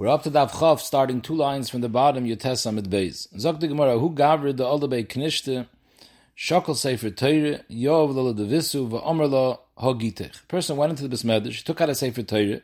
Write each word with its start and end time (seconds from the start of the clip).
We're 0.00 0.08
up 0.08 0.22
to 0.22 0.30
Daf 0.30 0.58
Chaf, 0.58 0.80
starting 0.80 1.20
two 1.20 1.34
lines 1.34 1.68
from 1.68 1.82
the 1.82 1.88
bottom, 1.90 2.24
Yotes 2.24 2.64
Amid 2.64 2.88
Beis. 2.88 3.28
Zok 3.34 3.60
the 3.60 3.68
Gemara, 3.68 3.98
Hu 3.98 4.14
the 4.14 4.64
Olde 4.64 4.90
Knishte, 4.90 5.66
Shokol 6.34 6.74
Sefer 6.74 7.10
Teire, 7.10 7.62
Yov 7.70 8.14
Lala 8.14 8.32
Devisu, 8.32 8.88
V'omer 8.88 9.30
Lo 9.30 9.60
Hogitech. 9.78 10.48
person 10.48 10.78
went 10.78 10.88
into 10.88 11.06
the 11.06 11.14
Besmedrash, 11.14 11.56
he 11.56 11.62
took 11.62 11.82
out 11.82 11.90
a 11.90 11.94
Sefer 11.94 12.22
Teire, 12.22 12.62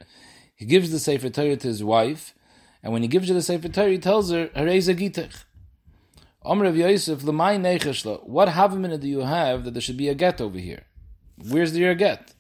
he 0.55 0.65
gives 0.65 0.91
the 0.91 0.99
Sefer 0.99 1.29
Teire 1.29 1.61
to 1.61 1.69
his 1.69 1.85
wife, 1.85 2.33
and 2.83 2.95
when 2.95 3.03
he 3.03 3.09
gives 3.09 3.29
her 3.29 3.35
the 3.35 3.43
Sefer 3.43 3.69
Teire, 3.69 3.91
he 3.91 3.99
tells 3.99 4.31
her, 4.31 4.47
Hareza 4.57 4.97
Gitech. 4.97 5.45
Omer 6.43 6.65
of 6.65 6.77
Yosef, 6.79 7.23
L'may 7.23 7.59
Necheshlo, 7.59 8.27
what 8.27 8.49
minute 8.79 9.03
do 9.03 9.09
you 9.09 9.21
have 9.21 9.65
that 9.65 9.75
there 9.75 9.83
should 9.83 9.99
be 9.99 10.09
a 10.09 10.15
get 10.15 10.41
over 10.41 10.59
here? 10.59 10.85
Where's 11.37 11.73
the 11.73 11.95
get? 11.97 12.33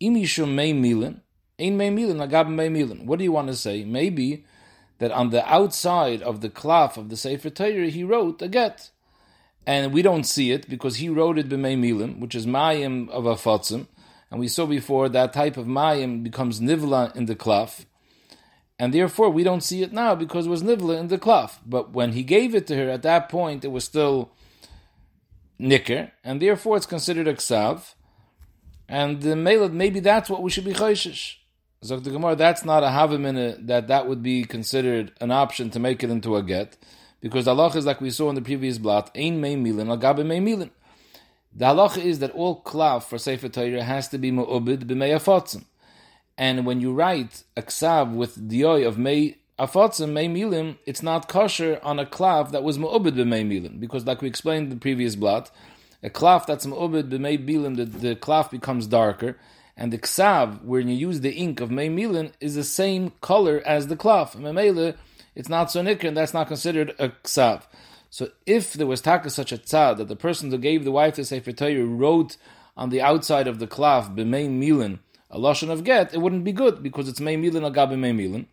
Imishum 0.00 0.54
Mei 0.54 0.72
Milin, 0.72 1.21
Ein 1.62 1.76
Mei 1.76 1.90
Milin, 1.90 2.26
Agab 2.26 2.48
Mei 2.48 2.68
Milin. 2.68 3.04
What 3.04 3.18
do 3.18 3.24
you 3.24 3.32
want 3.32 3.48
to 3.48 3.54
say? 3.54 3.84
Maybe 3.84 4.44
that 4.98 5.12
on 5.12 5.30
the 5.30 5.46
outside 5.52 6.22
of 6.22 6.40
the 6.40 6.50
cloth 6.50 6.96
of 6.96 7.08
the 7.08 7.16
Sefer 7.16 7.50
Torah, 7.50 7.88
he 7.88 8.04
wrote 8.04 8.42
a 8.42 8.48
get. 8.48 8.90
And 9.66 9.92
we 9.92 10.02
don't 10.02 10.24
see 10.24 10.50
it 10.50 10.68
because 10.68 10.96
he 10.96 11.08
wrote 11.08 11.38
it 11.38 11.48
b'mei 11.48 11.78
milim, 11.78 12.18
which 12.18 12.34
is 12.34 12.46
mayim 12.46 13.08
of 13.10 13.26
a 13.26 13.34
fatzim. 13.34 13.86
And 14.30 14.40
we 14.40 14.48
saw 14.48 14.66
before 14.66 15.08
that 15.10 15.32
type 15.32 15.56
of 15.56 15.66
mayim 15.66 16.22
becomes 16.24 16.60
nivla 16.60 17.14
in 17.14 17.26
the 17.26 17.36
cloth. 17.36 17.86
And 18.78 18.92
therefore 18.92 19.30
we 19.30 19.44
don't 19.44 19.62
see 19.62 19.82
it 19.82 19.92
now 19.92 20.16
because 20.16 20.46
it 20.46 20.50
was 20.50 20.62
nivla 20.62 20.98
in 20.98 21.08
the 21.08 21.18
cloth. 21.18 21.60
But 21.64 21.92
when 21.92 22.12
he 22.12 22.24
gave 22.24 22.54
it 22.54 22.66
to 22.68 22.76
her, 22.76 22.88
at 22.88 23.02
that 23.02 23.28
point 23.28 23.64
it 23.64 23.70
was 23.70 23.84
still 23.84 24.32
nicker, 25.58 26.10
and 26.24 26.42
therefore 26.42 26.76
it's 26.76 26.86
considered 26.86 27.28
a 27.28 27.34
ksav. 27.34 27.94
And 28.88 29.18
uh, 29.18 29.20
the 29.20 29.34
melad, 29.34 29.72
maybe 29.72 30.00
that's 30.00 30.28
what 30.28 30.42
we 30.42 30.50
should 30.50 30.64
be 30.64 30.74
chayshish. 30.74 31.36
Zok 31.82 32.04
the 32.04 32.10
Gemara, 32.10 32.36
that's 32.36 32.64
not 32.64 32.84
a 32.84 32.86
havamina 32.86 33.66
that 33.66 33.88
that 33.88 34.06
would 34.06 34.22
be 34.22 34.44
considered 34.44 35.10
an 35.20 35.32
option 35.32 35.68
to 35.70 35.80
make 35.80 36.04
it 36.04 36.10
into 36.10 36.36
a 36.36 36.42
get, 36.42 36.76
because 37.20 37.46
the 37.46 37.54
halacha 37.56 37.74
is 37.74 37.86
like 37.86 38.00
we 38.00 38.10
saw 38.10 38.28
in 38.28 38.36
the 38.36 38.40
previous 38.40 38.78
blot, 38.78 39.10
ein 39.16 39.40
mei 39.40 39.56
milin, 39.56 39.88
agabe 39.88 40.24
mei 40.24 40.38
milin. 40.38 40.70
The 41.52 41.64
halacha 41.64 41.98
is 41.98 42.20
that 42.20 42.30
all 42.30 42.62
klav 42.62 43.02
for 43.02 43.18
Sefer 43.18 43.48
Torah 43.48 43.82
has 43.82 44.06
to 44.08 44.18
be 44.18 44.30
mu'ubid 44.30 44.84
b'mei 44.84 45.12
afotzim. 45.12 45.64
And 46.38 46.64
when 46.64 46.80
you 46.80 46.92
write 46.92 47.42
a 47.56 47.62
ksav 47.62 48.14
with 48.14 48.48
dioi 48.48 48.86
of 48.86 48.96
mei 48.96 49.38
afotzim, 49.58 50.12
mei 50.12 50.28
milim, 50.28 50.78
it's 50.86 51.02
not 51.02 51.26
kosher 51.26 51.80
on 51.82 51.98
a 51.98 52.06
klav 52.06 52.52
that 52.52 52.62
was 52.62 52.78
mu'ubid 52.78 53.16
b'mei 53.16 53.44
milim, 53.44 53.80
because 53.80 54.06
like 54.06 54.22
we 54.22 54.28
explained 54.28 54.66
in 54.66 54.70
the 54.70 54.76
previous 54.76 55.16
blot, 55.16 55.50
a 56.00 56.10
cloth 56.10 56.46
that's 56.46 56.64
mu'ubid 56.64 57.10
b'mei 57.10 57.44
bilim, 57.44 57.74
the, 57.74 57.86
the 57.86 58.14
cloth 58.14 58.52
becomes 58.52 58.86
darker, 58.86 59.36
and 59.76 59.92
the 59.92 59.98
ksav, 59.98 60.62
when 60.62 60.88
you 60.88 60.94
use 60.94 61.20
the 61.20 61.32
ink 61.32 61.60
of 61.60 61.70
mei 61.70 61.88
milin, 61.88 62.32
is 62.40 62.54
the 62.54 62.64
same 62.64 63.12
color 63.20 63.62
as 63.64 63.86
the 63.86 63.96
cloth. 63.96 64.36
Memele, 64.36 64.96
it's 65.34 65.48
not 65.48 65.70
so 65.70 65.82
nicker, 65.82 66.06
and 66.06 66.16
that's 66.16 66.34
not 66.34 66.48
considered 66.48 66.94
a 66.98 67.08
ksav. 67.08 67.62
So 68.12 68.28
if 68.44 68.74
there 68.74 68.86
was 68.86 69.00
taka 69.00 69.30
such 69.30 69.52
a 69.52 69.56
tzad 69.56 69.96
that 69.96 70.08
the 70.08 70.16
person 70.16 70.50
who 70.50 70.58
gave 70.58 70.84
the 70.84 70.92
wife 70.92 71.16
the 71.16 71.24
sefer 71.24 71.50
Torah 71.50 71.86
wrote 71.86 72.36
on 72.76 72.90
the 72.90 73.00
outside 73.00 73.48
of 73.48 73.58
the 73.58 73.66
cloth 73.66 74.10
b'mei 74.10 74.50
milin 74.50 74.98
a 75.30 75.38
lashon 75.38 75.70
of 75.70 75.82
get, 75.82 76.12
it 76.12 76.20
wouldn't 76.20 76.44
be 76.44 76.52
good 76.52 76.82
because 76.82 77.08
it's 77.08 77.20
mei 77.20 77.38
milin 77.38 77.62
agab 77.62 77.98
mei 77.98 78.12
milin. 78.12 78.44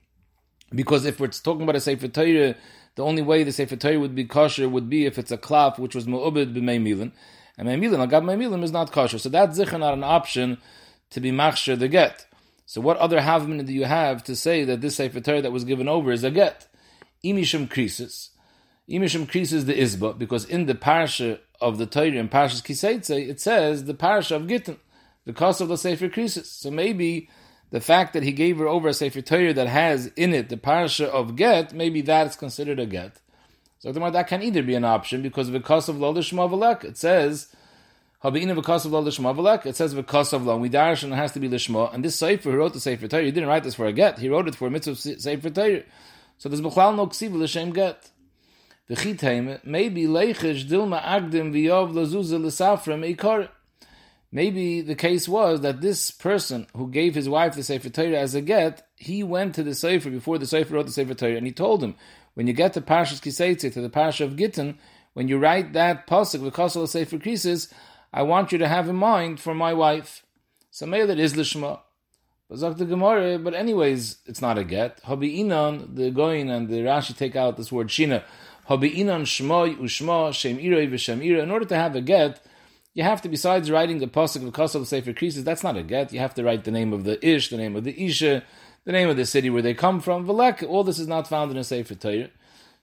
Because 0.74 1.04
if 1.04 1.20
we're 1.20 1.28
talking 1.28 1.64
about 1.64 1.76
a 1.76 1.82
sefer 1.82 2.08
Torah, 2.08 2.56
the 2.96 3.04
only 3.04 3.22
way 3.22 3.44
the 3.44 3.52
sefer 3.52 3.76
Torah 3.76 4.00
would 4.00 4.16
be 4.16 4.24
kosher 4.24 4.70
would 4.70 4.90
be 4.90 5.06
if 5.06 5.20
it's 5.20 5.32
a 5.32 5.38
cloth 5.38 5.78
which 5.78 5.94
was 5.94 6.06
mu'ubid 6.06 6.56
b'mei 6.56 6.82
milin. 6.82 7.12
And 7.58 7.68
Meimilin, 7.68 8.08
Agab 8.08 8.24
Meimilin 8.24 8.64
is 8.64 8.72
not 8.72 8.94
kosher. 8.94 9.20
So 9.20 9.28
that's 9.28 9.60
zichar 9.60 9.82
not 9.82 9.94
an 9.94 10.06
option 10.06 10.58
to 11.12 11.20
be 11.20 11.32
machshir 11.32 11.78
the 11.78 11.88
get. 11.88 12.26
So 12.66 12.82
what 12.82 12.98
other 12.98 13.20
havmin 13.20 13.66
do 13.66 13.74
you 13.74 13.86
have 13.86 14.24
to 14.26 14.36
say 14.36 14.64
that 14.64 14.82
this 14.82 14.98
Sefer 14.98 15.20
Torah 15.22 15.42
that 15.42 15.52
was 15.52 15.64
given 15.64 15.88
over 15.88 16.12
is 16.12 16.24
a 16.24 16.32
get? 16.32 16.68
Imishim 17.24 17.68
krisis. 17.68 18.30
Imishim 18.90 19.26
krisis 19.28 19.66
the 19.66 19.74
isba, 19.74 20.18
because 20.18 20.46
in 20.46 20.66
the 20.66 20.76
parasha 20.76 21.40
of 21.62 21.78
the 21.78 21.86
Torah, 21.86 22.08
in 22.08 22.30
Parashas 22.30 22.64
Kiseitze, 22.64 23.28
it 23.28 23.40
says 23.40 23.86
the 23.86 23.94
parasha 23.94 24.36
of 24.36 24.48
Gittin, 24.48 24.78
the 25.26 25.34
cost 25.34 25.62
of 25.62 25.68
the 25.68 25.78
Sefer 25.78 26.10
krisis. 26.10 26.46
So 26.46 26.72
maybe 26.72 27.30
the 27.72 27.82
fact 27.82 28.14
that 28.14 28.24
he 28.24 28.32
gave 28.32 28.58
her 28.58 28.68
over 28.68 28.88
a 28.88 28.94
Sefer 28.94 29.22
Torah 29.22 29.54
that 29.54 29.68
has 29.68 30.08
in 30.16 30.34
it 30.34 30.50
the 30.50 30.58
parasha 30.58 31.12
of 31.12 31.36
get, 31.36 31.74
maybe 31.74 32.02
that 32.02 32.28
is 32.28 32.36
considered 32.36 32.80
a 32.80 32.86
get. 32.86 33.20
So 33.80 33.92
that 33.92 34.28
can 34.28 34.44
either 34.44 34.62
be 34.62 34.76
an 34.76 34.84
option 34.84 35.22
because 35.22 35.48
the 35.48 35.58
because 35.58 35.88
of 35.88 35.98
lo 35.98 36.14
lishma 36.14 36.84
it 36.84 36.98
says 36.98 37.48
it 38.22 39.76
says 39.76 39.94
of 39.94 40.46
lo. 40.46 40.58
We 40.58 40.70
darshan 40.70 41.12
it 41.12 41.16
has 41.16 41.32
to 41.32 41.40
be 41.40 41.48
lishma. 41.48 41.94
And 41.94 42.04
this 42.04 42.18
sefer 42.18 42.52
who 42.52 42.58
wrote 42.58 42.74
the 42.74 42.80
sefer 42.80 43.08
Torah, 43.08 43.24
he 43.24 43.32
didn't 43.32 43.48
write 43.48 43.64
this 43.64 43.76
for 43.76 43.86
a 43.86 43.94
get. 43.94 44.20
He 44.20 44.28
wrote 44.28 44.48
it 44.48 44.56
for 44.56 44.68
a 44.68 44.72
mitzvah 44.72 44.96
sefer 44.96 45.50
Torah. 45.50 45.84
So 46.38 46.50
there's 46.50 46.62
b'chlal 46.62 46.96
no 46.96 47.08
ksiv 47.08 47.34
l'shem 47.34 47.72
get. 47.72 48.10
The 48.88 48.96
chitayim 48.96 49.64
maybe 49.64 50.04
leichish 50.04 50.68
dilma 50.68 51.02
agdim 51.02 51.54
v'yov 51.54 51.94
lazuza 51.94 52.42
l'safra 52.44 52.98
meikar. 53.00 53.50
Maybe 54.32 54.82
the 54.82 54.96
case 54.96 55.28
was 55.28 55.62
that 55.62 55.82
this 55.82 56.12
person 56.12 56.68
who 56.76 56.92
gave 56.92 57.16
his 57.16 57.28
wife 57.28 57.56
the 57.56 57.64
Sefer 57.64 57.90
Torah 57.90 58.20
as 58.20 58.36
a 58.36 58.42
get, 58.42 58.88
he 58.96 59.24
went 59.24 59.56
to 59.56 59.64
the 59.64 59.74
Sefer 59.74 60.12
before 60.12 60.38
the 60.38 60.46
Sefer 60.46 60.76
wrote 60.76 60.86
the 60.86 60.92
Sefer 60.92 61.16
Torah, 61.16 61.36
and 61.36 61.48
he 61.48 61.52
told 61.52 61.84
him, 61.84 61.96
when 62.36 62.46
you 62.46 62.54
get 62.54 62.74
to 62.74 62.82
Parshas 62.82 63.22
Kiseitze, 63.22 63.74
to 63.74 63.82
the 63.82 63.90
Parsha 63.90 64.26
of 64.26 64.36
Gittin, 64.36 64.78
when 65.14 65.28
you 65.28 65.40
write 65.40 65.74
that 65.74 66.06
pasuk, 66.06 66.48
v'kosel 66.48 66.88
sefer 66.88 67.18
krisis, 67.18 67.74
I 68.12 68.24
want 68.24 68.52
you 68.52 68.58
to 68.58 68.68
have 68.68 68.90
in 68.90 68.96
mind 68.96 69.40
for 69.40 69.54
my 69.54 69.74
wife. 69.74 70.26
So 70.72 70.86
that 70.86 71.20
is 71.20 71.34
lishma. 71.34 71.82
But 72.52 73.54
anyways, 73.54 74.18
it's 74.26 74.42
not 74.42 74.58
a 74.58 74.64
get. 74.64 75.04
Habi 75.04 75.40
inan, 75.40 75.96
the 75.96 76.10
Goin 76.10 76.50
and 76.50 76.68
the 76.68 76.78
Rashi 76.78 77.16
take 77.16 77.36
out 77.36 77.58
this 77.58 77.72
word 77.72 77.90
shina. 77.90 78.24
Habi 78.68 78.96
inan 78.98 79.22
Shmoi 79.22 79.78
ushma 79.78 80.34
shem 80.34 80.58
iroi 80.58 80.90
v'shem 80.90 81.24
ira. 81.24 81.44
In 81.44 81.52
order 81.52 81.66
to 81.66 81.76
have 81.76 81.96
a 81.96 82.02
get, 82.02 82.44
you 82.96 83.04
have 83.04 83.22
to, 83.22 83.30
besides 83.30 83.70
writing 83.70 84.00
the 84.00 84.08
pasuk 84.08 84.48
of 84.48 84.54
Kosel 84.54 84.84
Sefer 84.86 85.14
Krisis, 85.14 85.44
that's 85.44 85.64
not 85.64 85.78
a 85.78 85.84
get. 85.84 86.12
You 86.12 86.20
have 86.20 86.34
to 86.34 86.44
write 86.44 86.64
the 86.64 86.72
name 86.72 86.92
of 86.92 87.04
the 87.04 87.24
ish, 87.24 87.50
the 87.50 87.58
name 87.58 87.76
of 87.76 87.84
the 87.84 88.04
isha, 88.04 88.44
the 88.86 88.92
name 88.92 89.10
of 89.10 89.18
the 89.18 89.28
city 89.28 89.52
where 89.52 89.62
they 89.62 89.76
come 89.76 90.02
from. 90.02 90.26
Velek, 90.26 90.68
all 90.68 90.84
this 90.84 90.98
is 90.98 91.08
not 91.08 91.28
found 91.28 91.52
in 91.52 91.58
a 91.58 91.64
Sefer 91.64 91.94
Torah. 91.94 92.32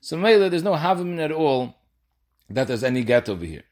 So 0.00 0.16
Mela, 0.16 0.48
there's 0.48 0.62
no 0.62 0.74
havim 0.74 1.18
at 1.18 1.32
all 1.32 1.74
that 2.48 2.68
there's 2.68 2.84
any 2.84 3.02
get 3.02 3.28
over 3.28 3.44
here. 3.44 3.64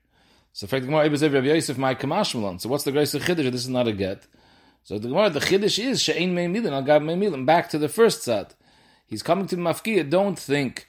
So 0.57 0.67
the 0.67 0.81
Gemara, 0.81 1.11
Rabbi 1.11 1.47
Yosef, 1.49 1.77
my 1.79 1.97
kamashmalon. 1.97 2.61
So 2.61 2.69
what's 2.69 2.85
the 2.85 2.93
grace 2.93 3.13
of 3.13 3.25
chiddush? 3.25 3.51
This 3.51 3.63
is 3.63 3.69
not 3.69 3.89
a 3.89 3.93
get. 3.93 4.29
So 4.85 5.01
the 5.01 5.09
Gemara, 5.09 5.29
the 5.29 5.41
chiddush 5.41 5.85
is 5.85 6.01
she'ein 6.01 6.33
me'milin 6.33 6.71
al 6.71 6.83
gab 6.83 7.03
me'milin. 7.03 7.45
Back 7.45 7.69
to 7.71 7.79
the 7.79 7.89
first 7.89 8.23
side. 8.23 8.55
He's 9.05 9.21
coming 9.21 9.49
to 9.49 9.57
mafkiya. 9.57 10.09
Don't 10.09 10.39
think 10.39 10.87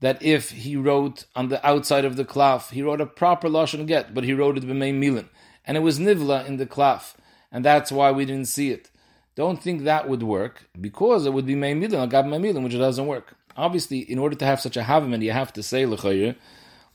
that 0.00 0.20
if 0.20 0.50
he 0.50 0.74
wrote 0.74 1.26
on 1.36 1.48
the 1.48 1.64
outside 1.64 2.04
of 2.04 2.16
the 2.16 2.24
cloth, 2.24 2.70
he 2.70 2.82
wrote 2.82 3.00
a 3.00 3.06
proper 3.06 3.48
lashon 3.48 3.86
get, 3.86 4.14
but 4.14 4.24
he 4.24 4.32
wrote 4.32 4.58
it 4.58 4.64
b'mei 4.64 4.92
milin, 4.92 5.28
and 5.64 5.76
it 5.76 5.80
was 5.80 6.00
nivla 6.00 6.44
in 6.48 6.56
the 6.56 6.66
cloth, 6.66 7.16
and 7.52 7.64
that's 7.64 7.92
why 7.92 8.10
we 8.10 8.24
didn't 8.24 8.48
see 8.48 8.72
it. 8.72 8.90
Don't 9.36 9.62
think 9.62 9.84
that 9.84 10.08
would 10.08 10.24
work 10.24 10.68
because 10.80 11.24
it 11.24 11.32
would 11.32 11.46
be 11.46 11.54
mei 11.54 11.74
milin, 11.74 12.10
agab 12.10 12.28
mei 12.28 12.38
milin, 12.38 12.64
which 12.64 12.74
it 12.74 12.78
doesn't 12.78 13.06
work. 13.06 13.36
Obviously, 13.56 14.00
in 14.00 14.18
order 14.18 14.34
to 14.34 14.44
have 14.44 14.60
such 14.60 14.76
a 14.76 14.82
havim, 14.82 15.22
you 15.22 15.30
have 15.30 15.52
to 15.52 15.62
say 15.62 15.86
l'chayir, 15.86 16.34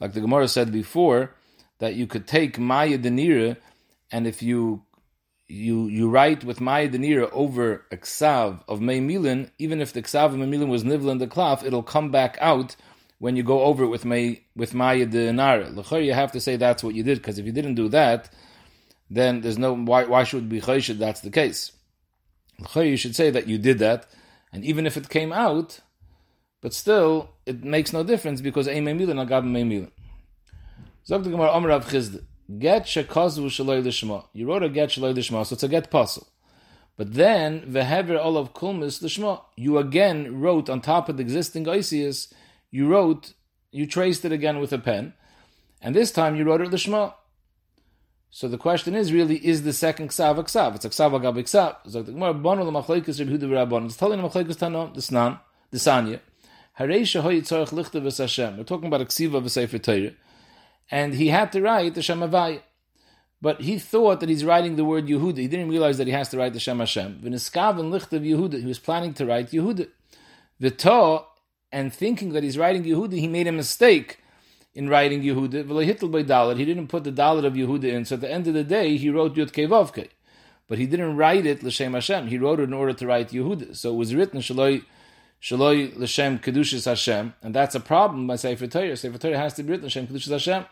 like 0.01 0.11
the 0.11 0.19
Gemara 0.19 0.49
said 0.49 0.73
before, 0.73 1.33
that 1.79 1.95
you 1.95 2.07
could 2.07 2.27
take 2.27 2.59
maya 2.59 2.97
denira, 2.97 3.57
and 4.11 4.27
if 4.27 4.41
you 4.41 4.83
you 5.47 5.87
you 5.87 6.09
write 6.09 6.43
with 6.43 6.61
maya 6.61 6.87
denira 6.87 7.29
over 7.33 7.85
a 7.91 7.97
ksav 7.97 8.61
of 8.67 8.79
mei 8.81 8.99
milin, 8.99 9.49
even 9.57 9.81
if 9.81 9.93
the 9.93 10.01
ksav 10.01 10.25
of 10.25 10.35
mei 10.35 10.45
milin 10.45 10.67
was 10.67 10.83
nivla 10.83 11.11
in 11.11 11.17
the 11.17 11.27
klaf, 11.27 11.63
it'll 11.63 11.83
come 11.83 12.11
back 12.11 12.37
out 12.39 12.75
when 13.17 13.35
you 13.35 13.43
go 13.43 13.63
over 13.63 13.83
it 13.83 13.89
with 13.89 14.05
mei 14.05 14.43
with 14.55 14.73
maya 14.73 15.05
denara. 15.05 15.75
L'chayir, 15.75 16.05
you 16.05 16.13
have 16.13 16.31
to 16.31 16.39
say 16.39 16.55
that's 16.55 16.83
what 16.83 16.95
you 16.95 17.03
did, 17.03 17.17
because 17.17 17.39
if 17.39 17.45
you 17.45 17.51
didn't 17.51 17.75
do 17.75 17.89
that, 17.89 18.29
then 19.09 19.41
there's 19.41 19.57
no 19.57 19.73
why 19.73 20.05
why 20.05 20.23
should 20.23 20.47
be 20.47 20.61
chayshed 20.61 20.99
that's 20.99 21.21
the 21.21 21.31
case 21.31 21.71
you 22.75 22.97
should 22.97 23.15
say 23.15 23.29
that 23.29 23.47
you 23.47 23.57
did 23.57 23.79
that, 23.79 24.07
and 24.51 24.65
even 24.65 24.85
if 24.85 24.97
it 24.97 25.09
came 25.09 25.31
out, 25.31 25.79
but 26.61 26.73
still 26.73 27.29
it 27.45 27.63
makes 27.63 27.93
no 27.93 28.03
difference 28.03 28.41
because 28.41 28.67
ein 28.67 28.85
meimilin 28.85 29.27
meimilin. 29.27 29.91
Zog 31.09 31.23
the 31.23 31.33
Omer 31.35 31.69
Rav 31.69 31.87
Chizd, 31.87 32.23
get 32.59 32.83
shekazu 32.83 33.47
shaloi 33.47 33.81
lishma. 33.81 34.27
You 34.31 34.47
wrote 34.47 34.61
a 34.61 34.69
get 34.69 34.89
shaloi 34.89 35.15
lishma, 35.15 35.43
so 35.43 35.53
it's 35.53 35.63
a 35.63 35.67
get 35.67 35.89
puzzle. 35.89 36.27
But 36.97 37.15
then 37.15 37.61
vehever 37.61 38.23
olav 38.23 38.53
kulmis 38.53 39.01
lishma. 39.01 39.41
You 39.55 39.79
again 39.79 40.39
wrote 40.39 40.69
on 40.69 40.81
top 40.81 41.09
of 41.09 41.17
the 41.17 41.23
existing 41.23 41.65
oisius. 41.65 42.31
You 42.69 42.87
wrote, 42.87 43.33
you 43.71 43.87
traced 43.87 44.23
it 44.23 44.31
again 44.31 44.59
with 44.59 44.71
a 44.71 44.77
pen, 44.77 45.13
and 45.81 45.95
this 45.95 46.11
time 46.11 46.35
you 46.35 46.43
wrote 46.43 46.61
it 46.61 46.69
lishma. 46.69 47.15
So 48.29 48.47
the 48.47 48.59
question 48.59 48.93
is 48.93 49.11
really, 49.11 49.37
is 49.37 49.63
the 49.63 49.73
second 49.73 50.09
ksav 50.09 50.37
a 50.37 50.43
ksav? 50.43 50.75
It's 50.75 50.85
a 50.85 50.89
ksav 50.89 51.19
agab 51.19 51.39
ksav. 51.39 51.91
So 51.91 52.03
the 52.03 52.11
Gemara 52.11 52.35
bonu 52.35 52.63
l'machlekes 52.71 53.17
Reb 53.17 53.29
Huda 53.29 53.49
v'Rabban. 53.49 53.85
It's 53.85 53.97
telling 53.97 54.21
l'machlekes 54.21 54.57
tano 54.57 54.93
the 54.93 55.01
snan 55.01 55.39
the 55.71 55.79
sanya. 55.79 56.19
We're 56.77 58.63
talking 58.63 58.87
about 58.87 59.01
a 59.01 59.05
ksiva 59.05 59.41
v'sefer 59.41 59.81
Torah, 59.81 60.13
and 60.91 61.13
he 61.13 61.27
had 61.27 61.51
to 61.51 61.61
write 61.61 61.95
the 61.95 62.01
Shem 62.01 62.19
Havaya. 62.19 62.61
But 63.41 63.61
he 63.61 63.79
thought 63.79 64.19
that 64.19 64.29
he's 64.29 64.43
writing 64.43 64.75
the 64.75 64.83
word 64.83 65.07
Yehuda. 65.07 65.37
He 65.37 65.47
didn't 65.47 65.69
realize 65.69 65.97
that 65.97 66.07
he 66.07 66.13
has 66.13 66.29
to 66.29 66.37
write 66.37 66.53
the 66.53 66.59
Shem 66.59 66.79
Hashem. 66.79 67.21
V'niskav 67.23 67.79
and 67.79 67.93
lichte 67.93 68.19
Yehuda. 68.19 68.59
He 68.59 68.65
was 68.65 68.79
planning 68.79 69.13
to 69.13 69.25
write 69.25 69.51
Yehuda. 69.51 69.87
V'to, 70.61 71.23
and 71.71 71.93
thinking 71.93 72.33
that 72.33 72.43
he's 72.43 72.57
writing 72.57 72.83
Yehuda, 72.83 73.13
he 73.13 73.27
made 73.27 73.47
a 73.47 73.51
mistake 73.51 74.19
in 74.73 74.89
writing 74.89 75.21
Yehuda. 75.23 75.67
By. 75.67 76.55
He 76.55 76.65
didn't 76.65 76.87
put 76.87 77.05
the 77.05 77.11
dalet 77.11 77.45
of 77.45 77.53
Yehuda 77.53 77.85
in. 77.85 78.05
So 78.05 78.15
at 78.15 78.21
the 78.21 78.31
end 78.31 78.47
of 78.47 78.53
the 78.53 78.63
day, 78.63 78.97
he 78.97 79.09
wrote 79.09 79.35
Yud 79.35 79.51
Kevavke. 79.51 80.09
But 80.67 80.77
he 80.77 80.85
didn't 80.85 81.15
write 81.15 81.45
it 81.45 81.63
l'shem 81.63 81.93
Hashem. 81.93 82.27
He 82.27 82.37
wrote 82.37 82.59
it 82.59 82.63
in 82.63 82.73
order 82.73 82.93
to 82.93 83.07
write 83.07 83.29
Yehuda. 83.29 83.75
So 83.75 83.93
it 83.93 83.97
was 83.97 84.13
written 84.13 84.41
Shaloi 84.41 84.83
Shaloi 85.41 85.97
l'shem 85.97 86.39
Kedushas 86.39 86.85
Hashem, 86.85 87.33
and 87.41 87.55
that's 87.55 87.75
a 87.75 87.79
problem 87.79 88.27
by 88.27 88.35
Sefer 88.35 88.67
Torah. 88.67 88.97
Sefer 88.97 89.17
Torah 89.17 89.37
has 89.37 89.53
to 89.53 89.63
be 89.63 89.71
written 89.71 89.87
l'shem 89.87 90.07
Kedushas 90.07 90.31
Hashem. 90.31 90.65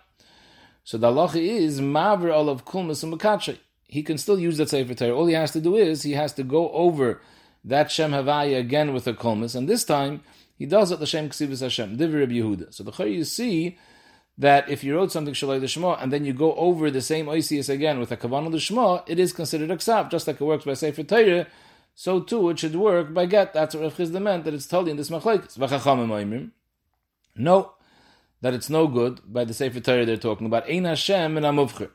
So 0.84 0.98
the 0.98 1.08
halacha 1.08 1.42
is 1.42 1.80
maver 1.80 2.34
olav 2.34 2.66
kulmas 2.66 3.04
and 3.04 3.60
He 3.88 4.04
can 4.04 4.18
still 4.18 4.40
use 4.40 4.58
that 4.58 4.70
Sefer 4.70 4.94
Torah. 4.94 5.16
All 5.16 5.28
he 5.28 5.36
has 5.36 5.52
to 5.52 5.62
do 5.62 5.76
is 5.76 6.04
he 6.04 6.14
has 6.14 6.34
to 6.34 6.44
go 6.44 6.70
over 6.72 7.22
that 7.64 7.92
Shem 7.92 8.12
Havaya 8.12 8.60
again 8.60 8.94
with 8.94 9.08
a 9.08 9.14
kulmas, 9.14 9.56
and 9.56 9.70
this 9.70 9.84
time 9.84 10.22
he 10.58 10.66
does 10.66 10.92
it 10.92 11.00
l'shem 11.00 11.30
Ksivas 11.30 11.62
Hashem, 11.62 11.98
Divrei 11.98 12.22
Reb 12.22 12.32
Yehuda. 12.32 12.74
So 12.74 12.84
the 12.84 12.92
Chayr 12.92 13.14
you 13.14 13.24
see 13.24 13.78
that 14.38 14.70
if 14.70 14.84
you 14.84 14.96
wrote 14.96 15.12
something 15.12 15.34
Shalai 15.34 15.62
Lishma 15.62 16.02
and 16.02 16.12
then 16.12 16.26
you 16.26 16.34
go 16.34 16.54
over 16.56 16.92
the 16.92 17.02
same 17.02 17.28
Oisius 17.28 17.70
again 17.70 18.00
with 18.00 18.12
a 18.12 18.18
Kavanah 18.18 18.50
Lishma, 18.50 19.04
it 19.08 19.18
is 19.20 19.34
considered 19.34 19.72
a 19.72 19.78
Ksav, 19.78 20.12
just 20.12 20.28
like 20.28 20.42
it 20.42 20.44
works 20.44 20.66
by 20.66 20.74
Sefer 20.74 21.04
Torah, 21.04 21.48
so 22.00 22.20
too 22.20 22.48
it 22.52 22.60
should 22.60 22.76
work 22.76 23.12
by 23.12 23.26
get. 23.26 23.56
That's 23.56 23.74
what 23.74 23.82
Rav 23.82 23.98
Chisda 23.98 24.22
meant, 24.22 24.46
that 24.46 24.54
it's 24.54 24.68
totally 24.68 24.92
in 24.92 24.98
this 24.98 25.10
Machlaikis. 25.10 26.52
No, 27.36 27.72
that 28.42 28.54
it's 28.54 28.70
no 28.70 28.88
good 28.88 29.22
by 29.26 29.44
the 29.44 29.54
Sefer 29.56 29.80
Torah 29.80 30.06
they're 30.06 30.16
talking 30.16 30.46
about. 30.46 30.70
Ein 30.70 30.86
Hashem 30.86 31.38
and. 31.38 31.90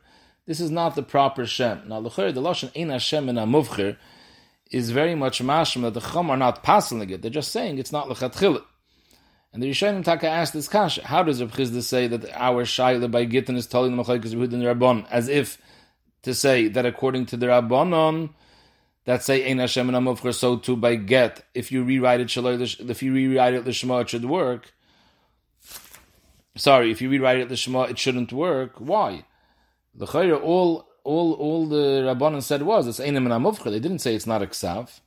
This 0.45 0.59
is 0.59 0.73
not 0.73 0.97
the 0.97 1.05
proper 1.05 1.47
Shem. 1.47 1.83
Now, 1.87 2.01
the 2.01 2.11
Lashon 2.11 2.77
Ein 2.77 2.91
Hashem 2.91 3.29
and 3.29 3.97
is 4.73 4.91
very 4.91 5.15
much 5.15 5.41
mashma 5.41 5.83
that 5.83 5.95
the 5.95 6.01
Chum 6.01 6.31
are 6.31 6.37
not 6.37 6.65
passing 6.65 7.09
it. 7.09 7.23
They're 7.23 7.31
just 7.31 7.53
saying 7.53 7.79
it's 7.79 7.93
not 7.93 8.09
Lechatchilit. 8.09 8.65
And 9.53 9.63
the 9.63 9.71
Rishonim 9.71 10.03
Taka 10.03 10.27
asked 10.27 10.53
this 10.53 10.67
kasha: 10.67 11.07
How 11.07 11.23
does 11.23 11.41
Reb 11.41 11.53
Chizda 11.53 11.81
say 11.81 12.09
that 12.09 12.29
our 12.33 12.65
shaila 12.65 13.09
by 13.09 13.25
Gittin 13.25 13.55
is 13.55 13.69
telling 13.69 13.97
the 13.97 14.03
Machlekes 14.03 14.35
Rabban, 14.35 15.07
as 15.13 15.29
if 15.29 15.59
to 16.23 16.35
say 16.35 16.67
that 16.67 16.87
according 16.87 17.27
to 17.27 17.37
the 17.37 17.47
Rabbanon, 17.47 18.31
that 19.05 19.23
say 19.23 19.51
Ein 19.51 19.59
Hashem 19.59 19.89
and 19.93 20.07
Amuvcher, 20.07 20.35
so 20.35 20.57
too 20.57 20.77
by 20.77 20.95
Get, 20.95 21.45
if 21.55 21.73
you 21.73 21.83
rewrite 21.83 22.21
it 22.21 22.37
if 22.37 23.03
you 23.03 23.13
rewrite 23.13 23.55
it 23.55 23.65
Lishma, 23.65 24.03
it 24.03 24.11
should 24.11 24.25
work. 24.25 24.73
Sorry, 26.57 26.91
if 26.91 27.01
you 27.01 27.09
rewrite 27.09 27.41
it 27.41 27.49
Lishma, 27.49 27.91
it 27.91 27.99
shouldn't 27.99 28.33
work. 28.33 28.75
Why? 28.79 29.25
The 29.95 30.07
Chayra, 30.07 30.41
all 30.41 30.89
all 31.05 31.33
all 31.35 31.67
the 31.67 32.03
Rabbanon 32.07 32.43
said 32.43 32.63
was 32.63 32.87
it's 32.87 33.01
Ein 33.01 33.17
and 33.17 33.27
Amuvcher. 33.27 33.71
They 33.71 33.81
didn't 33.81 33.99
say 33.99 34.15
it's 34.15 34.27
not 34.27 34.43
a 34.43 34.47
Ksav. 34.47 35.01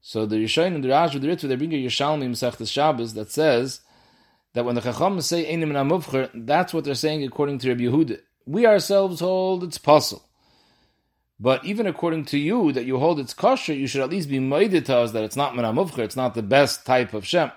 So 0.00 0.26
the 0.26 0.36
Yishayin 0.36 0.74
and 0.74 0.84
the 0.84 0.90
Rash 0.90 1.14
with 1.14 1.22
the 1.22 1.28
Ritva, 1.28 1.48
they 1.48 1.56
bring 1.56 1.72
a 1.72 1.76
Yerushalmi 1.76 2.28
Masechtas 2.28 2.70
Shabbos 2.70 3.14
that 3.14 3.30
says 3.30 3.80
that 4.52 4.64
when 4.64 4.74
the 4.74 4.80
Chacham 4.80 5.20
say 5.20 5.52
Einim 5.52 5.74
and 5.74 5.90
Amuvcher, 5.90 6.30
that's 6.34 6.72
what 6.72 6.84
they're 6.84 6.94
saying 6.94 7.24
according 7.24 7.58
to 7.58 7.68
Rabbi 7.68 7.82
Yehuda. 7.82 8.20
We 8.46 8.66
ourselves 8.66 9.20
hold 9.20 9.64
it's 9.64 9.78
possible. 9.78 10.27
But 11.40 11.64
even 11.64 11.86
according 11.86 12.24
to 12.26 12.38
you, 12.38 12.72
that 12.72 12.84
you 12.84 12.98
hold 12.98 13.20
it's 13.20 13.34
kosher, 13.34 13.72
you 13.72 13.86
should 13.86 14.00
at 14.00 14.10
least 14.10 14.28
be 14.28 14.40
moided 14.40 14.86
to 14.86 14.96
us 14.96 15.12
that 15.12 15.22
it's 15.22 15.36
not 15.36 15.54
menamuvcher, 15.54 16.00
it's 16.00 16.16
not 16.16 16.34
the 16.34 16.42
best 16.42 16.84
type 16.84 17.14
of 17.14 17.24
shem. 17.24 17.52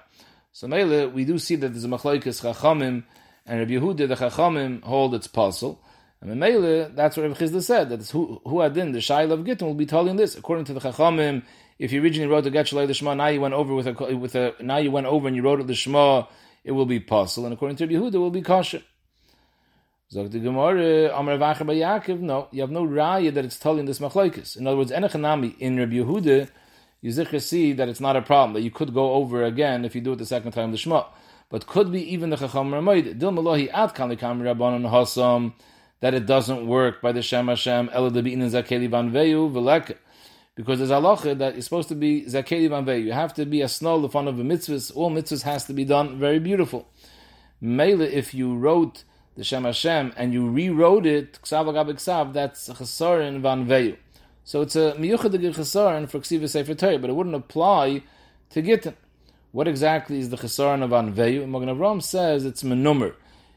So 0.51 0.67
Mele, 0.67 1.09
we 1.09 1.25
do 1.25 1.39
see 1.39 1.55
that 1.55 1.69
there's 1.69 1.85
a 1.85 1.87
machlokes 1.87 2.41
chachamim, 2.41 3.03
and 3.45 3.59
Rabbi 3.59 3.71
Yehuda, 3.71 4.07
the 4.07 4.15
chachamim, 4.15 4.83
hold 4.83 5.15
its 5.15 5.25
puzzle. 5.25 5.81
And 6.21 6.39
Mele, 6.39 6.89
that's 6.93 7.17
what 7.17 7.23
Rabbi 7.23 7.39
Chizda 7.39 7.63
said, 7.63 7.89
that 7.89 8.07
who, 8.09 8.39
who 8.45 8.61
adin, 8.61 8.91
the 8.91 8.99
shail 8.99 9.31
of 9.31 9.43
Gittin, 9.43 9.65
will 9.65 9.73
be 9.73 9.87
telling 9.87 10.17
this. 10.17 10.37
According 10.37 10.65
to 10.65 10.73
the 10.73 10.79
chachamim, 10.79 11.43
if 11.79 11.91
you 11.91 12.03
originally 12.03 12.29
wrote 12.29 12.43
the 12.43 12.51
Get 12.51 12.67
Shalai 12.67 12.85
the 12.85 12.93
Shema, 12.93 13.15
now 13.15 13.27
you 13.27 13.41
went 13.41 13.55
over 13.55 13.73
with 13.73 13.87
a, 13.87 14.15
with 14.15 14.35
a, 14.35 14.53
now 14.59 14.77
you 14.77 14.91
went 14.91 15.07
over 15.07 15.27
and 15.27 15.35
you 15.35 15.41
wrote 15.41 15.59
it 15.59 15.65
the 15.65 15.73
Shema, 15.73 16.25
it 16.63 16.73
will 16.73 16.85
be 16.85 16.99
possible. 16.99 17.47
And 17.47 17.53
according 17.53 17.77
to 17.77 17.85
Rabbi 17.85 17.95
Yehuda, 17.95 18.13
it 18.13 18.19
will 18.19 18.29
be 18.29 18.43
kosher. 18.43 18.83
Zog 20.13 20.29
the 20.29 20.39
Gemara, 20.39 21.17
Amar 21.17 21.37
Vacher 21.37 21.65
by 21.65 21.75
Yaakov, 21.75 22.19
no, 22.19 22.49
you 22.51 22.59
have 22.59 22.69
no 22.69 22.85
raya 22.85 23.33
that 23.33 23.45
it's 23.45 23.57
telling 23.57 23.85
this 23.85 23.99
machlokes. 23.99 24.57
In 24.57 24.67
other 24.67 24.75
words, 24.75 24.91
Enechanami, 24.91 25.57
in 25.57 25.77
Rabbi 25.77 25.93
Yehuda, 25.93 26.49
you 26.99 27.11
zikr 27.11 27.41
see 27.41 27.71
that 27.71 27.87
it's 27.87 28.01
not 28.01 28.17
a 28.17 28.21
problem, 28.21 28.51
that 28.51 28.61
you 28.61 28.71
could 28.71 28.93
go 28.93 29.13
over 29.13 29.45
again 29.45 29.85
if 29.85 29.95
you 29.95 30.01
do 30.01 30.11
it 30.11 30.17
the 30.17 30.25
second 30.25 30.51
time 30.51 30.71
the 30.71 30.77
Shema. 30.77 31.05
But 31.47 31.65
could 31.65 31.93
be 31.93 32.13
even 32.13 32.29
the 32.29 32.35
Chacham 32.35 32.71
Ramoid, 32.71 33.19
Dil 33.19 33.31
Malahi 33.31 33.69
Ad 33.71 33.95
Kam 33.95 34.09
Likam 34.09 34.41
Rabbanon 34.41 34.91
Hasam, 34.91 35.53
that 36.01 36.13
it 36.13 36.25
doesn't 36.25 36.67
work 36.67 37.01
by 37.01 37.13
the 37.13 37.21
Shem 37.21 37.47
Hashem, 37.47 37.89
Ela 37.93 38.11
Debi'in 38.11 38.39
Zakeli 38.39 38.89
Van 38.89 39.11
Veyu, 39.11 39.49
Velek 39.49 39.95
because 40.55 40.79
there's 40.79 40.91
halacha 40.91 41.37
that 41.37 41.55
is 41.55 41.63
supposed 41.63 41.87
to 41.87 41.95
be 41.95 42.25
zakeli 42.25 42.69
banvei. 42.69 43.01
You 43.01 43.13
have 43.13 43.33
to 43.35 43.45
be 43.45 43.61
a 43.61 43.69
snow 43.69 44.03
in 44.03 44.09
front 44.09 44.27
of 44.27 44.37
a 44.37 44.43
mitzvah. 44.43 44.93
All 44.93 45.09
mitzvahs 45.09 45.43
has 45.43 45.63
to 45.65 45.73
be 45.73 45.85
done 45.85 46.19
very 46.19 46.39
beautiful. 46.39 46.89
Mele, 47.61 48.01
if 48.01 48.33
you 48.33 48.57
wrote 48.57 49.05
the 49.41 49.45
Shem 49.45 49.63
Hashem 49.63 50.13
and 50.17 50.31
you 50.33 50.47
rewrote 50.47 51.07
it, 51.07 51.39
ksav 51.41 51.65
agab 51.65 51.91
ksav, 51.93 52.31
that's 52.31 52.69
chesaron 52.69 53.41
vanveyu. 53.41 53.97
So 54.43 54.61
it's 54.61 54.75
a 54.75 54.93
miyuchad 54.99 55.33
chesaron 55.33 56.07
for 56.07 56.19
ksiva 56.19 56.47
sefer 56.47 56.75
Torah, 56.75 56.99
but 56.99 57.09
it 57.09 57.13
wouldn't 57.13 57.33
apply 57.33 58.03
to 58.51 58.61
gittin. 58.61 58.95
What 59.51 59.67
exactly 59.67 60.19
is 60.19 60.29
the 60.29 60.37
chesaron 60.37 60.83
of 60.83 60.91
vanveyu? 60.91 61.49
Magen 61.49 61.75
Avram 61.75 62.03
says 62.03 62.45
it's 62.45 62.61
menummer. 62.61 63.15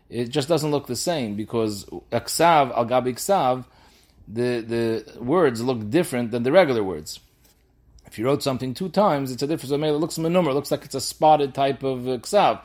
It 0.09 0.31
just 0.31 0.49
doesn't 0.49 0.71
look 0.71 0.87
the 0.87 0.97
same 0.97 1.37
because 1.37 1.85
ksav 2.11 2.75
al 2.75 2.87
gabi 2.87 3.13
ksav 3.13 3.67
the, 4.27 4.61
the 4.61 5.23
words 5.23 5.63
look 5.63 5.91
different 5.91 6.31
than 6.31 6.45
the 6.45 6.53
regular 6.53 6.83
words. 6.83 7.21
If 8.07 8.19
you 8.19 8.25
wrote 8.25 8.43
something 8.43 8.73
two 8.73 8.89
times, 8.89 9.31
it's 9.31 9.43
a 9.43 9.47
difference. 9.47 9.71
It 9.71 9.77
looks 9.77 10.17
number. 10.17 10.51
It 10.51 10.55
looks 10.55 10.71
like 10.71 10.87
it's 10.87 10.95
a 10.95 11.01
spotted 11.01 11.53
type 11.53 11.83
of 11.83 12.09
uh, 12.09 12.17
ksav. 12.19 12.61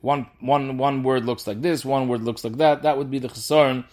One, 0.00 0.26
one, 0.40 0.78
one 0.78 1.02
word 1.02 1.26
looks 1.26 1.46
like 1.46 1.60
this, 1.60 1.84
one 1.84 2.08
word 2.08 2.22
looks 2.22 2.42
like 2.44 2.56
that. 2.56 2.82
That 2.82 2.96
would 2.96 3.10
be 3.10 3.18
the 3.18 3.28
chesaron 3.28 3.84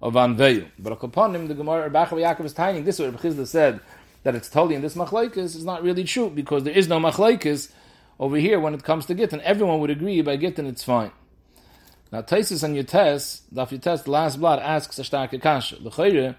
of 0.00 0.14
anveyu. 0.14 0.70
But 0.78 1.02
upon 1.02 1.34
him, 1.34 1.48
the 1.48 1.54
Gemara 1.54 1.90
Bachav 1.90 2.10
Yaakov 2.10 2.44
is 2.44 2.52
tying 2.52 2.84
this. 2.84 2.98
What 2.98 3.16
Chizda 3.16 3.46
said 3.46 3.80
that 4.22 4.34
it's 4.34 4.48
totally 4.48 4.74
in 4.74 4.82
this 4.82 4.94
machlaikas 4.94 5.56
is 5.56 5.64
not 5.64 5.82
really 5.82 6.04
true 6.04 6.30
because 6.30 6.64
there 6.64 6.74
is 6.74 6.88
no 6.88 7.00
machlaikas 7.00 7.72
over 8.20 8.36
here 8.36 8.60
when 8.60 8.74
it 8.74 8.84
comes 8.84 9.06
to 9.06 9.14
gittin. 9.14 9.40
Everyone 9.42 9.80
would 9.80 9.90
agree 9.90 10.20
by 10.22 10.36
gittin 10.36 10.66
it's 10.66 10.84
fine. 10.84 11.10
Now 12.12 12.22
Taisus 12.22 12.62
and 12.62 12.76
Yutes, 12.76 13.42
Daf 13.52 13.70
Yutes, 13.70 14.04
the 14.04 14.10
last 14.10 14.40
blood 14.40 14.60
asks 14.60 14.98
a 14.98 15.02
starke 15.02 15.40
kasha. 15.42 15.76
The 15.76 16.36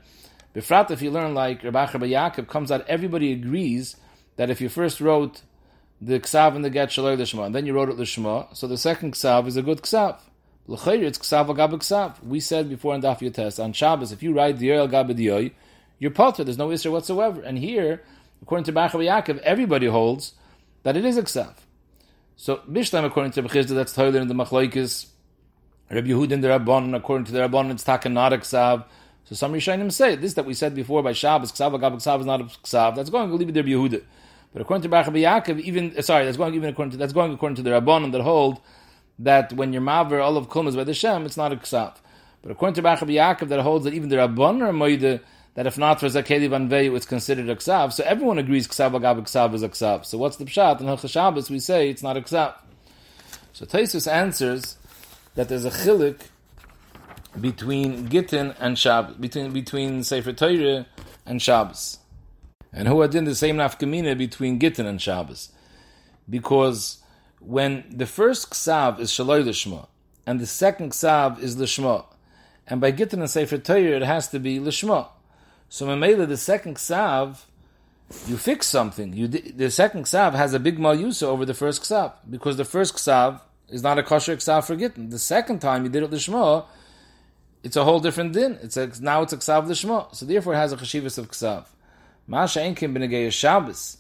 Befrat, 0.56 0.90
if 0.90 1.02
you 1.02 1.12
learn 1.12 1.36
like 1.36 1.64
Rabbi 1.64 1.86
Yaakov 1.86 2.48
comes 2.48 2.72
out, 2.72 2.88
everybody 2.88 3.32
agrees 3.34 3.96
that 4.38 4.50
if 4.50 4.62
you 4.62 4.68
first 4.68 5.00
wrote 5.00 5.42
the 6.02 6.20
ksav 6.20 6.56
and 6.56 6.64
the 6.64 6.70
get 6.70 6.90
shaloi 6.90 7.18
l'shma, 7.18 7.46
and 7.46 7.56
then 7.56 7.66
you 7.66 7.74
wrote 7.74 7.90
it 7.90 7.98
l'shma, 7.98 8.56
so 8.56 8.68
the 8.68 8.78
second 8.78 9.14
ksav 9.14 9.48
is 9.48 9.58
a 9.58 9.62
good 9.62 9.82
ksav. 9.82 10.18
L'chayr, 10.68 11.04
it's 11.04 11.18
ksav 11.18 11.48
agab 11.48 11.72
ksav. 11.74 12.24
We 12.24 12.40
said 12.40 12.70
before 12.70 12.96
in 12.96 13.02
Daf 13.02 13.20
Yotes, 13.20 13.64
on 13.64 13.74
Shabbos, 13.74 14.12
if 14.12 14.24
you 14.24 14.34
write 14.34 14.60
the 14.60 14.70
yoy 14.70 14.88
agab 14.88 15.12
diyoy, 15.12 15.52
you're 15.98 16.12
potter, 16.12 16.44
there's 16.44 16.58
no 16.58 16.72
issue 16.72 16.92
whatsoever. 16.92 17.42
And 17.42 17.58
here, 17.58 18.04
according 18.42 18.66
to 18.66 18.72
Rabbi 18.72 19.06
Yaakov, 19.06 19.40
everybody 19.40 19.88
holds 19.88 20.34
that 20.84 20.96
it 20.96 21.06
is 21.06 21.18
a 21.18 21.24
ksav. 21.24 21.56
So, 22.36 22.58
Bishlam, 22.70 23.04
according 23.04 23.34
to 23.34 23.44
Bechizda, 23.44 23.76
that's 23.76 23.94
Toiler 23.94 24.22
in 24.22 24.28
the 24.30 24.34
Machlaikis, 24.34 25.08
Rabbi 25.90 26.08
Yehud 26.08 26.32
in 26.32 26.42
the 26.42 26.48
Rabban, 26.48 26.96
according 26.96 27.26
to 27.26 27.32
the 27.32 27.40
Rabban, 27.40 27.72
it's 27.72 27.84
Taka 27.84 28.08
not 28.08 28.32
a 28.32 28.38
ksav. 28.38 28.86
So 29.30 29.36
some 29.36 29.54
Rishonim 29.54 29.92
say 29.92 30.16
this 30.16 30.34
that 30.34 30.46
we 30.46 30.56
said 30.56 30.74
before 30.74 31.04
by 31.04 31.14
Shabbos, 31.14 31.52
Ksav 31.52 31.80
Agab 31.80 31.98
Ksav 31.98 32.22
is 32.22 32.26
not 32.26 32.42
a 32.42 32.46
Ksav. 32.46 32.96
That's 32.96 33.12
going 33.12 33.30
to 33.30 33.36
leave 33.36 33.50
it 33.50 33.52
there 33.52 33.64
Yehuda. 33.64 34.02
But 34.54 34.62
according 34.62 34.84
to 34.84 34.90
Baruch 34.90 35.14
Yaakov, 35.14 35.60
even 35.62 35.94
uh, 35.98 36.02
sorry, 36.02 36.26
that's 36.26 36.38
going 36.38 36.54
even 36.56 36.70
according 36.70 36.92
to 36.92 36.98
that's 36.98 37.14
going 37.14 37.32
according 37.34 37.58
to 37.58 37.62
the 37.62 37.70
Rabbanon 37.70 38.12
that 38.14 38.22
hold 38.22 38.60
that 39.20 39.54
when 39.54 39.74
you're 39.74 39.82
maver 39.82 40.24
all 40.24 40.38
of 40.38 40.50
kulmas 40.50 40.76
by 40.76 40.84
the 40.84 40.94
Shem, 40.94 41.26
it's 41.26 41.38
not 41.38 41.52
a 41.52 41.56
Ksav. 41.56 41.96
But 42.42 42.52
according 42.52 42.76
to 42.76 42.82
Baruch 42.82 43.02
Yaakov, 43.02 43.50
that 43.50 43.60
holds 43.62 43.86
that 43.86 43.94
even 43.94 44.10
the 44.10 44.16
Rabbanon 44.16 44.68
are 44.68 44.74
moide 44.74 45.22
that 45.56 45.68
if 45.68 45.78
not 45.78 46.00
for 46.00 46.08
Zakeli 46.08 46.50
Van 46.50 46.70
Veyu, 46.70 46.96
it's 46.96 47.06
considered 47.06 47.50
a 47.50 47.56
Ksav. 47.56 47.94
So 47.94 48.04
everyone 48.06 48.38
agrees 48.38 48.68
Ksav 48.68 48.92
Agab 48.92 49.22
Ksav 49.24 49.54
is 49.54 49.62
a 49.62 49.70
Ksav. 49.70 50.06
So 50.06 50.18
what's 50.18 50.38
the 50.38 50.46
pshat? 50.46 50.80
In 50.80 50.88
Hilchah 50.88 51.10
Shabbos, 51.10 51.50
we 51.50 51.60
say 51.60 51.90
it's 51.90 52.02
not 52.02 52.18
a 52.18 52.22
Ksav. 52.22 52.56
So 53.54 53.66
Taisus 53.66 54.12
answers 54.12 54.78
that 55.36 55.50
there's 55.50 55.66
a 55.66 55.70
chilik 55.70 56.22
between 57.40 58.08
Gittin 58.08 58.56
and 58.60 58.80
Shabbos, 58.80 59.16
between 59.18 59.52
between 59.52 60.04
Sefer 60.04 60.34
Torah 60.34 60.86
and 61.26 61.42
Shabbos. 61.42 62.00
And 62.72 62.88
who 62.88 63.02
had 63.02 63.16
in 63.16 63.26
the 63.26 63.36
same 63.36 63.58
nafkamina 63.58 64.18
between 64.18 64.60
Gittin 64.60 64.86
and 64.86 65.02
Shabbos. 65.02 65.52
Because 66.30 67.00
when 67.40 67.86
the 67.90 68.06
first 68.06 68.52
ksav 68.52 69.00
is 69.00 69.12
Shaloi 69.12 69.44
Lishma, 69.44 69.88
and 70.26 70.40
the 70.40 70.46
second 70.46 70.92
ksav 70.92 71.40
is 71.40 71.56
Lishma, 71.56 72.06
and 72.68 72.80
by 72.80 72.92
Gittin 72.92 73.22
and 73.22 73.30
Sefer 73.30 73.58
Torah 73.58 73.98
it 73.98 74.04
has 74.04 74.28
to 74.30 74.40
be 74.40 74.60
Lishma. 74.60 75.08
So 75.70 75.88
Mamela, 75.88 76.28
the 76.28 76.38
second 76.38 76.76
ksav, 76.76 77.42
you 78.28 78.38
fix 78.38 78.68
something. 78.68 79.14
You 79.14 79.28
the 79.28 79.72
second 79.72 80.06
ksav 80.06 80.34
has 80.34 80.54
a 80.54 80.60
big 80.60 80.78
malyusa 80.78 81.24
over 81.24 81.46
the 81.46 81.54
first 81.54 81.84
ksav 81.84 82.14
because 82.30 82.58
the 82.58 82.66
first 82.66 82.96
ksav 82.96 83.42
is 83.70 83.84
not 83.84 83.98
a 83.98 84.04
kosher 84.04 84.36
ksav 84.36 84.66
for 84.66 84.76
Gittin. 84.76 85.10
The 85.10 85.20
second 85.20 85.60
time 85.60 85.84
you 85.84 85.90
did 85.90 86.04
it 86.04 86.12
Lishma, 86.12 86.66
it's 87.64 87.76
a 87.76 87.84
whole 87.84 88.00
different 88.00 88.34
din. 88.34 88.58
It's 88.62 88.78
a, 88.78 88.92
now 89.02 89.22
it's 89.22 89.34
a 89.34 89.38
ksav 89.38 89.68
l'shma. 89.68 90.14
So 90.16 90.26
therefore 90.26 90.54
it 90.54 90.58
has 90.58 90.72
a 90.72 90.78
chashivas 90.78 91.18
of 91.18 91.30
ksav. 91.30 91.66
Masha 92.30 92.60
enkim 92.60 92.96
b'negei 92.96 93.32
Shabbos. 93.32 93.98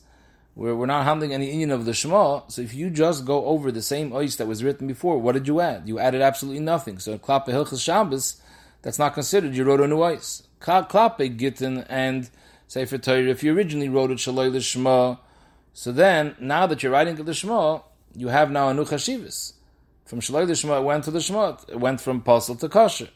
We're, 0.55 0.75
we're 0.75 0.86
not 0.86 1.03
handling 1.03 1.33
any 1.33 1.50
union 1.50 1.71
of 1.71 1.86
the 1.86 1.95
Shema. 1.95 2.41
So 2.48 2.62
if 2.62 2.75
you 2.75 2.91
just 2.91 3.25
go 3.25 3.43
over 3.45 3.71
the 3.71 3.81
same 3.81 4.12
ois 4.12 4.38
that 4.38 4.45
was 4.45 4.63
written 4.63 4.86
before, 4.86 5.17
what 5.17 5.31
did 5.31 5.48
you 5.48 5.59
add? 5.62 5.88
You 5.88 5.98
added 5.98 6.21
absolutely 6.21 6.62
nothing. 6.62 7.00
So 7.00 7.17
Klappe 7.17 7.48
Hilchas 7.48 7.83
Shabbos, 7.83 8.39
that's 8.83 9.00
not 9.00 9.15
considered. 9.15 9.55
You 9.55 9.63
wrote 9.63 9.81
a 9.81 9.88
new 9.88 9.98
ois. 9.98 10.43
Klappe 10.62 11.38
Gittin 11.38 11.86
and 11.89 12.29
Sefer 12.67 13.00
Torah, 13.00 13.29
if 13.29 13.43
you 13.43 13.51
originally 13.51 13.89
wrote 13.89 14.12
it 14.12 14.19
Shaloi 14.19 14.53
L'Shema, 14.53 15.17
so 15.74 15.91
then, 15.91 16.36
now 16.39 16.67
that 16.67 16.83
you're 16.83 16.91
writing 16.91 17.15
the 17.15 17.33
Shema, 17.33 17.79
you 18.15 18.27
have 18.27 18.51
now 18.51 18.69
a 18.69 18.74
new 18.75 18.86
chashivas. 18.86 19.53
From 20.05 20.19
Shaloi 20.19 20.48
L'Shema, 20.48 20.81
it 20.81 20.83
went 20.83 21.03
to 21.05 21.12
the 21.12 21.21
Shema. 21.21 21.57
It 21.67 21.79
went 21.79 22.00
from 22.00 22.21
Pasul 22.21 22.59
to 22.59 22.69
Kosher. 22.69 23.09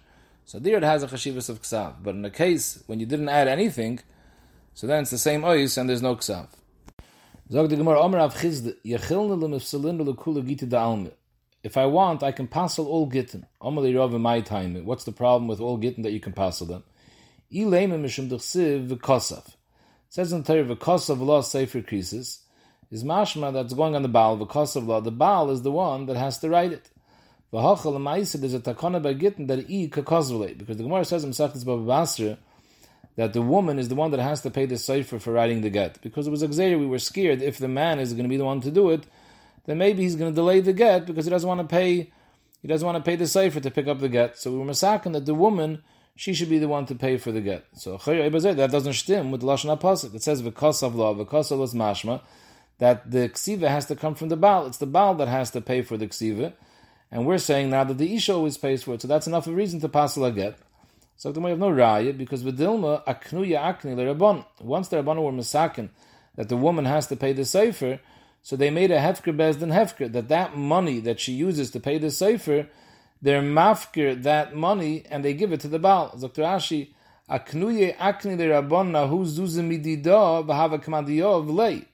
So 0.45 0.57
there 0.57 0.77
it 0.77 0.83
has 0.83 1.03
a 1.03 1.07
chashivas 1.07 1.49
of 1.49 1.61
Ksav. 1.61 1.95
But 2.01 2.15
in 2.15 2.23
the 2.23 2.31
case, 2.31 2.81
when 2.87 2.99
you 2.99 3.05
didn't 3.05 3.29
add 3.29 3.47
anything, 3.47 3.99
so 4.73 4.87
then 4.87 5.01
it's 5.01 5.11
the 5.11 5.17
same 5.17 5.41
ois 5.41 5.77
and 5.77 5.89
there's 5.89 6.01
no 6.01 6.15
Ksav. 6.15 6.47
If 11.63 11.77
I 11.77 11.85
want, 11.85 12.23
I 12.23 12.31
can 12.31 12.47
passel 12.47 12.87
all 12.87 13.05
gittin. 13.05 13.45
my 13.61 14.41
time. 14.41 14.85
What's 14.85 15.03
the 15.03 15.11
problem 15.11 15.47
with 15.47 15.59
all 15.59 15.77
gittin 15.77 16.03
that 16.03 16.11
you 16.11 16.19
can 16.19 16.33
passel 16.33 16.67
them? 16.67 16.83
It 17.51 17.65
says 20.09 20.31
in 20.33 20.41
the 20.41 20.53
Torah, 20.53 20.75
"V'kosav 20.75 21.19
law 21.19 21.41
sefer 21.41 21.81
krisis," 21.81 22.39
is 22.89 23.03
mashma 23.03 23.53
that's 23.53 23.73
going 23.73 23.95
on 23.95 24.01
the 24.01 24.07
Baal. 24.07 24.37
V'kosav 24.39 24.87
law, 24.87 25.01
the 25.01 25.11
Baal 25.11 25.51
is 25.51 25.61
the 25.61 25.71
one 25.71 26.07
that 26.07 26.17
has 26.17 26.39
to 26.39 26.49
write 26.49 26.71
it. 26.71 26.89
V'hachal 27.51 27.97
ma'isa, 27.97 28.39
there's 28.39 28.55
a 28.55 28.59
takana 28.59 29.01
by 29.03 29.13
gittin 29.13 29.45
that 29.47 29.59
i 29.59 29.89
kakosvele, 29.91 30.57
because 30.57 30.77
the 30.77 30.83
Gemara 30.83 31.05
says 31.05 31.23
in 31.23 31.29
Mesachtes 31.29 31.63
Baba 31.63 31.83
Basra 31.83 32.39
that 33.15 33.33
the 33.33 33.41
woman 33.41 33.79
is 33.79 33.89
the 33.89 33.95
one 33.95 34.11
that 34.11 34.19
has 34.19 34.41
to 34.41 34.49
pay 34.49 34.65
the 34.65 34.77
sefer 34.77 35.19
for 35.19 35.33
writing 35.33 35.61
the 35.61 35.69
get, 35.69 36.01
because 36.01 36.27
it 36.27 36.31
was 36.31 36.43
exer. 36.43 36.79
We 36.79 36.87
were 36.87 36.99
scared 36.99 37.41
if 37.41 37.57
the 37.57 37.67
man 37.67 37.99
is 37.99 38.13
going 38.13 38.23
to 38.23 38.29
be 38.29 38.37
the 38.37 38.45
one 38.45 38.61
to 38.61 38.71
do 38.71 38.89
it, 38.89 39.05
then 39.65 39.77
maybe 39.77 40.03
he's 40.03 40.15
going 40.15 40.31
to 40.31 40.35
delay 40.35 40.59
the 40.59 40.73
get 40.73 41.05
because 41.05 41.25
he 41.25 41.31
doesn't 41.31 41.47
want 41.47 41.61
to 41.61 41.67
pay. 41.67 42.11
He 42.61 42.67
doesn't 42.67 42.85
want 42.85 43.03
to 43.03 43.09
pay 43.09 43.15
the 43.15 43.27
sefer 43.27 43.59
to 43.59 43.71
pick 43.71 43.87
up 43.87 43.99
the 43.99 44.09
get. 44.09 44.37
So 44.37 44.51
we 44.51 44.57
were 44.57 44.65
masakin 44.65 45.13
that 45.13 45.25
the 45.25 45.33
woman 45.33 45.83
she 46.15 46.33
should 46.33 46.49
be 46.49 46.59
the 46.59 46.67
one 46.67 46.85
to 46.85 46.95
pay 46.95 47.17
for 47.17 47.31
the 47.31 47.41
get. 47.41 47.65
So 47.73 47.97
that 47.97 48.69
doesn't 48.71 48.93
stem 48.93 49.31
with 49.31 49.41
lashon 49.41 49.75
apasik. 49.77 50.13
It 50.13 50.23
says 50.23 50.41
of 50.41 50.95
law, 50.95 51.13
because 51.13 51.51
of 51.51 51.59
mashma, 51.71 52.21
that 52.77 53.09
the 53.09 53.29
ksiva 53.29 53.67
has 53.67 53.85
to 53.87 53.95
come 53.95 54.15
from 54.15 54.29
the 54.29 54.37
baal. 54.37 54.67
It's 54.67 54.77
the 54.77 54.85
baal 54.85 55.15
that 55.15 55.27
has 55.27 55.51
to 55.51 55.61
pay 55.61 55.81
for 55.81 55.97
the 55.97 56.07
ksiva, 56.07 56.53
and 57.11 57.25
we're 57.25 57.37
saying 57.37 57.69
now 57.69 57.83
that 57.83 57.97
the 57.97 58.15
isha 58.15 58.33
always 58.33 58.57
pays 58.57 58.83
for 58.83 58.93
it. 58.93 59.01
So 59.01 59.07
that's 59.07 59.27
enough 59.27 59.47
of 59.47 59.53
a 59.53 59.55
reason 59.55 59.79
to 59.81 59.89
pass 59.89 60.17
a 60.17 60.31
get. 60.31 60.57
So 61.15 61.31
the 61.31 61.41
have 61.41 61.59
no 61.59 61.69
raya 61.69 62.17
because 62.17 62.43
with 62.43 62.59
dilma 62.59 63.03
aknuya 63.05 63.61
akni 63.61 63.95
rabban. 63.95 64.45
Once 64.59 64.87
the 64.89 64.97
rabban 64.97 65.23
were 65.23 65.31
misakin 65.31 65.89
that 66.35 66.49
the 66.49 66.57
woman 66.57 66.85
has 66.85 67.07
to 67.07 67.15
pay 67.15 67.33
the 67.33 67.45
sefer, 67.45 67.99
so 68.41 68.55
they 68.55 68.69
made 68.69 68.91
a 68.91 68.99
hefker 68.99 69.35
bezdin 69.35 69.71
hefker 69.71 70.11
that 70.11 70.27
that 70.27 70.57
money 70.57 70.99
that 70.99 71.19
she 71.19 71.33
uses 71.33 71.71
to 71.71 71.79
pay 71.79 71.97
the 71.97 72.11
sefer 72.11 72.67
they're 73.23 73.41
mafkir 73.41 74.21
that 74.23 74.53
money 74.53 75.05
and 75.09 75.23
they 75.23 75.33
give 75.33 75.53
it 75.53 75.61
to 75.61 75.69
the 75.69 75.79
Baal. 75.79 76.15
Dr. 76.19 76.41
Ashi, 76.41 76.89
aknuye 77.29 77.95
akni 77.95 78.37
le 78.37 78.47
rabbonna 78.47 79.07
hu 79.07 79.23
zuzim 79.23 79.69
midida 79.71 80.45
b'hava 80.45 80.83
kamadiyov 80.83 81.49
lei. 81.49 81.85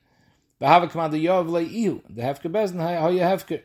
B'hava 0.60 0.90
kamadiyov 0.90 1.48
lei 1.52 1.66
ihu. 1.66 2.02
The 2.10 2.24
hefker 2.24 2.52
bezdin, 2.52 3.14
you 3.14 3.20
hefker. 3.20 3.62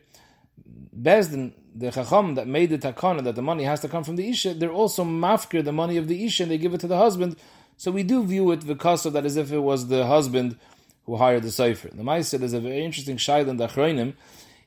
Bezdin, 0.95 1.55
the 1.75 1.91
chacham 1.91 2.35
that 2.37 2.47
made 2.47 2.71
the 2.71 2.79
takana 2.79 3.23
that 3.25 3.35
the 3.35 3.43
money 3.43 3.65
has 3.65 3.81
to 3.81 3.89
come 3.89 4.05
from 4.05 4.17
the 4.17 4.29
isha, 4.29 4.55
they're 4.55 4.73
also 4.73 5.05
mafkir 5.05 5.65
the 5.65 5.73
money 5.73 5.97
of 5.97 6.09
the 6.09 6.25
isha 6.25 6.45
and 6.45 6.53
they 6.53 6.59
give 6.59 6.75
it 6.75 6.81
to 6.81 6.87
the 6.87 6.97
husband. 6.97 7.37
So 7.77 7.91
we 7.91 8.05
do 8.05 8.25
view 8.25 8.51
it 8.53 8.67
because 8.67 9.05
of 9.05 9.13
that 9.15 9.27
as 9.27 9.37
if 9.37 9.51
it 9.51 9.59
was 9.59 9.89
the 9.89 10.07
husband 10.07 10.57
who 11.07 11.17
hired 11.17 11.43
the 11.43 11.51
cipher. 11.51 11.89
The 11.89 12.03
Maisa, 12.03 12.39
there's 12.39 12.53
a 12.53 12.61
very 12.61 12.85
interesting 12.85 13.17
shaila 13.17 13.49
in 13.49 13.57
the 13.57 13.67
Achroinim 13.67 14.15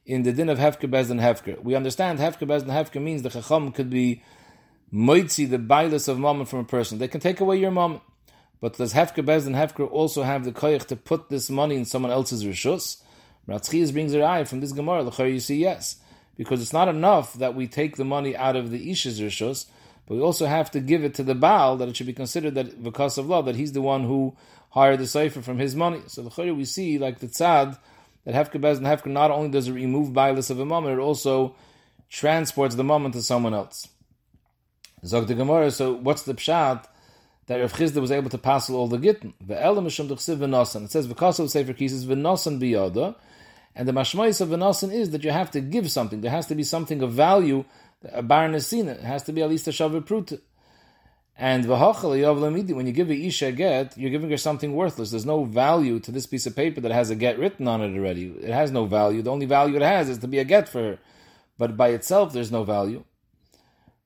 in 0.06 0.24
the 0.24 0.34
din 0.34 0.50
of 0.50 0.58
Hefker 0.58 0.84
and 0.84 1.20
Hefker. 1.20 1.62
We 1.64 1.76
understand 1.76 2.20
Hefker 2.20 2.42
and 2.42 2.72
Hefker 2.72 3.02
means 3.02 3.24
the 3.24 3.30
Chacham 3.30 3.72
could 3.72 3.90
be 3.90 4.22
moitzi, 4.94 5.50
the 5.50 5.58
bailus 5.58 6.08
of 6.08 6.20
mammon 6.20 6.46
from 6.46 6.60
a 6.60 6.64
person. 6.64 6.98
They 6.98 7.08
can 7.08 7.22
take 7.22 7.40
away 7.40 7.58
your 7.58 7.72
mammon. 7.72 8.02
But 8.60 8.78
does 8.78 8.94
Hefker 8.94 9.24
Bez 9.24 9.46
and 9.46 9.56
Hefker 9.56 9.90
also 9.90 10.24
have 10.24 10.44
the 10.44 10.52
koyach 10.52 10.86
to 10.88 10.96
put 10.96 11.30
this 11.30 11.50
money 11.50 11.76
in 11.76 11.86
someone 11.86 12.12
else's 12.12 12.44
rishus? 12.44 13.02
Ratzchias 13.48 13.94
brings 13.94 14.14
her 14.14 14.24
eye 14.24 14.44
from 14.46 14.62
this 14.62 14.72
Gemara. 14.72 15.04
L'chayr, 15.04 15.32
you 15.32 15.40
see 15.40 15.58
yes. 15.58 15.98
Because 16.38 16.62
it's 16.62 16.74
not 16.74 16.88
enough 16.88 17.34
that 17.34 17.56
we 17.56 17.68
take 17.68 17.98
the 17.98 18.06
money 18.06 18.36
out 18.36 18.56
of 18.56 18.72
the 18.72 18.92
Isha's 18.92 19.20
rishus, 19.20 19.66
but 20.08 20.16
we 20.16 20.22
also 20.22 20.46
have 20.46 20.72
to 20.72 20.80
give 20.80 21.04
it 21.04 21.16
to 21.16 21.24
the 21.24 21.36
Baal, 21.36 21.76
that 21.78 21.90
it 21.90 21.98
should 21.98 22.08
be 22.08 22.14
considered 22.14 22.56
that 22.56 22.82
because 22.82 23.18
of 23.18 23.28
law, 23.28 23.42
that 23.42 23.56
he's 23.56 23.74
the 23.74 23.82
one 23.82 24.04
who 24.04 24.36
hired 24.70 25.00
the 25.00 25.08
cipher 25.08 25.42
from 25.42 25.58
his 25.58 25.76
money. 25.76 26.02
So 26.08 26.22
the 26.22 26.54
we 26.54 26.64
see, 26.66 26.98
like 26.98 27.20
the 27.20 27.28
tzad, 27.28 27.78
that 28.24 28.36
Hefker 28.36 28.62
Bez 28.62 28.78
and 28.78 28.88
Hefker 28.88 29.08
not 29.08 29.32
only 29.32 29.50
does 29.50 29.68
it 29.68 29.74
remove 29.74 30.14
bias 30.14 30.50
of 30.50 30.60
a 30.60 30.66
moment, 30.66 31.00
it 31.00 31.02
also 31.02 31.56
transports 32.10 32.76
the 32.76 32.84
moment 32.84 33.16
to 33.16 33.22
someone 33.22 33.54
else. 33.54 33.88
Zog 35.06 35.28
the 35.28 35.36
Gemara, 35.36 35.72
so 35.72 35.94
what's 35.94 36.24
the 36.24 36.34
pshat 36.34 36.86
that 37.48 37.60
Rav 37.60 37.74
Chizda 37.74 38.02
was 38.02 38.12
able 38.12 38.30
to 38.30 38.38
pass 38.38 38.70
all 38.70 38.88
the 38.88 38.98
gittin? 38.98 39.34
It 39.48 40.92
says 40.92 41.08
v'kasa 41.08 41.40
of 41.40 41.52
Sefer 41.52 41.74
Kisis 41.74 42.06
v'nosan 42.06 42.60
biyada. 42.60 43.16
And 43.78 43.88
the 43.88 43.92
mashmois 43.92 44.42
of 44.42 44.50
v'nosan 44.50 44.92
is 44.92 45.12
that 45.12 45.24
you 45.24 45.30
have 45.30 45.52
to 45.52 45.62
give 45.62 45.92
something. 45.92 46.22
There 46.22 46.32
has 46.32 46.48
to 46.48 46.56
be 46.56 46.64
something 46.64 47.04
of 47.04 47.12
value. 47.14 47.64
A 48.12 48.24
baronesina. 48.24 48.96
It 48.96 49.02
has 49.02 49.22
to 49.24 49.32
be 49.34 49.44
at 49.44 49.50
least 49.50 49.68
a 49.68 49.72
shavu 49.72 50.02
pruta. 50.02 50.42
And 51.38 51.68
when 51.68 52.88
you 52.88 52.94
give 52.94 53.12
a 53.12 53.14
isha 53.14 53.52
get, 53.52 53.96
you're 53.96 54.10
giving 54.10 54.32
her 54.32 54.38
something 54.38 54.74
worthless. 54.74 55.12
There's 55.12 55.28
no 55.28 55.44
value 55.44 56.00
to 56.00 56.12
this 56.12 56.26
piece 56.26 56.48
of 56.48 56.56
paper 56.56 56.82
that 56.82 56.92
has 56.92 57.12
a 57.12 57.16
get 57.16 57.38
written 57.38 57.68
on 57.68 57.82
it 57.82 57.96
already. 57.96 58.34
It 58.42 58.52
has 58.52 58.72
no 58.72 58.86
value. 58.86 59.22
The 59.22 59.30
only 59.30 59.46
value 59.46 59.76
it 59.76 59.84
has 59.84 60.10
is 60.10 60.18
to 60.20 60.28
be 60.28 60.40
a 60.40 60.44
get 60.44 60.68
for 60.68 60.82
her. 60.82 61.00
But 61.60 61.78
by 61.78 61.90
itself, 61.90 62.34
there's 62.34 62.52
no 62.52 62.64
value. 62.64 63.04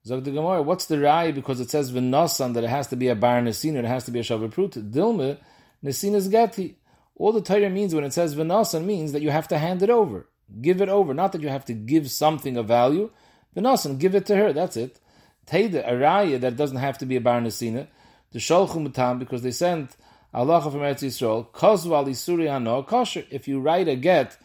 Zog 0.06 0.26
the 0.26 0.32
Gemara, 0.32 0.62
what's 0.62 0.88
the 0.88 1.00
rai? 1.00 1.32
Because 1.32 1.62
it 1.62 1.70
says 1.70 1.94
v'nasan 1.94 2.56
that 2.56 2.66
it 2.66 2.70
has 2.70 2.88
to 2.88 2.98
be 2.98 3.08
a 3.08 3.16
bar 3.16 3.40
nesina, 3.42 3.78
it 3.78 3.86
has 3.86 4.04
to 4.04 4.12
be 4.12 4.20
a 4.20 4.24
prut. 4.24 4.72
Dilme 4.72 5.38
nesina's 5.82 6.28
geti. 6.28 6.76
All 7.22 7.32
the 7.32 7.40
Torah 7.40 7.70
means 7.70 7.94
when 7.94 8.04
it 8.04 8.14
says 8.14 8.34
v'nasan 8.34 8.84
means 8.84 9.12
that 9.12 9.22
you 9.22 9.30
have 9.30 9.48
to 9.50 9.60
hand 9.60 9.84
it 9.84 9.92
over, 9.92 10.28
give 10.60 10.82
it 10.82 10.90
over. 10.90 11.14
Not 11.14 11.34
that 11.34 11.44
you 11.44 11.50
have 11.50 11.66
to 11.66 11.74
give 11.74 12.10
something 12.10 12.58
of 12.58 12.68
value. 12.68 13.12
V'nasan, 13.56 14.00
give 14.00 14.16
it 14.16 14.26
to 14.26 14.36
her. 14.36 14.52
That's 14.52 14.76
it. 14.76 15.00
Teda, 15.46 15.88
a 15.88 15.92
raya 15.92 16.40
that 16.40 16.58
doesn't 16.58 16.78
have 16.78 16.98
to 16.98 17.06
be 17.06 17.18
a 17.18 17.22
bar 17.22 17.40
nesina, 17.40 17.86
the 18.32 18.40
sholchu 18.40 19.20
because 19.20 19.44
they 19.44 19.52
sent 19.52 19.96
Allah 20.34 20.64
from 20.64 20.80
Eretz 20.80 21.04
Yisrael, 21.04 21.46
kozvu 21.52 21.92
ali 21.92 22.14
suri 22.14 22.50
ano 22.50 22.82
kosher. 22.82 23.24
If 23.30 23.48
you 23.48 23.60
write 23.60 23.88
a 23.88 23.96
get, 23.96 24.36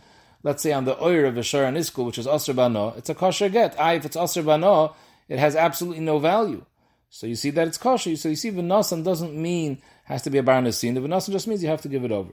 let's 0.42 0.62
say 0.62 0.74
on 0.74 0.84
the 0.84 0.98
oir 1.02 1.24
of 1.24 1.38
a 1.38 1.42
shar 1.42 1.62
iskul, 1.72 2.04
which 2.04 2.18
is 2.18 2.26
asr 2.26 2.54
bano, 2.54 2.92
it's 2.98 3.08
a 3.08 3.14
kosher 3.14 3.48
get. 3.48 3.80
I, 3.80 3.94
if 3.94 4.04
it's 4.04 4.18
asr 4.18 4.44
bano, 4.44 4.94
it 5.30 5.38
has 5.38 5.56
absolutely 5.56 6.04
no 6.04 6.18
value. 6.18 6.62
So 7.08 7.26
you 7.26 7.36
see 7.36 7.48
that 7.50 7.68
it's 7.68 7.78
kosher. 7.78 8.14
So 8.16 8.28
you 8.28 8.36
see 8.36 8.50
v'nasan 8.50 9.02
doesn't 9.02 9.34
mean 9.34 9.80
has 10.04 10.20
to 10.24 10.30
be 10.30 10.36
a 10.36 10.42
bar 10.42 10.60
nesina. 10.60 10.92
The 10.96 11.00
v'nasan 11.00 11.30
just 11.30 11.48
means 11.48 11.62
you 11.62 11.70
have 11.70 11.80
to 11.80 11.88
give 11.88 12.04
it 12.04 12.12
over. 12.12 12.32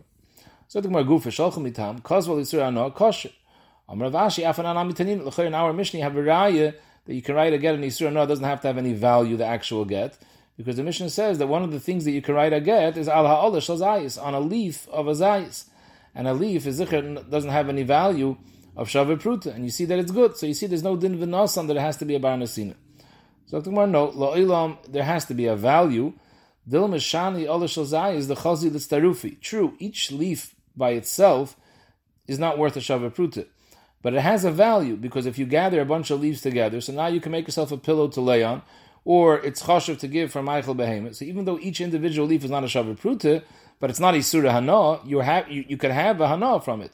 So 0.74 0.82
the 0.82 0.88
Gemara 0.88 1.04
gufa 1.04 1.28
sholchu 1.28 1.60
mitam, 1.60 2.02
kozvu 2.02 2.30
ali 2.30 2.42
suri 2.42 2.64
ano 2.64 2.90
kosher. 2.90 3.30
Amar 3.88 4.10
Vashi, 4.10 4.44
afanan 4.44 4.76
amitanin, 4.76 5.46
in 5.46 5.54
our 5.54 5.72
Mishnah, 5.72 6.02
have 6.02 6.18
a 6.18 6.20
raya 6.20 6.74
that 7.06 7.14
you 7.14 7.22
can 7.22 7.36
write 7.36 7.54
a 7.54 7.60
get 7.60 7.76
in 7.76 7.82
Yisur 7.82 8.12
no, 8.12 8.24
it 8.24 8.26
doesn't 8.26 8.44
have 8.44 8.60
to 8.62 8.70
have 8.70 8.80
any 8.80 8.94
value, 8.94 9.38
the 9.38 9.46
actual 9.46 9.86
get, 9.86 10.18
because 10.58 10.76
the 10.76 10.82
Mishnah 10.82 11.12
says 11.12 11.38
that 11.38 11.46
one 11.46 11.62
of 11.62 11.70
the 11.70 11.80
things 11.80 12.06
that 12.06 12.12
you 12.12 12.24
can 12.24 12.34
write 12.34 12.54
a 12.54 12.60
get 12.60 12.98
is 12.98 13.08
al 13.08 13.28
ha'olah 13.28 13.62
shal 13.62 13.84
on 14.26 14.34
a 14.34 14.40
leaf 14.40 14.88
of 14.88 15.08
a 15.08 15.12
zayis. 15.12 15.66
And 16.16 16.28
a 16.28 16.34
leaf 16.34 16.66
is 16.66 16.80
zikr 16.80 17.30
doesn't 17.30 17.52
have 17.52 17.70
any 17.70 17.84
value 17.84 18.36
of 18.76 18.88
shavu 18.88 19.22
pruta, 19.22 19.54
and 19.54 19.66
you 19.66 19.70
see 19.70 19.86
that 19.86 20.00
it's 20.00 20.12
good. 20.12 20.38
So 20.38 20.48
you 20.48 20.56
see 20.56 20.66
there's 20.66 20.82
no 20.82 20.96
din 20.96 21.20
v'nasan 21.20 21.68
that 21.68 21.78
it 21.78 21.82
has 21.82 21.98
to 21.98 22.06
be 22.06 22.16
a 22.16 22.20
bar 22.20 22.36
nasina. 22.36 22.74
So 23.46 23.62
Gemara, 23.62 23.86
no, 23.86 24.06
lo 24.06 24.80
there 24.90 25.04
has 25.04 25.26
to 25.26 25.36
be 25.36 25.46
a 25.46 25.56
value. 25.56 26.14
Dil 26.68 26.88
meshani 26.88 27.46
olah 27.46 27.70
shal 27.70 28.16
is 28.16 28.28
the 28.28 28.34
chazi 28.34 28.74
l'starufi. 28.74 29.40
True, 29.40 29.76
each 29.78 30.12
leaf 30.12 30.53
by 30.76 30.92
itself 30.92 31.56
is 32.28 32.40
not 32.40 32.58
worth 32.58 32.76
a 32.76 32.80
shavu 32.80 33.14
pruta. 33.14 33.46
But 34.02 34.14
it 34.14 34.22
has 34.22 34.44
a 34.44 34.52
value 34.52 34.96
because 34.96 35.26
if 35.26 35.38
you 35.38 35.46
gather 35.46 35.80
a 35.80 35.86
bunch 35.86 36.12
of 36.12 36.20
leaves 36.20 36.42
together, 36.42 36.82
so 36.82 36.92
now 36.94 37.08
you 37.08 37.22
can 37.22 37.32
make 37.32 37.48
yourself 37.48 37.72
a 37.72 37.78
pillow 37.78 38.08
to 38.10 38.22
lay 38.22 38.44
on, 38.44 38.62
or 39.06 39.40
it's 39.40 39.64
chashav 39.64 40.00
to 40.00 40.08
give 40.08 40.32
from 40.32 40.46
Michael 40.46 40.76
Behemoth. 40.76 41.16
So 41.16 41.26
even 41.26 41.46
though 41.46 41.60
each 41.60 41.82
individual 41.82 42.28
leaf 42.28 42.44
is 42.44 42.52
not 42.52 42.64
a 42.64 42.68
shavu 42.68 43.00
pruta, 43.00 43.44
but 43.80 43.90
it's 43.90 44.00
not 44.00 44.16
a 44.16 44.22
surah 44.22 44.52
hana, 44.52 45.00
you 45.06 45.20
have 45.20 45.50
you, 45.50 45.66
you 45.68 45.78
can 45.78 45.92
have 45.92 46.20
a 46.22 46.28
hana 46.28 46.60
from 46.60 46.82
it. 46.82 46.92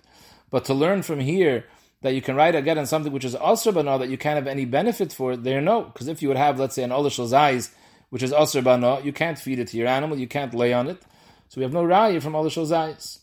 But 0.49 0.65
to 0.65 0.73
learn 0.73 1.03
from 1.03 1.19
here 1.19 1.65
that 2.01 2.13
you 2.13 2.21
can 2.21 2.35
write 2.35 2.55
again 2.55 2.77
on 2.77 2.85
something 2.85 3.11
which 3.11 3.25
is 3.25 3.35
asr 3.35 3.73
bana 3.73 3.99
that 3.99 4.09
you 4.09 4.17
can't 4.17 4.35
have 4.35 4.47
any 4.47 4.65
benefit 4.65 5.11
for 5.11 5.35
there 5.35 5.61
no. 5.61 5.83
Because 5.83 6.07
if 6.07 6.21
you 6.21 6.27
would 6.29 6.37
have, 6.37 6.59
let's 6.59 6.75
say, 6.75 6.83
an 6.83 6.91
olish 6.91 7.19
zayis, 7.19 7.71
which 8.09 8.23
is 8.23 8.31
asr 8.31 8.63
bana, 8.63 9.01
you 9.01 9.13
can't 9.13 9.37
feed 9.37 9.59
it 9.59 9.67
to 9.69 9.77
your 9.77 9.87
animal, 9.87 10.17
you 10.17 10.27
can't 10.27 10.53
lay 10.53 10.73
on 10.73 10.87
it. 10.87 11.01
So 11.49 11.59
we 11.59 11.63
have 11.63 11.73
no 11.73 11.83
raya 11.83 12.21
from 12.21 12.33
olish 12.33 12.57
zayis. 12.57 13.19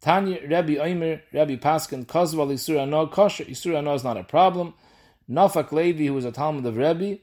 Tanya 0.00 0.38
Rabbi 0.48 0.76
Omer, 0.76 1.22
Rabbi 1.32 1.56
Paskin, 1.56 2.06
Kozval 2.06 2.52
Isura 2.52 2.88
no 2.88 3.06
kosher. 3.08 3.44
Isura 3.44 3.82
no 3.82 3.94
is 3.94 4.04
not 4.04 4.16
a 4.16 4.22
problem. 4.22 4.74
Nafak 5.28 5.72
Levi, 5.72 6.06
who 6.06 6.14
was 6.14 6.24
a 6.24 6.32
Talmud 6.32 6.64
of 6.64 6.76
Rabbi, 6.76 7.16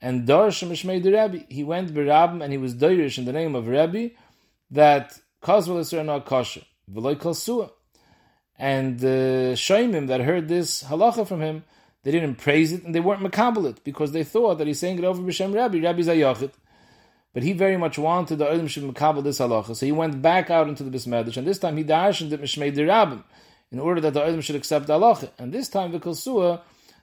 and 0.00 0.26
Darsh 0.26 0.66
Mishmei 0.66 1.02
the 1.02 1.12
Rabbi. 1.12 1.40
He 1.48 1.64
went 1.64 1.92
Berabim 1.92 2.42
and 2.42 2.50
he 2.50 2.58
was 2.58 2.74
Dirish 2.74 3.18
in 3.18 3.26
the 3.26 3.32
name 3.32 3.54
of 3.54 3.68
Rabbi 3.68 4.08
that 4.70 5.18
Kozval 5.42 5.80
Isura 5.80 6.04
no 6.04 6.20
kosher. 6.20 6.62
v'loy 6.90 7.18
kol 7.18 7.34
suah. 7.34 7.70
And 8.58 9.02
uh, 9.04 9.54
Shaimim 9.54 10.06
that 10.06 10.20
heard 10.20 10.48
this 10.48 10.84
halacha 10.84 11.26
from 11.26 11.42
him, 11.42 11.64
they 12.04 12.10
didn't 12.10 12.36
praise 12.36 12.72
it 12.72 12.84
and 12.84 12.94
they 12.94 13.00
weren't 13.00 13.22
makabel 13.22 13.68
it 13.68 13.84
because 13.84 14.12
they 14.12 14.24
thought 14.24 14.58
that 14.58 14.66
he's 14.66 14.78
saying 14.78 14.98
it 14.98 15.04
over 15.04 15.22
b'shem 15.22 15.54
Rabbi. 15.54 15.80
Rabbi's 15.80 16.08
a 16.08 16.12
yachid. 16.14 16.52
But 17.34 17.42
he 17.42 17.52
very 17.52 17.76
much 17.76 17.98
wanted 17.98 18.38
the 18.38 18.48
Olim 18.48 18.68
should 18.68 18.84
makabel 18.84 19.24
this 19.24 19.40
halacha. 19.40 19.74
So 19.76 19.84
he 19.84 19.92
went 19.92 20.22
back 20.22 20.50
out 20.50 20.68
into 20.68 20.84
the 20.84 20.96
Bismedish, 20.96 21.36
and 21.36 21.46
this 21.46 21.58
time 21.58 21.76
he 21.76 21.84
darshened 21.84 22.32
it 22.32 22.40
mishmei 22.40 22.74
dirabim, 22.74 23.24
in 23.72 23.80
order 23.80 24.00
that 24.00 24.14
the 24.14 24.24
Olim 24.24 24.40
should 24.40 24.54
accept 24.54 24.86
the 24.86 24.94
halacha. 24.94 25.30
And 25.36 25.52
this 25.52 25.68
time 25.68 25.90
the 25.90 25.98
Kosua, 25.98 26.62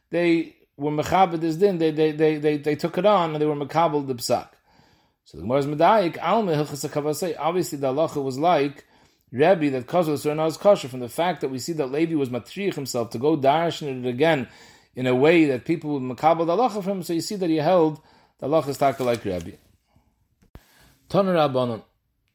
they 0.09 0.55
were 0.77 0.91
mechabed 0.91 1.41
this 1.41 1.57
din, 1.57 1.77
they, 1.77 1.91
they, 1.91 2.13
they, 2.13 2.37
they, 2.37 2.57
they 2.57 2.75
took 2.75 2.97
it 2.97 3.05
on 3.05 3.33
and 3.33 3.41
they 3.41 3.45
were 3.45 3.55
makabel 3.55 4.07
the 4.07 4.15
psak. 4.15 4.47
So 5.25 5.37
the 5.37 5.43
Gemara's 5.43 5.67
medayik, 5.67 6.17
alme 6.17 6.55
hilchas 6.55 7.35
Obviously 7.37 7.77
the 7.77 7.93
halacha 7.93 8.23
was 8.23 8.39
like 8.39 8.85
Rebbe 9.31 9.69
that 9.69 9.87
Kosher 9.87 10.11
was 10.11 10.57
kosher 10.57 10.87
from 10.87 10.99
the 11.01 11.09
fact 11.09 11.41
that 11.41 11.49
we 11.49 11.59
see 11.59 11.73
that 11.73 11.91
Levi 11.91 12.15
was 12.15 12.29
matriach 12.29 12.75
himself 12.75 13.11
to 13.11 13.17
go 13.17 13.37
darshan 13.37 14.05
it 14.05 14.09
again 14.09 14.47
in 14.95 15.07
a 15.07 15.15
way 15.15 15.45
that 15.45 15.65
people 15.65 15.91
would 15.91 16.03
makabel 16.03 16.45
the 16.45 16.55
halacha 16.55 16.83
from 16.83 16.97
him. 16.97 17.03
So 17.03 17.13
you 17.13 17.21
see 17.21 17.35
that 17.35 17.49
he 17.49 17.57
held 17.57 18.01
the 18.39 18.47
halacha 18.47 18.69
is 18.69 18.81
like 18.81 19.23
Rebbe. 19.23 19.57
Toner 21.11 21.33
Rabbanon. 21.33 21.81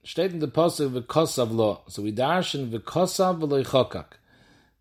Steht 0.04 0.33
in 0.33 0.40
the 0.40 0.49
pasuk 0.49 0.90
v'kosav 0.90 1.50
lo. 1.50 1.80
So 1.88 2.02
we 2.02 2.12
darshan 2.12 2.68
v'kosav 2.68 3.40
v'loy 3.40 3.66
chokak. 3.66 4.18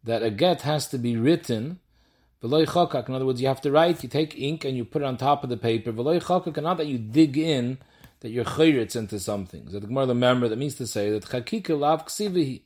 That 0.04 0.22
a 0.22 0.30
get 0.30 0.64
has 0.64 0.90
to 0.90 0.98
be 0.98 1.16
written 1.16 1.80
v'loy 2.44 2.66
chokak. 2.66 3.08
In 3.08 3.16
other 3.16 3.26
words, 3.26 3.40
you 3.40 3.48
have 3.48 3.62
to 3.62 3.72
write, 3.72 4.04
you 4.04 4.10
take 4.10 4.38
ink 4.38 4.66
and 4.66 4.76
you 4.76 4.84
put 4.84 5.02
it 5.02 5.06
on 5.06 5.16
top 5.16 5.46
of 5.46 5.50
the 5.50 5.56
paper. 5.56 5.94
V'loy 5.94 6.22
chokak, 6.22 6.58
and 6.58 6.66
not 6.66 6.76
that 6.76 6.88
you 6.88 6.98
dig 6.98 7.38
in, 7.38 7.78
that 8.20 8.32
you're 8.32 8.44
chayritz 8.44 8.98
into 8.98 9.18
something. 9.18 9.70
So 9.70 9.80
the 9.80 9.88
Gemara 9.88 10.08
remember 10.08 10.50
that 10.50 10.58
means 10.58 10.76
to 10.76 10.88
say 10.88 11.10
that 11.12 11.24
chakika 11.24 11.80
lav 11.80 12.06
ksivihi. 12.06 12.64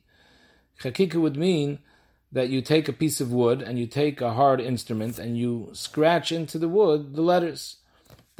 Chakika 0.80 1.14
would 1.14 1.36
mean 1.36 1.78
that 2.32 2.48
you 2.48 2.60
take 2.60 2.88
a 2.88 2.92
piece 2.92 3.20
of 3.20 3.30
wood 3.30 3.62
and 3.62 3.78
you 3.78 3.86
take 3.86 4.20
a 4.20 4.32
hard 4.32 4.60
instrument 4.60 5.20
and 5.20 5.38
you 5.38 5.70
scratch 5.74 6.32
into 6.32 6.58
the 6.58 6.68
wood 6.68 7.14
the 7.14 7.22
letters. 7.22 7.76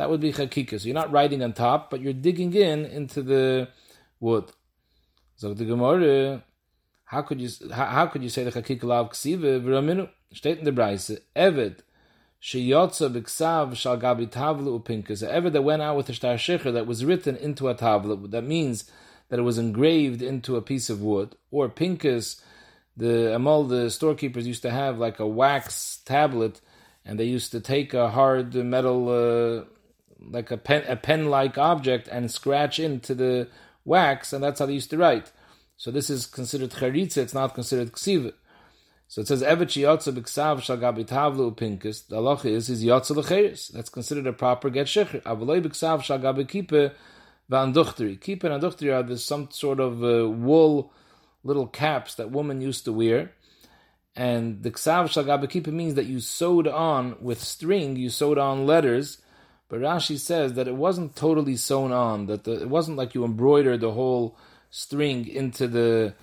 That 0.01 0.09
would 0.09 0.23
be 0.23 0.33
chakika. 0.33 0.81
So 0.81 0.87
you're 0.87 0.95
not 0.95 1.13
writing 1.13 1.43
on 1.43 1.53
top, 1.53 1.91
but 1.91 2.01
you're 2.01 2.15
digging 2.15 2.55
in 2.55 2.87
into 2.87 3.21
the 3.21 3.69
wood. 4.19 4.51
So 5.37 5.53
the 5.53 5.67
Gemara, 5.67 6.43
how 7.05 7.21
could 7.21 7.39
you 7.39 7.51
how, 7.71 7.85
how 7.85 8.07
could 8.07 8.23
you 8.23 8.31
say 8.31 8.43
the 8.43 8.51
chakika 8.51 8.85
lav 8.85 9.11
ksiva 9.11 9.61
v'raminu? 9.61 10.09
Steht 10.35 10.59
in 10.59 10.65
the 10.65 10.73
Braise, 10.73 11.21
Eved 11.37 11.81
sheyotza 12.41 13.13
b'ksav 13.15 13.77
shal 13.77 13.99
gabi 13.99 14.27
tavla 14.27 14.81
upinkas. 14.81 15.23
Eved 15.23 15.53
that 15.53 15.61
went 15.61 15.83
out 15.83 15.99
with 15.99 16.09
a 16.09 16.15
star 16.15 16.37
shecher 16.37 16.73
that 16.73 16.87
was 16.87 17.05
written 17.05 17.37
into 17.37 17.69
a 17.69 17.75
tavla. 17.75 18.31
That 18.31 18.45
means 18.45 18.91
that 19.29 19.39
it 19.39 19.43
was 19.43 19.59
engraved 19.59 20.23
into 20.23 20.57
a 20.57 20.63
piece 20.63 20.89
of 20.89 21.03
wood 21.03 21.37
or 21.51 21.69
pinkas. 21.69 22.41
The 22.97 23.35
Amal, 23.35 23.65
the 23.65 23.91
storekeepers 23.91 24.47
used 24.47 24.63
to 24.63 24.71
have 24.71 24.97
like 24.99 25.21
a 25.21 25.27
wax 25.27 25.99
tablet, 26.07 26.63
and 27.05 27.21
they 27.21 27.25
used 27.25 27.53
to 27.53 27.61
take 27.61 27.93
a 27.93 28.09
hard 28.09 28.55
metal. 28.55 29.11
Uh, 29.11 29.65
like 30.29 30.51
a 30.51 30.57
pen 30.57 30.85
a 30.87 30.97
pen 30.97 31.31
like 31.31 31.59
object 31.59 32.09
and 32.09 32.31
scratch 32.31 32.79
into 32.79 33.15
the 33.15 33.49
wax, 33.85 34.33
and 34.33 34.43
that's 34.43 34.61
how 34.61 34.67
they 34.67 34.75
used 34.75 34.91
to 34.91 34.99
write. 34.99 35.33
So 35.77 35.91
this 35.91 36.11
is 36.11 36.27
considered 36.27 36.71
charitza; 36.71 37.19
it's 37.19 37.35
not 37.35 37.55
considered 37.55 37.93
ksiva. 37.93 38.33
So 39.09 39.23
it 39.23 39.29
says 39.29 39.43
evet 39.43 39.69
yotza 39.69 40.13
b'ksav 40.13 40.61
shagabi 40.61 41.07
tavlu 41.07 41.57
pinkus. 41.57 42.07
The 42.07 42.17
halacha 42.17 42.47
is 42.47 42.69
is 42.69 42.85
yotza 42.85 43.17
lecheres. 43.17 43.73
That's 43.73 43.89
considered 43.89 44.27
a 44.27 44.33
proper 44.33 44.71
get 44.71 44.87
shecher. 44.87 45.23
Avalei 45.23 45.63
b'ksav 45.63 46.01
shagabi 46.03 46.47
kippe 46.47 46.93
v'anduchteri. 47.51 48.21
Kippe 48.21 48.45
and 48.45 48.63
anduchteri 48.63 48.95
are 48.95 49.03
this 49.03 49.25
some 49.25 49.51
sort 49.51 49.81
of 49.81 50.05
uh, 50.05 50.29
wool 50.29 50.93
little 51.43 51.67
caps 51.67 52.15
that 52.17 52.31
women 52.31 52.61
used 52.61 52.85
to 52.85 52.93
wear. 52.93 53.33
And 54.15 54.63
the 54.63 54.71
ksav 54.71 55.07
shagabi 55.07 55.51
kippe 55.51 55.73
means 55.73 55.95
that 55.95 56.07
you 56.07 56.21
sewed 56.21 56.69
on 56.69 57.17
with 57.21 57.43
string, 57.43 57.97
you 57.97 58.11
sewed 58.11 58.39
on 58.39 58.67
letters 58.67 59.19
but 59.71 59.79
Rashi 59.79 60.19
says 60.19 60.55
that 60.55 60.67
it 60.67 60.75
wasn't 60.75 61.15
totally 61.15 61.55
sewn 61.55 61.93
on, 61.93 62.27
that 62.27 62.43
the, 62.43 62.61
it 62.63 62.69
wasn't 62.69 62.99
like 62.99 63.15
you 63.15 63.25
embroidered 63.25 63.81
the 63.81 63.93
whole 63.93 64.37
string 64.69 65.27
into 65.27 65.69
the 65.69 66.15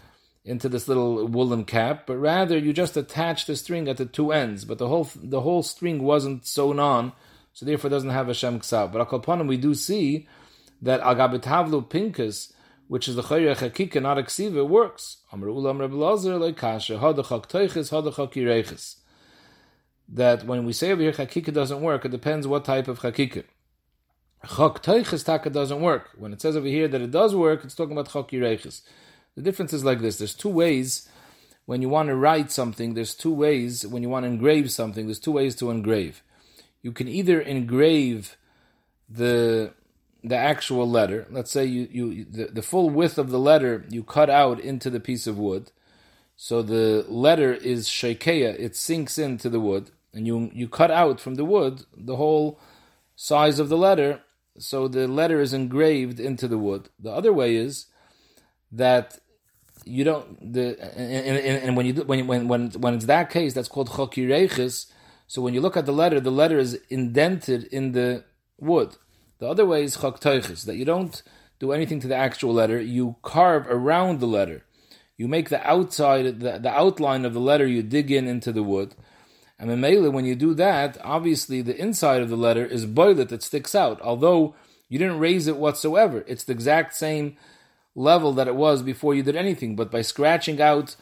into 0.44 0.70
this 0.70 0.88
little 0.88 1.28
woolen 1.28 1.66
cap, 1.66 2.04
but 2.06 2.16
rather 2.18 2.58
you 2.58 2.72
just 2.72 2.96
attached 2.96 3.48
the 3.48 3.56
string 3.56 3.90
at 3.90 3.98
the 3.98 4.06
two 4.06 4.32
ends, 4.32 4.66
but 4.66 4.78
the 4.78 4.88
whole 4.90 5.10
the 5.16 5.42
whole 5.42 5.64
string 5.64 6.04
wasn't 6.04 6.46
sewn 6.46 6.78
on, 6.78 7.14
so 7.54 7.66
therefore 7.66 7.88
it 7.88 7.92
doesn't 7.92 8.10
have 8.10 8.28
a 8.28 8.34
shem 8.34 8.60
ksav. 8.60 8.92
But 8.92 9.08
akalpanim 9.08 9.48
we 9.48 9.58
do 9.58 9.74
see 9.74 10.28
that 10.82 11.02
agabitavlu 11.02 11.90
pinkus, 11.90 12.52
which 12.90 13.08
is 13.08 13.16
the 13.16 13.24
chayre 13.24 13.56
chakika, 13.56 14.02
not 14.02 14.18
a 14.18 14.24
ksiva, 14.24 14.68
works. 14.68 15.18
Amr 15.32 15.48
ulam 15.48 15.90
Lazar 15.94 16.38
like 16.38 16.58
kasha 16.58 16.98
hadachak 16.98 17.48
teiches 17.48 17.92
hadachak 17.92 18.34
yireches 18.34 18.98
that 20.10 20.46
when 20.46 20.66
we 20.66 20.74
say 20.74 20.92
over 20.92 21.02
here 21.02 21.12
chakika 21.12 21.54
doesn't 21.54 21.82
work, 21.82 22.06
it 22.06 22.12
depends 22.12 22.48
what 22.48 22.66
type 22.66 22.88
of 22.88 23.00
chakika. 23.00 23.44
Chok 24.48 24.84
teiches 24.84 25.26
taka 25.26 25.50
doesn't 25.50 25.82
work. 25.82 26.12
When 26.18 26.32
it 26.32 26.42
says 26.42 26.56
over 26.56 26.68
here 26.68 26.88
that 26.88 27.02
it 27.02 27.12
does 27.12 27.36
work, 27.36 27.64
it's 27.64 27.76
talking 27.76 27.94
about 27.94 28.12
chok 28.12 28.32
yireches. 28.32 28.82
The 29.36 29.42
difference 29.42 29.74
is 29.74 29.84
like 29.84 30.00
this. 30.00 30.18
There's 30.18 30.36
two 30.36 30.50
ways 30.50 31.10
when 31.66 31.82
you 31.82 31.90
want 31.90 32.08
to 32.10 32.16
write 32.16 32.52
something. 32.52 32.94
There's 32.94 33.16
two 33.16 33.34
ways 33.34 33.86
when 33.86 34.04
you 34.04 34.10
want 34.10 34.24
to 34.24 34.30
engrave 34.30 34.72
something. 34.72 35.06
There's 35.06 35.20
two 35.20 35.32
ways 35.32 35.56
to 35.58 35.70
engrave. 35.70 36.24
You 36.82 36.92
can 36.92 37.08
either 37.08 37.42
engrave 37.42 38.38
the 39.10 39.74
the 40.24 40.36
actual 40.36 40.90
letter. 40.90 41.28
Let's 41.30 41.52
say 41.52 41.66
you, 41.66 41.88
you 41.92 42.26
the, 42.26 42.46
the 42.46 42.62
full 42.62 42.90
width 42.90 43.18
of 43.18 43.30
the 43.30 43.40
letter 43.40 43.86
you 43.90 44.04
cut 44.04 44.30
out 44.30 44.60
into 44.60 44.90
the 44.90 45.00
piece 45.00 45.28
of 45.28 45.38
wood. 45.38 45.72
So 46.36 46.62
the 46.62 47.04
letter 47.10 47.54
is 47.54 47.90
shekeya, 47.90 48.60
it 48.60 48.76
sinks 48.76 49.18
into 49.18 49.50
the 49.50 49.60
wood 49.60 49.90
and 50.14 50.26
you 50.26 50.50
you 50.54 50.68
cut 50.68 50.92
out 50.92 51.20
from 51.20 51.36
the 51.36 51.46
wood 51.46 51.84
the 51.96 52.16
whole 52.16 52.60
size 53.16 53.60
of 53.60 53.70
the 53.70 53.78
letter, 53.78 54.22
so 54.58 54.88
the 54.88 55.08
letter 55.08 55.40
is 55.42 55.54
engraved 55.54 56.20
into 56.20 56.48
the 56.48 56.58
wood. 56.58 56.90
The 57.00 57.12
other 57.12 57.34
way 57.34 57.56
is 57.56 57.88
that 58.72 59.20
you 59.86 60.04
don't 60.04 60.54
the 60.54 60.78
and, 60.98 61.38
and, 61.38 61.64
and 61.64 61.78
when 61.78 61.86
you 61.86 61.94
when 61.94 62.28
when 62.28 62.48
when 62.48 62.72
when 62.72 62.94
it's 62.94 63.06
that 63.06 63.30
case 63.30 63.54
that's 63.54 63.68
called 63.68 63.90
chokireches. 63.90 64.88
So 65.30 65.42
when 65.42 65.54
you 65.54 65.60
look 65.60 65.76
at 65.76 65.86
the 65.86 65.92
letter, 65.92 66.22
the 66.22 66.32
letter 66.32 66.58
is 66.58 66.80
indented 66.90 67.66
in 67.66 67.92
the 67.92 68.24
wood. 68.58 68.96
The 69.40 69.48
other 69.48 69.66
way 69.66 69.84
is 69.84 69.98
choktoiches 69.98 70.66
that 70.66 70.78
you 70.78 70.86
don't 70.86 71.22
do 71.60 71.74
anything 71.74 72.00
to 72.00 72.08
the 72.08 72.16
actual 72.16 72.54
letter. 72.54 72.80
You 72.80 73.18
carve 73.24 73.68
around 73.68 74.20
the 74.20 74.28
letter. 74.28 74.64
You 75.18 75.28
make 75.28 75.50
the 75.50 75.66
outside 75.68 76.40
the, 76.40 76.60
the 76.60 76.72
outline 76.72 77.26
of 77.26 77.34
the 77.34 77.40
letter. 77.40 77.68
You 77.68 77.84
dig 77.84 78.12
in 78.12 78.28
into 78.28 78.52
the 78.52 78.64
wood. 78.64 78.96
And 79.60 79.70
Memele, 79.70 80.12
when 80.12 80.26
you 80.26 80.36
do 80.36 80.54
that, 80.54 80.98
obviously 81.04 81.62
the 81.62 81.76
inside 81.76 82.22
of 82.22 82.30
the 82.30 82.38
letter 82.38 82.66
is 82.66 82.86
boilet 82.86 83.30
that 83.30 83.42
sticks 83.44 83.74
out, 83.74 84.00
although 84.02 84.56
you 84.88 85.00
didn't 85.00 85.20
raise 85.20 85.48
it 85.48 85.58
whatsoever. 85.58 86.24
It's 86.28 86.44
the 86.44 86.54
exact 86.54 86.96
same 86.96 87.38
level 87.96 88.32
that 88.34 88.48
it 88.48 88.56
was 88.56 88.84
before 88.84 89.16
you 89.16 89.24
did 89.24 89.36
anything, 89.36 89.76
but 89.76 89.92
by 89.92 90.02
scratching 90.02 90.62
out 90.62 90.96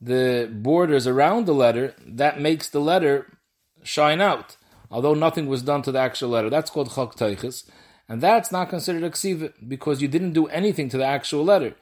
the 0.00 0.48
borders 0.52 1.06
around 1.06 1.46
the 1.46 1.54
letter, 1.54 1.94
that 2.06 2.40
makes 2.40 2.68
the 2.68 2.80
letter 2.80 3.38
shine 3.82 4.20
out, 4.20 4.56
although 4.90 5.14
nothing 5.14 5.48
was 5.48 5.62
done 5.62 5.82
to 5.82 5.90
the 5.90 5.98
actual 5.98 6.28
letter. 6.28 6.48
That's 6.48 6.70
called 6.70 6.94
chok 6.94 7.16
teiches, 7.16 7.68
and 8.08 8.20
that's 8.20 8.52
not 8.52 8.68
considered 8.68 9.02
a 9.02 9.10
ksiva 9.10 9.52
because 9.66 10.00
you 10.00 10.06
didn't 10.06 10.32
do 10.32 10.46
anything 10.46 10.88
to 10.90 10.98
the 10.98 11.04
actual 11.04 11.44
letter. 11.44 11.74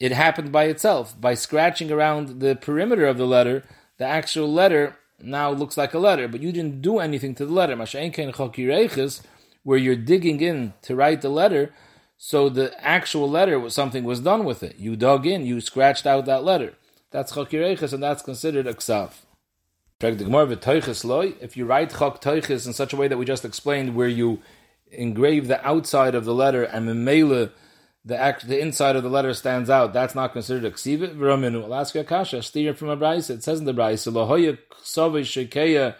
It 0.00 0.12
happened 0.12 0.50
by 0.50 0.64
itself. 0.64 1.18
By 1.18 1.34
scratching 1.34 1.90
around 1.90 2.40
the 2.40 2.56
perimeter 2.56 3.06
of 3.06 3.16
the 3.16 3.26
letter, 3.26 3.64
the 3.98 4.04
actual 4.04 4.52
letter 4.52 4.96
now 5.20 5.50
looks 5.50 5.76
like 5.76 5.94
a 5.94 5.98
letter, 5.98 6.28
but 6.28 6.40
you 6.40 6.52
didn't 6.52 6.82
do 6.82 6.98
anything 6.98 7.34
to 7.36 7.46
the 7.46 7.52
letter. 7.52 7.76
Where 9.62 9.78
you're 9.78 9.96
digging 9.96 10.40
in 10.40 10.74
to 10.82 10.94
write 10.94 11.22
the 11.22 11.28
letter, 11.28 11.72
so 12.16 12.48
the 12.48 12.72
actual 12.80 13.28
letter 13.28 13.58
was 13.58 13.74
something 13.74 14.04
was 14.04 14.20
done 14.20 14.44
with 14.44 14.62
it. 14.62 14.78
You 14.78 14.94
dug 14.94 15.26
in, 15.26 15.44
you 15.44 15.60
scratched 15.60 16.06
out 16.06 16.24
that 16.26 16.44
letter. 16.44 16.74
That's 17.10 17.32
chokireches, 17.32 17.92
and 17.92 18.02
that's 18.02 18.22
considered 18.22 18.66
a 18.66 18.74
ksav. 18.74 19.10
If 19.98 21.56
you 21.56 21.64
write 21.64 21.90
chok 21.90 22.26
in 22.26 22.72
such 22.72 22.92
a 22.92 22.96
way 22.96 23.08
that 23.08 23.16
we 23.16 23.24
just 23.24 23.44
explained, 23.44 23.96
where 23.96 24.08
you 24.08 24.40
engrave 24.92 25.48
the 25.48 25.66
outside 25.66 26.14
of 26.14 26.24
the 26.24 26.34
letter 26.34 26.62
and 26.62 26.88
memela 26.88 27.50
the 28.06 28.16
act, 28.16 28.46
the 28.46 28.60
inside 28.60 28.94
of 28.94 29.02
the 29.02 29.10
letter 29.10 29.34
stands 29.34 29.68
out, 29.68 29.92
that's 29.92 30.14
not 30.14 30.32
considered 30.32 30.64
a 30.64 30.70
ksiva. 30.70 31.16
V'raminu. 31.16 31.64
I'll 31.64 31.74
ask 31.74 31.92
you 31.94 32.00
a 32.00 32.04
kasha. 32.04 32.40
Steer 32.40 32.72
from 32.72 32.88
a. 32.88 33.16
It 33.16 33.42
says 33.42 33.58
in 33.58 33.64
the 33.64 33.74
brayse, 33.74 34.06
"Lahoya 34.10 34.56
ksave 34.70 35.22
shekeya." 35.22 35.96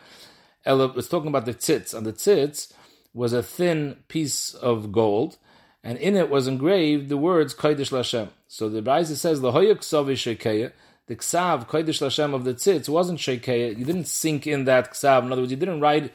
It's 0.64 1.08
talking 1.08 1.28
about 1.28 1.46
the 1.46 1.54
tzitz, 1.54 1.92
and 1.92 2.06
the 2.06 2.12
tzitz 2.12 2.72
was 3.12 3.32
a 3.32 3.42
thin 3.42 3.96
piece 4.06 4.54
of 4.54 4.92
gold, 4.92 5.36
and 5.82 5.98
in 5.98 6.14
it 6.14 6.30
was 6.30 6.46
engraved 6.46 7.08
the 7.08 7.16
words 7.16 7.54
"Kodesh 7.54 7.90
Lashem." 7.90 8.28
So 8.46 8.68
the 8.68 8.82
brayse 8.82 9.16
says, 9.16 9.40
"Lahoya 9.40 9.74
ksave 9.74 10.12
shekeya." 10.12 10.70
The 11.08 11.16
ksav 11.16 11.68
Kodesh 11.68 12.00
Lashem 12.00 12.34
of 12.34 12.44
the 12.44 12.54
tzitz 12.54 12.88
wasn't 12.88 13.18
shekeya. 13.18 13.76
You 13.76 13.84
didn't 13.84 14.06
sink 14.06 14.46
in 14.46 14.64
that 14.66 14.92
ksav. 14.92 15.24
In 15.24 15.32
other 15.32 15.42
words, 15.42 15.50
you 15.50 15.56
didn't 15.56 15.80
write, 15.80 16.12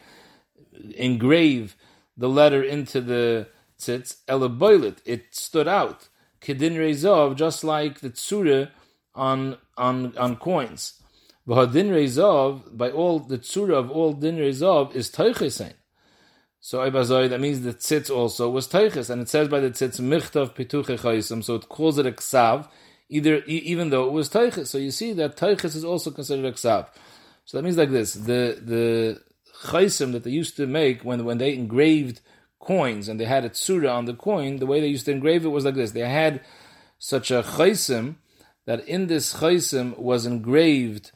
engrave 0.95 1.75
the 2.17 2.29
letter 2.29 2.63
into 2.63 3.01
the 3.01 3.47
tzitz, 3.81 4.17
elaboilit, 4.27 4.97
it 5.05 5.23
stood 5.31 5.67
out. 5.67 6.07
Kedin 6.41 6.75
rezov, 6.75 7.35
just 7.35 7.63
like 7.63 7.99
the 7.99 8.09
tsura 8.09 8.69
on 9.13 9.57
on 9.77 10.15
on 10.17 10.35
coins. 10.37 11.01
V'hadin 11.47 11.89
rezov 11.89 12.77
by 12.77 12.89
all 12.89 13.19
the 13.19 13.37
tzura 13.37 13.75
of 13.75 13.91
all 13.91 14.13
din 14.13 14.37
rezov 14.37 14.95
is 14.95 15.09
teichesein. 15.09 15.73
So 16.63 16.77
Ibazoi, 16.79 17.29
that 17.29 17.41
means 17.41 17.61
the 17.61 17.73
tzitz 17.73 18.15
also 18.15 18.47
was 18.49 18.67
teiches, 18.67 19.09
and 19.09 19.19
it 19.21 19.29
says 19.29 19.47
by 19.47 19.59
the 19.59 19.71
tzitz 19.71 19.99
michtav 19.99 20.53
pituche 20.55 20.99
chayisam, 20.99 21.43
so 21.43 21.55
it 21.55 21.67
calls 21.67 21.97
it 21.97 22.05
a 22.05 22.11
ksav, 22.11 22.67
either 23.09 23.37
even 23.45 23.89
though 23.89 24.05
it 24.07 24.11
was 24.11 24.29
teiches. 24.29 24.67
So 24.67 24.77
you 24.77 24.91
see 24.91 25.11
that 25.13 25.37
teiches 25.37 25.75
is 25.75 25.83
also 25.83 26.11
considered 26.11 26.45
a 26.45 26.51
ksav. 26.51 26.87
So 27.45 27.57
that 27.57 27.63
means 27.63 27.77
like 27.77 27.89
this: 27.89 28.13
the 28.13 28.59
the 28.61 29.21
chaysim 29.63 30.11
that 30.11 30.23
they 30.23 30.29
used 30.29 30.55
to 30.57 30.67
make 30.67 31.03
when 31.03 31.25
when 31.25 31.39
they 31.39 31.53
engraved 31.53 32.21
coins 32.61 33.09
and 33.09 33.19
they 33.19 33.25
had 33.25 33.43
a 33.43 33.49
tzura 33.49 33.93
on 33.93 34.05
the 34.05 34.13
coin, 34.13 34.57
the 34.57 34.65
way 34.65 34.79
they 34.79 34.87
used 34.87 35.05
to 35.05 35.11
engrave 35.11 35.43
it 35.43 35.49
was 35.49 35.65
like 35.65 35.75
this: 35.75 35.91
they 35.91 36.01
had 36.01 36.41
such 36.97 37.31
a 37.31 37.43
chaysim 37.43 38.15
that 38.65 38.87
in 38.87 39.07
this 39.07 39.33
chaysim 39.33 39.97
was 39.97 40.25
engraved 40.25 41.11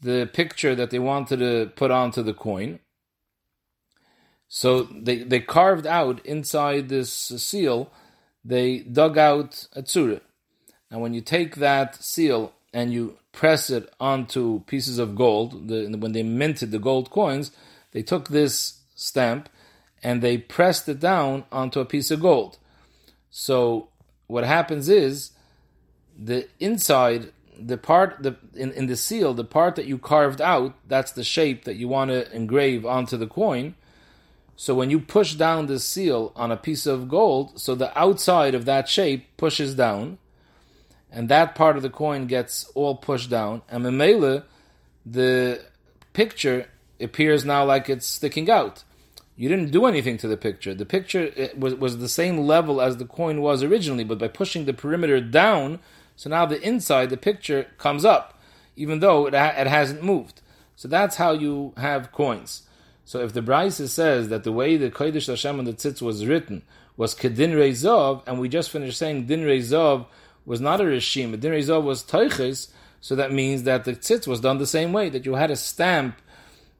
the 0.00 0.28
picture 0.32 0.74
that 0.74 0.90
they 0.90 0.98
wanted 0.98 1.38
to 1.38 1.70
put 1.76 1.90
onto 1.90 2.22
the 2.22 2.34
coin. 2.34 2.80
So 4.48 4.84
they, 4.84 5.18
they 5.18 5.40
carved 5.40 5.86
out 5.86 6.24
inside 6.24 6.88
this 6.88 7.12
seal, 7.12 7.92
they 8.44 8.78
dug 8.78 9.18
out 9.18 9.66
a 9.74 9.82
tzura. 9.82 10.20
And 10.90 11.02
when 11.02 11.12
you 11.12 11.20
take 11.20 11.56
that 11.56 12.02
seal 12.02 12.52
and 12.72 12.92
you 12.92 13.18
press 13.32 13.68
it 13.68 13.92
onto 14.00 14.60
pieces 14.64 14.98
of 14.98 15.14
gold, 15.14 15.68
the, 15.68 15.94
when 15.98 16.12
they 16.12 16.22
minted 16.22 16.70
the 16.70 16.78
gold 16.78 17.10
coins, 17.10 17.50
they 17.92 18.02
took 18.02 18.28
this 18.28 18.80
stamp 18.94 19.50
and 20.02 20.22
they 20.22 20.38
pressed 20.38 20.88
it 20.88 21.00
down 21.00 21.44
onto 21.50 21.80
a 21.80 21.84
piece 21.84 22.10
of 22.10 22.20
gold. 22.20 22.58
So 23.30 23.88
what 24.26 24.44
happens 24.44 24.88
is 24.88 25.32
the 26.18 26.48
inside 26.58 27.32
the 27.60 27.76
part 27.76 28.22
the 28.22 28.36
in, 28.54 28.72
in 28.72 28.86
the 28.86 28.96
seal, 28.96 29.34
the 29.34 29.44
part 29.44 29.76
that 29.76 29.86
you 29.86 29.98
carved 29.98 30.40
out, 30.40 30.74
that's 30.86 31.12
the 31.12 31.24
shape 31.24 31.64
that 31.64 31.76
you 31.76 31.88
want 31.88 32.10
to 32.10 32.30
engrave 32.34 32.86
onto 32.86 33.16
the 33.16 33.26
coin. 33.26 33.74
So 34.56 34.74
when 34.74 34.90
you 34.90 35.00
push 35.00 35.34
down 35.34 35.66
the 35.66 35.78
seal 35.78 36.32
on 36.34 36.50
a 36.50 36.56
piece 36.56 36.86
of 36.86 37.08
gold, 37.08 37.60
so 37.60 37.74
the 37.74 37.96
outside 37.98 38.54
of 38.54 38.64
that 38.64 38.88
shape 38.88 39.36
pushes 39.36 39.74
down, 39.74 40.18
and 41.12 41.28
that 41.28 41.54
part 41.54 41.76
of 41.76 41.82
the 41.82 41.90
coin 41.90 42.26
gets 42.26 42.68
all 42.74 42.96
pushed 42.96 43.30
down, 43.30 43.62
and 43.68 43.84
memela, 43.84 44.44
the 45.06 45.60
picture 46.12 46.66
appears 47.00 47.44
now 47.44 47.64
like 47.64 47.88
it's 47.88 48.06
sticking 48.06 48.50
out. 48.50 48.82
You 49.38 49.48
didn't 49.48 49.70
do 49.70 49.86
anything 49.86 50.18
to 50.18 50.26
the 50.26 50.36
picture. 50.36 50.74
The 50.74 50.84
picture 50.84 51.32
was, 51.56 51.76
was 51.76 51.98
the 51.98 52.08
same 52.08 52.38
level 52.38 52.80
as 52.80 52.96
the 52.96 53.04
coin 53.04 53.40
was 53.40 53.62
originally, 53.62 54.02
but 54.02 54.18
by 54.18 54.26
pushing 54.26 54.64
the 54.64 54.74
perimeter 54.74 55.20
down, 55.20 55.78
so 56.16 56.28
now 56.28 56.44
the 56.44 56.60
inside, 56.60 57.10
the 57.10 57.16
picture 57.16 57.68
comes 57.78 58.04
up, 58.04 58.36
even 58.74 58.98
though 58.98 59.26
it, 59.26 59.34
ha- 59.34 59.54
it 59.56 59.68
hasn't 59.68 60.02
moved. 60.02 60.42
So 60.74 60.88
that's 60.88 61.16
how 61.16 61.30
you 61.32 61.72
have 61.76 62.10
coins. 62.10 62.64
So 63.04 63.20
if 63.20 63.32
the 63.32 63.40
Brisa 63.40 63.86
says 63.88 64.28
that 64.28 64.42
the 64.42 64.50
way 64.50 64.76
the 64.76 64.90
Kodesh 64.90 65.28
Hashem 65.28 65.60
on 65.60 65.64
the 65.66 65.72
tzitz 65.72 66.02
was 66.02 66.26
written 66.26 66.62
was 66.96 67.14
Kedin 67.14 67.54
Rezov, 67.54 68.24
and 68.26 68.40
we 68.40 68.48
just 68.48 68.70
finished 68.70 68.98
saying 68.98 69.26
Din 69.26 69.42
Rezov 69.42 70.06
was 70.46 70.60
not 70.60 70.80
a 70.80 70.84
Rishim, 70.84 71.38
Din 71.38 71.52
Rezov 71.52 71.84
was 71.84 72.02
Teiches, 72.02 72.72
so 73.00 73.14
that 73.14 73.32
means 73.32 73.62
that 73.62 73.84
the 73.84 73.92
tzitz 73.92 74.26
was 74.26 74.40
done 74.40 74.58
the 74.58 74.66
same 74.66 74.92
way, 74.92 75.08
that 75.10 75.24
you 75.24 75.36
had 75.36 75.52
a 75.52 75.56
stamp 75.56 76.20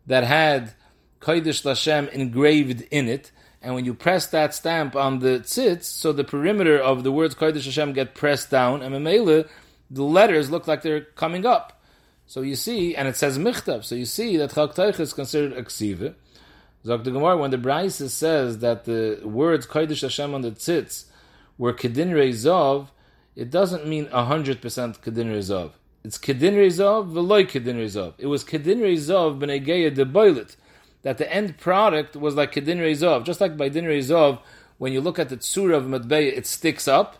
that 0.08 0.24
had 0.24 0.74
Kodesh 1.20 1.64
Hashem 1.64 2.08
engraved 2.08 2.82
in 2.90 3.08
it, 3.08 3.32
and 3.60 3.74
when 3.74 3.84
you 3.84 3.94
press 3.94 4.26
that 4.28 4.54
stamp 4.54 4.94
on 4.94 5.18
the 5.18 5.40
tzitz, 5.40 5.84
so 5.84 6.12
the 6.12 6.24
perimeter 6.24 6.78
of 6.78 7.02
the 7.02 7.12
words 7.12 7.34
Kodesh 7.34 7.64
Hashem 7.64 7.92
get 7.92 8.14
pressed 8.14 8.50
down, 8.50 8.82
and 8.82 8.94
Mamela, 8.94 9.48
the 9.90 10.04
letters 10.04 10.50
look 10.50 10.68
like 10.68 10.82
they're 10.82 11.00
coming 11.00 11.44
up. 11.44 11.80
So 12.26 12.42
you 12.42 12.56
see, 12.56 12.94
and 12.94 13.08
it 13.08 13.16
says 13.16 13.38
Michtav, 13.38 13.84
so 13.84 13.94
you 13.94 14.04
see 14.04 14.36
that 14.36 14.54
Chak 14.54 15.00
is 15.00 15.12
considered 15.12 15.54
a 15.54 15.62
ksiva. 15.62 16.14
Zok 16.84 17.02
the 17.02 17.10
Gemara, 17.10 17.36
when 17.36 17.50
the 17.50 17.58
Brisa 17.58 18.08
says 18.08 18.58
that 18.58 18.84
the 18.84 19.20
words 19.24 19.66
Kodesh 19.66 20.02
Hashem 20.02 20.34
on 20.34 20.42
the 20.42 20.52
tzitz 20.52 21.06
were 21.56 21.72
Kedin 21.72 22.12
Rezov, 22.12 22.88
it 23.34 23.50
doesn't 23.50 23.86
mean 23.86 24.06
100% 24.06 24.60
Kedin 24.60 25.32
Rezov. 25.32 25.72
It's 26.04 26.18
Kedin 26.18 26.54
Rezov, 26.54 27.10
Veloy 27.10 27.48
Kedin 27.48 27.76
Rezov. 27.76 28.14
It 28.18 28.26
was 28.26 28.44
Kedin 28.44 28.78
Rezov 28.78 29.38
ben 29.40 29.48
Egeya 29.48 29.92
de 29.92 30.04
Boilet 30.04 30.54
that 31.02 31.18
the 31.18 31.32
end 31.32 31.58
product 31.58 32.16
was 32.16 32.34
like 32.34 32.52
Kedin 32.52 32.78
Rezov. 32.78 33.24
Just 33.24 33.40
like 33.40 33.56
by 33.56 33.68
Din 33.68 33.84
Rezov, 33.84 34.40
when 34.78 34.92
you 34.92 35.00
look 35.00 35.18
at 35.18 35.28
the 35.28 35.36
Tzura 35.36 35.76
of 35.76 35.84
Matbeya, 35.84 36.36
it 36.36 36.46
sticks 36.46 36.88
up. 36.88 37.16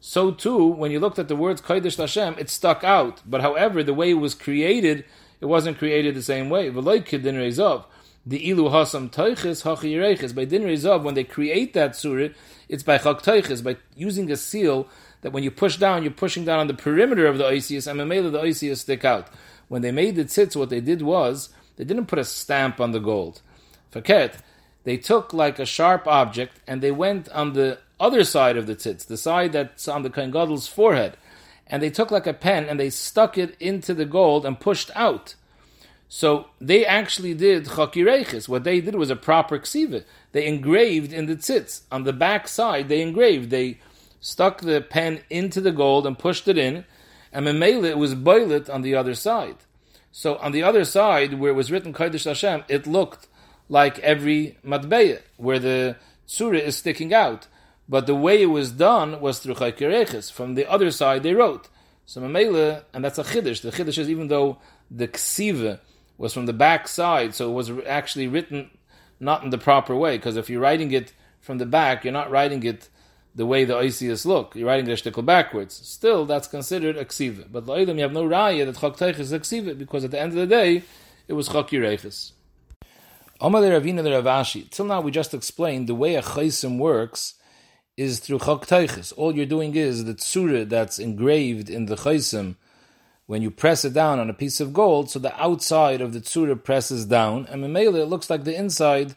So 0.00 0.30
too, 0.30 0.66
when 0.66 0.90
you 0.90 0.98
looked 0.98 1.18
at 1.18 1.28
the 1.28 1.36
words 1.36 1.60
Kodesh 1.60 1.96
Hashem, 1.96 2.36
it 2.38 2.50
stuck 2.50 2.82
out. 2.82 3.22
But 3.24 3.40
however, 3.40 3.82
the 3.82 3.94
way 3.94 4.10
it 4.10 4.14
was 4.14 4.34
created, 4.34 5.04
it 5.40 5.46
wasn't 5.46 5.78
created 5.78 6.14
the 6.14 6.22
same 6.22 6.50
way. 6.50 6.70
V'loy 6.70 7.04
Kedin 7.04 7.36
Rezov. 7.36 7.84
The 8.24 8.38
ilu 8.50 8.70
hasam 8.70 9.10
toiches 9.10 9.64
hachi 9.64 10.34
By 10.34 10.44
din 10.44 10.62
rezov, 10.62 11.02
when 11.02 11.14
they 11.14 11.24
create 11.24 11.74
that 11.74 11.96
surah, 11.96 12.28
it's 12.68 12.84
by 12.84 12.98
chak 12.98 13.22
toiches, 13.22 13.64
by 13.64 13.76
using 13.96 14.30
a 14.30 14.36
seal 14.36 14.86
that 15.22 15.32
when 15.32 15.42
you 15.42 15.50
push 15.50 15.76
down, 15.76 16.04
you're 16.04 16.12
pushing 16.12 16.44
down 16.44 16.60
on 16.60 16.68
the 16.68 16.74
perimeter 16.74 17.26
of 17.26 17.38
the 17.38 17.44
oisius, 17.44 17.90
and 17.90 17.98
the 17.98 18.04
the 18.30 18.38
oisius 18.38 18.78
stick 18.78 19.04
out. 19.04 19.28
When 19.66 19.82
they 19.82 19.90
made 19.90 20.14
the 20.14 20.24
tzitz, 20.24 20.54
what 20.54 20.70
they 20.70 20.80
did 20.80 21.02
was 21.02 21.48
they 21.76 21.84
didn't 21.84 22.06
put 22.06 22.18
a 22.18 22.24
stamp 22.24 22.80
on 22.80 22.92
the 22.92 23.00
gold. 23.00 23.40
Faket, 23.92 24.38
they 24.84 24.96
took 24.96 25.32
like 25.32 25.58
a 25.58 25.66
sharp 25.66 26.06
object 26.06 26.60
and 26.66 26.82
they 26.82 26.90
went 26.90 27.28
on 27.30 27.52
the 27.52 27.78
other 28.00 28.24
side 28.24 28.56
of 28.56 28.66
the 28.66 28.74
tzitz, 28.74 29.06
the 29.06 29.16
side 29.16 29.52
that's 29.52 29.86
on 29.86 30.02
the 30.02 30.10
Kohen 30.10 30.32
Gadol's 30.32 30.66
forehead, 30.66 31.16
and 31.66 31.82
they 31.82 31.90
took 31.90 32.10
like 32.10 32.26
a 32.26 32.34
pen 32.34 32.64
and 32.64 32.78
they 32.80 32.90
stuck 32.90 33.38
it 33.38 33.56
into 33.60 33.94
the 33.94 34.04
gold 34.04 34.44
and 34.44 34.58
pushed 34.58 34.90
out. 34.94 35.36
So 36.08 36.48
they 36.60 36.84
actually 36.84 37.32
did 37.32 37.64
chakireches. 37.64 38.48
What 38.48 38.64
they 38.64 38.82
did 38.82 38.96
was 38.96 39.08
a 39.08 39.16
proper 39.16 39.58
ksiva. 39.58 40.04
They 40.32 40.46
engraved 40.46 41.12
in 41.12 41.24
the 41.24 41.36
tzitz 41.36 41.82
on 41.90 42.04
the 42.04 42.12
back 42.12 42.48
side. 42.48 42.88
They 42.88 43.00
engraved. 43.00 43.48
They 43.48 43.78
stuck 44.20 44.60
the 44.60 44.82
pen 44.82 45.20
into 45.30 45.60
the 45.60 45.72
gold 45.72 46.06
and 46.06 46.18
pushed 46.18 46.48
it 46.48 46.58
in, 46.58 46.84
and 47.32 47.46
memela 47.46 47.86
it 47.86 47.98
was 47.98 48.14
boilet 48.14 48.68
on 48.68 48.82
the 48.82 48.94
other 48.94 49.14
side. 49.14 49.56
So 50.12 50.36
on 50.36 50.52
the 50.52 50.62
other 50.62 50.84
side, 50.84 51.34
where 51.34 51.50
it 51.50 51.54
was 51.54 51.72
written 51.72 51.92
Kodesh 51.92 52.26
Hashem, 52.26 52.64
it 52.68 52.86
looked 52.86 53.26
like 53.68 53.98
every 54.00 54.58
matbeya, 54.64 55.22
where 55.38 55.58
the 55.58 55.96
surah 56.26 56.58
is 56.58 56.76
sticking 56.76 57.14
out. 57.14 57.48
But 57.88 58.06
the 58.06 58.14
way 58.14 58.42
it 58.42 58.46
was 58.46 58.70
done 58.70 59.20
was 59.20 59.38
through 59.38 59.54
Chaykireches. 59.54 60.30
From 60.30 60.54
the 60.54 60.70
other 60.70 60.90
side, 60.90 61.22
they 61.22 61.34
wrote. 61.34 61.68
So 62.06 62.20
Mamela, 62.20 62.84
and 62.92 63.04
that's 63.04 63.18
a 63.18 63.24
Chiddush. 63.24 63.62
The 63.62 63.72
Chiddush 63.72 63.98
is 63.98 64.10
even 64.10 64.28
though 64.28 64.58
the 64.90 65.08
Ksiva 65.08 65.80
was 66.18 66.34
from 66.34 66.46
the 66.46 66.52
back 66.52 66.88
side, 66.88 67.34
so 67.34 67.50
it 67.50 67.54
was 67.54 67.70
actually 67.86 68.28
written 68.28 68.70
not 69.18 69.42
in 69.42 69.50
the 69.50 69.58
proper 69.58 69.96
way, 69.96 70.16
because 70.16 70.36
if 70.36 70.50
you're 70.50 70.60
writing 70.60 70.92
it 70.92 71.12
from 71.40 71.58
the 71.58 71.66
back, 71.66 72.04
you're 72.04 72.12
not 72.12 72.30
writing 72.30 72.62
it 72.64 72.88
the 73.34 73.46
way 73.46 73.64
the 73.64 73.74
Oisius 73.74 74.24
look. 74.26 74.54
You're 74.54 74.66
writing 74.66 74.86
the 74.86 74.92
shtickle 74.92 75.24
backwards. 75.24 75.74
Still, 75.74 76.26
that's 76.26 76.48
considered 76.48 76.96
a 76.96 77.04
ksiva. 77.04 77.46
But 77.50 77.66
La'ilam, 77.66 77.96
you 77.96 78.02
have 78.02 78.12
no 78.12 78.24
raya 78.24 78.66
that 78.66 78.78
Chok 78.78 78.98
Teich 78.98 79.18
is 79.18 79.32
a 79.32 79.40
ksiva, 79.40 79.76
because 79.76 80.04
at 80.04 80.10
the 80.10 80.20
end 80.20 80.32
of 80.32 80.38
the 80.38 80.46
day, 80.46 80.82
it 81.28 81.32
was 81.32 81.48
Chok 81.48 81.70
Yireches. 81.70 82.32
Omar 83.40 83.62
Ravina 83.62 84.02
the 84.02 84.10
Ravashi. 84.10 84.68
Till 84.70 84.84
now, 84.84 85.00
we 85.00 85.10
just 85.10 85.34
explained 85.34 85.88
the 85.88 85.94
way 85.94 86.14
a 86.14 86.22
chaysim 86.22 86.78
works 86.78 87.34
is 87.96 88.20
through 88.20 88.38
Chok 88.40 88.66
Teiches. 88.66 89.12
All 89.16 89.34
you're 89.34 89.46
doing 89.46 89.74
is 89.74 90.04
the 90.04 90.14
tsura 90.14 90.68
that's 90.68 90.98
engraved 90.98 91.68
in 91.68 91.86
the 91.86 91.96
chaysim, 91.96 92.56
when 93.26 93.40
you 93.40 93.50
press 93.50 93.84
it 93.84 93.94
down 93.94 94.18
on 94.18 94.28
a 94.28 94.34
piece 94.34 94.60
of 94.60 94.72
gold, 94.72 95.10
so 95.10 95.18
the 95.18 95.34
outside 95.40 96.00
of 96.00 96.12
the 96.12 96.20
tsura 96.20 96.62
presses 96.62 97.06
down, 97.06 97.46
and 97.50 97.64
Mamela, 97.64 98.02
it 98.02 98.06
looks 98.06 98.28
like 98.28 98.44
the 98.44 98.54
inside 98.54 99.14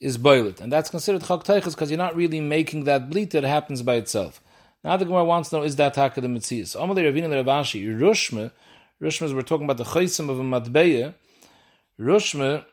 is 0.00 0.16
boilet, 0.18 0.60
and 0.60 0.72
that's 0.72 0.90
considered 0.90 1.24
chok 1.24 1.44
because 1.46 1.90
you're 1.90 1.98
not 1.98 2.14
really 2.14 2.40
making 2.40 2.84
that 2.84 3.10
bleat 3.10 3.30
that 3.30 3.44
happens 3.44 3.82
by 3.82 3.94
itself. 3.94 4.40
Now 4.84 4.96
the 4.96 5.04
Gemara 5.04 5.24
wants 5.24 5.50
to 5.50 5.56
know 5.56 5.62
is 5.62 5.76
that 5.76 5.94
taka 5.94 6.20
the 6.20 6.28
mitzias? 6.28 6.76
Amalei 6.76 7.12
Ravina 7.12 7.44
Ravashi 7.44 7.84
Rushma. 7.98 8.52
Rushma 9.02 9.22
is 9.22 9.34
we're 9.34 9.42
talking 9.42 9.64
about 9.64 9.76
the 9.76 9.84
chaysim 9.84 10.28
of 10.30 10.38
a 10.38 10.42
matbeya. 10.42 11.14
Rushma. 11.98 12.64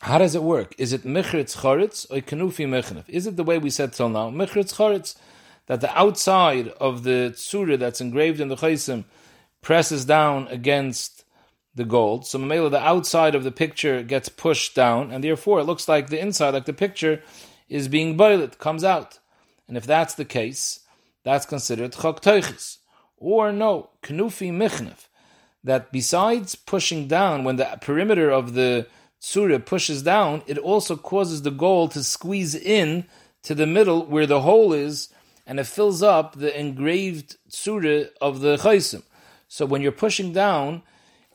How 0.00 0.18
does 0.18 0.34
it 0.34 0.42
work? 0.42 0.74
Is 0.78 0.92
it 0.92 1.02
michritz 1.02 1.56
choritz 1.56 2.08
or 2.10 2.20
kanufi 2.20 2.68
mechnef? 2.68 3.08
Is 3.08 3.26
it 3.26 3.36
the 3.36 3.42
way 3.42 3.58
we 3.58 3.70
said 3.70 3.92
till 3.92 4.08
now? 4.08 4.30
Michritz 4.30 4.74
choritz, 4.74 5.16
that 5.66 5.80
the 5.80 5.98
outside 5.98 6.68
of 6.80 7.02
the 7.02 7.32
tzura 7.34 7.78
that's 7.78 8.00
engraved 8.00 8.38
in 8.38 8.48
the 8.48 8.56
chaysim 8.56 9.04
presses 9.60 10.04
down 10.04 10.46
against 10.48 11.17
the 11.78 11.84
gold. 11.84 12.26
So 12.26 12.38
Mamela, 12.38 12.70
the 12.70 12.86
outside 12.86 13.34
of 13.34 13.44
the 13.44 13.50
picture 13.50 14.02
gets 14.02 14.28
pushed 14.28 14.74
down, 14.74 15.10
and 15.10 15.24
therefore 15.24 15.60
it 15.60 15.64
looks 15.64 15.88
like 15.88 16.10
the 16.10 16.20
inside, 16.20 16.52
like 16.52 16.66
the 16.66 16.74
picture, 16.74 17.22
is 17.70 17.88
being 17.88 18.18
boiled, 18.18 18.58
comes 18.58 18.84
out. 18.84 19.18
And 19.66 19.78
if 19.78 19.86
that's 19.86 20.14
the 20.14 20.26
case, 20.26 20.80
that's 21.24 21.46
considered 21.46 21.92
chokteuchis. 21.92 22.78
Or 23.16 23.52
no, 23.52 23.90
knufi 24.02 24.52
michnef, 24.52 25.08
that 25.64 25.90
besides 25.90 26.54
pushing 26.54 27.08
down, 27.08 27.44
when 27.44 27.56
the 27.56 27.78
perimeter 27.80 28.30
of 28.30 28.54
the 28.54 28.86
tsura 29.20 29.64
pushes 29.64 30.02
down, 30.02 30.42
it 30.46 30.58
also 30.58 30.96
causes 30.96 31.42
the 31.42 31.50
gold 31.50 31.92
to 31.92 32.04
squeeze 32.04 32.54
in 32.54 33.06
to 33.42 33.54
the 33.54 33.66
middle 33.66 34.04
where 34.06 34.26
the 34.26 34.42
hole 34.42 34.72
is, 34.72 35.08
and 35.46 35.58
it 35.58 35.66
fills 35.66 36.02
up 36.02 36.34
the 36.34 36.58
engraved 36.58 37.36
tzura 37.50 38.08
of 38.20 38.40
the 38.40 38.56
chaysim. 38.56 39.02
So 39.48 39.64
when 39.66 39.82
you're 39.82 39.92
pushing 39.92 40.32
down, 40.32 40.82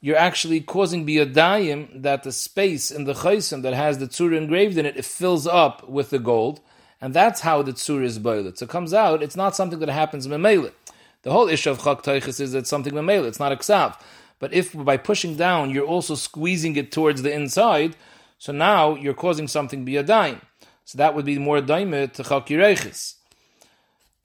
you're 0.03 0.17
actually 0.17 0.59
causing 0.59 1.05
biyadayim 1.07 2.01
that 2.01 2.23
the 2.23 2.31
space 2.33 2.91
in 2.91 3.05
the 3.05 3.13
chaysim 3.13 3.61
that 3.61 3.73
has 3.73 3.99
the 3.99 4.05
tzura 4.05 4.35
engraved 4.35 4.77
in 4.77 4.85
it, 4.85 4.97
it 4.97 5.05
fills 5.05 5.47
up 5.47 5.87
with 5.87 6.09
the 6.09 6.19
gold, 6.19 6.59
and 6.99 7.13
that's 7.13 7.39
how 7.39 7.61
the 7.61 7.71
tzura 7.71 8.03
is 8.03 8.19
boiled. 8.19 8.57
So 8.57 8.65
it 8.65 8.69
comes 8.69 8.93
out, 8.93 9.23
it's 9.23 9.37
not 9.37 9.55
something 9.55 9.79
that 9.79 9.87
happens 9.87 10.27
memele. 10.27 10.73
The 11.21 11.31
whole 11.31 11.47
issue 11.47 11.69
of 11.69 11.79
chak 11.79 12.03
teiches 12.03 12.41
is 12.41 12.51
that 12.51 12.67
something 12.67 12.91
memele, 12.91 13.23
it's 13.23 13.39
not 13.39 13.53
a 13.53 13.55
ksav. 13.55 13.97
But 14.39 14.51
if 14.51 14.73
by 14.73 14.97
pushing 14.97 15.37
down, 15.37 15.69
you're 15.69 15.85
also 15.85 16.15
squeezing 16.15 16.75
it 16.75 16.91
towards 16.91 17.21
the 17.21 17.33
inside, 17.33 17.95
so 18.37 18.51
now 18.51 18.95
you're 18.95 19.13
causing 19.13 19.47
something 19.47 19.85
biyadayim. 19.85 20.41
So 20.83 20.97
that 20.97 21.15
would 21.15 21.23
be 21.23 21.39
more 21.39 21.61
daime 21.61 22.11
to 22.11 22.23
chakireiches. 22.23 23.15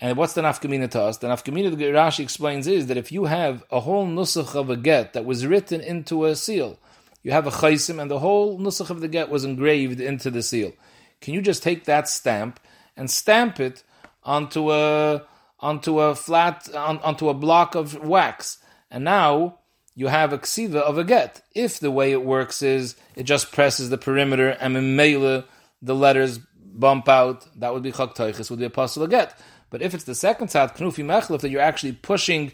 And 0.01 0.17
what's 0.17 0.35
the 0.35 0.43
nafkamina 0.43 0.91
to 0.93 1.03
us? 1.03 1.19
The 1.19 1.27
nafkamina 1.27 1.75
Rashi 1.77 2.21
explains 2.21 2.67
is 2.67 2.87
that 2.87 2.97
if 2.97 3.11
you 3.11 3.25
have 3.25 3.65
a 3.71 3.81
whole 3.81 4.07
nusach 4.07 4.55
of 4.55 4.71
a 4.71 4.77
get 4.77 5.13
that 5.13 5.25
was 5.25 5.47
written 5.47 5.81
into 5.81 6.25
a 6.25 6.37
seal, 6.37 6.79
you 7.23 7.33
have 7.33 7.47
a 7.47 7.51
chaysim 7.51 8.01
and 8.01 8.11
the 8.11 8.21
whole 8.21 8.59
nusach 8.59 8.91
of 8.91 9.01
the 9.01 9.09
get 9.09 9.29
was 9.29 9.45
engraved 9.45 10.01
into 10.01 10.31
the 10.31 10.43
seal. 10.43 10.73
Can 11.21 11.35
you 11.35 11.43
just 11.43 11.63
take 11.63 11.85
that 11.85 12.09
stamp 12.09 12.61
and 12.97 13.11
stamp 13.11 13.59
it 13.59 13.83
onto 14.23 14.71
a 14.71 15.25
onto 15.61 15.99
a 15.99 16.15
flat 16.15 16.73
on, 16.75 16.99
onto 16.99 17.29
a 17.29 17.35
block 17.35 17.75
of 17.75 17.95
wax, 18.07 18.59
and 18.91 19.05
now 19.05 19.59
you 19.95 20.07
have 20.07 20.33
a 20.33 20.39
ksiva 20.39 20.77
of 20.77 20.97
a 20.97 21.03
get. 21.03 21.43
If 21.55 21.81
the 21.81 21.91
way 21.91 22.13
it 22.13 22.25
works 22.25 22.63
is 22.63 22.95
it 23.17 23.25
just 23.25 23.51
presses 23.51 23.91
the 23.91 23.99
perimeter 23.99 24.51
and 24.51 24.77
in 24.77 24.97
the 24.97 25.95
letters 25.95 26.39
bump 26.39 27.09
out, 27.09 27.47
that 27.59 27.75
would 27.75 27.83
be 27.83 27.91
chak 27.91 28.15
teiches, 28.15 28.51
would 28.51 28.61
be 28.61 28.65
a 28.65 28.71
possible 28.71 29.09
get. 29.09 29.37
But 29.71 29.83
if 29.83 29.95
it's 29.95 30.05
the 30.05 30.15
second 30.15 30.49
side, 30.49 30.75
knufi 30.75 31.05
mechlef, 31.05 31.41
that 31.41 31.51
you're 31.51 31.61
actually 31.61 31.93
pushing 31.93 32.53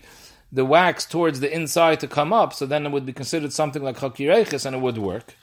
the 0.50 0.64
wax 0.64 1.04
towards 1.04 1.40
the 1.40 1.52
inside 1.52 2.00
to 2.00 2.06
come 2.06 2.32
up, 2.32 2.52
so 2.52 2.66
then 2.66 2.86
it 2.86 2.92
would 2.92 3.06
be 3.06 3.12
considered 3.12 3.52
something 3.52 3.82
like 3.82 3.98
chak 3.98 4.18
and 4.20 4.74
it 4.74 4.80
would 4.80 4.98
work. 4.98 5.36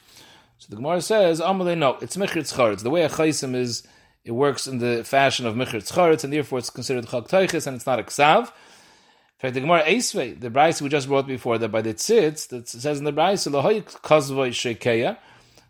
So 0.57 0.67
the 0.69 0.75
Gemara 0.75 1.01
says, 1.01 1.41
Amalei, 1.41 1.77
no, 1.77 1.97
it's 2.01 2.15
michritz 2.17 2.53
charetz. 2.53 2.83
The 2.83 2.89
way 2.89 3.03
a 3.03 3.09
chaysim 3.09 3.55
is, 3.55 3.83
it 4.23 4.31
works 4.31 4.67
in 4.67 4.77
the 4.77 5.03
fashion 5.03 5.45
of 5.45 5.55
michritz 5.55 5.91
charetz, 5.91 6.23
and 6.23 6.31
therefore 6.31 6.59
it's 6.59 6.69
considered 6.69 7.07
chak 7.07 7.33
and 7.33 7.75
it's 7.75 7.85
not 7.85 7.99
a 7.99 8.03
ksav. 8.03 8.43
In 8.43 9.47
fact, 9.47 9.53
the 9.55 9.61
Gemara 9.61 9.83
Esvei, 9.83 10.39
the 10.39 10.51
Bryce 10.51 10.81
we 10.81 10.89
just 10.89 11.07
brought 11.07 11.25
before, 11.25 11.57
that 11.57 11.69
by 11.69 11.81
the 11.81 11.95
tzitz, 11.95 12.47
that 12.49 12.69
says 12.69 12.99
in 12.99 13.05
the 13.05 13.11
Bryce, 13.11 13.47
Lahoy 13.47 13.83
kazvoy 13.83 14.49
shekeya, 14.51 15.17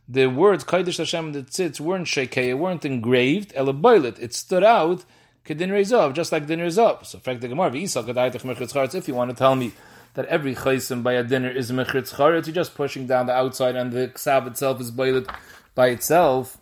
the 0.09 0.27
words 0.27 0.65
Kaidish 0.65 0.97
Hashem 0.97 1.27
and 1.27 1.35
the 1.35 1.43
tzitz 1.43 1.79
weren't 1.79 2.07
shekeya, 2.07 2.57
weren't 2.57 2.83
engraved, 2.83 3.53
elaboilet, 3.53 4.19
it 4.19 4.33
stood 4.33 4.63
out, 4.63 5.05
kedin 5.45 5.69
rezov, 5.69 6.13
just 6.13 6.31
like 6.31 6.47
din 6.47 6.59
rezov. 6.59 7.05
So, 7.05 7.17
in 7.17 7.21
fact, 7.21 7.41
the 7.41 7.47
Gemara, 7.47 7.71
if 7.73 9.07
you 9.07 9.13
want 9.15 9.29
to 9.31 9.35
tell 9.35 9.55
me 9.55 9.73
that 10.13 10.25
every 10.25 10.55
chaysim 10.55 11.03
by 11.03 11.13
a 11.13 11.23
dinner 11.23 11.49
is 11.49 11.71
mechritz 11.71 12.13
charetz, 12.13 12.45
you're 12.45 12.55
just 12.55 12.75
pushing 12.75 13.07
down 13.07 13.27
the 13.27 13.33
outside 13.33 13.75
and 13.75 13.91
the 13.91 14.09
ksav 14.09 14.47
itself 14.47 14.81
is 14.81 14.91
boiled 14.91 15.31
by 15.73 15.87
itself. 15.87 16.57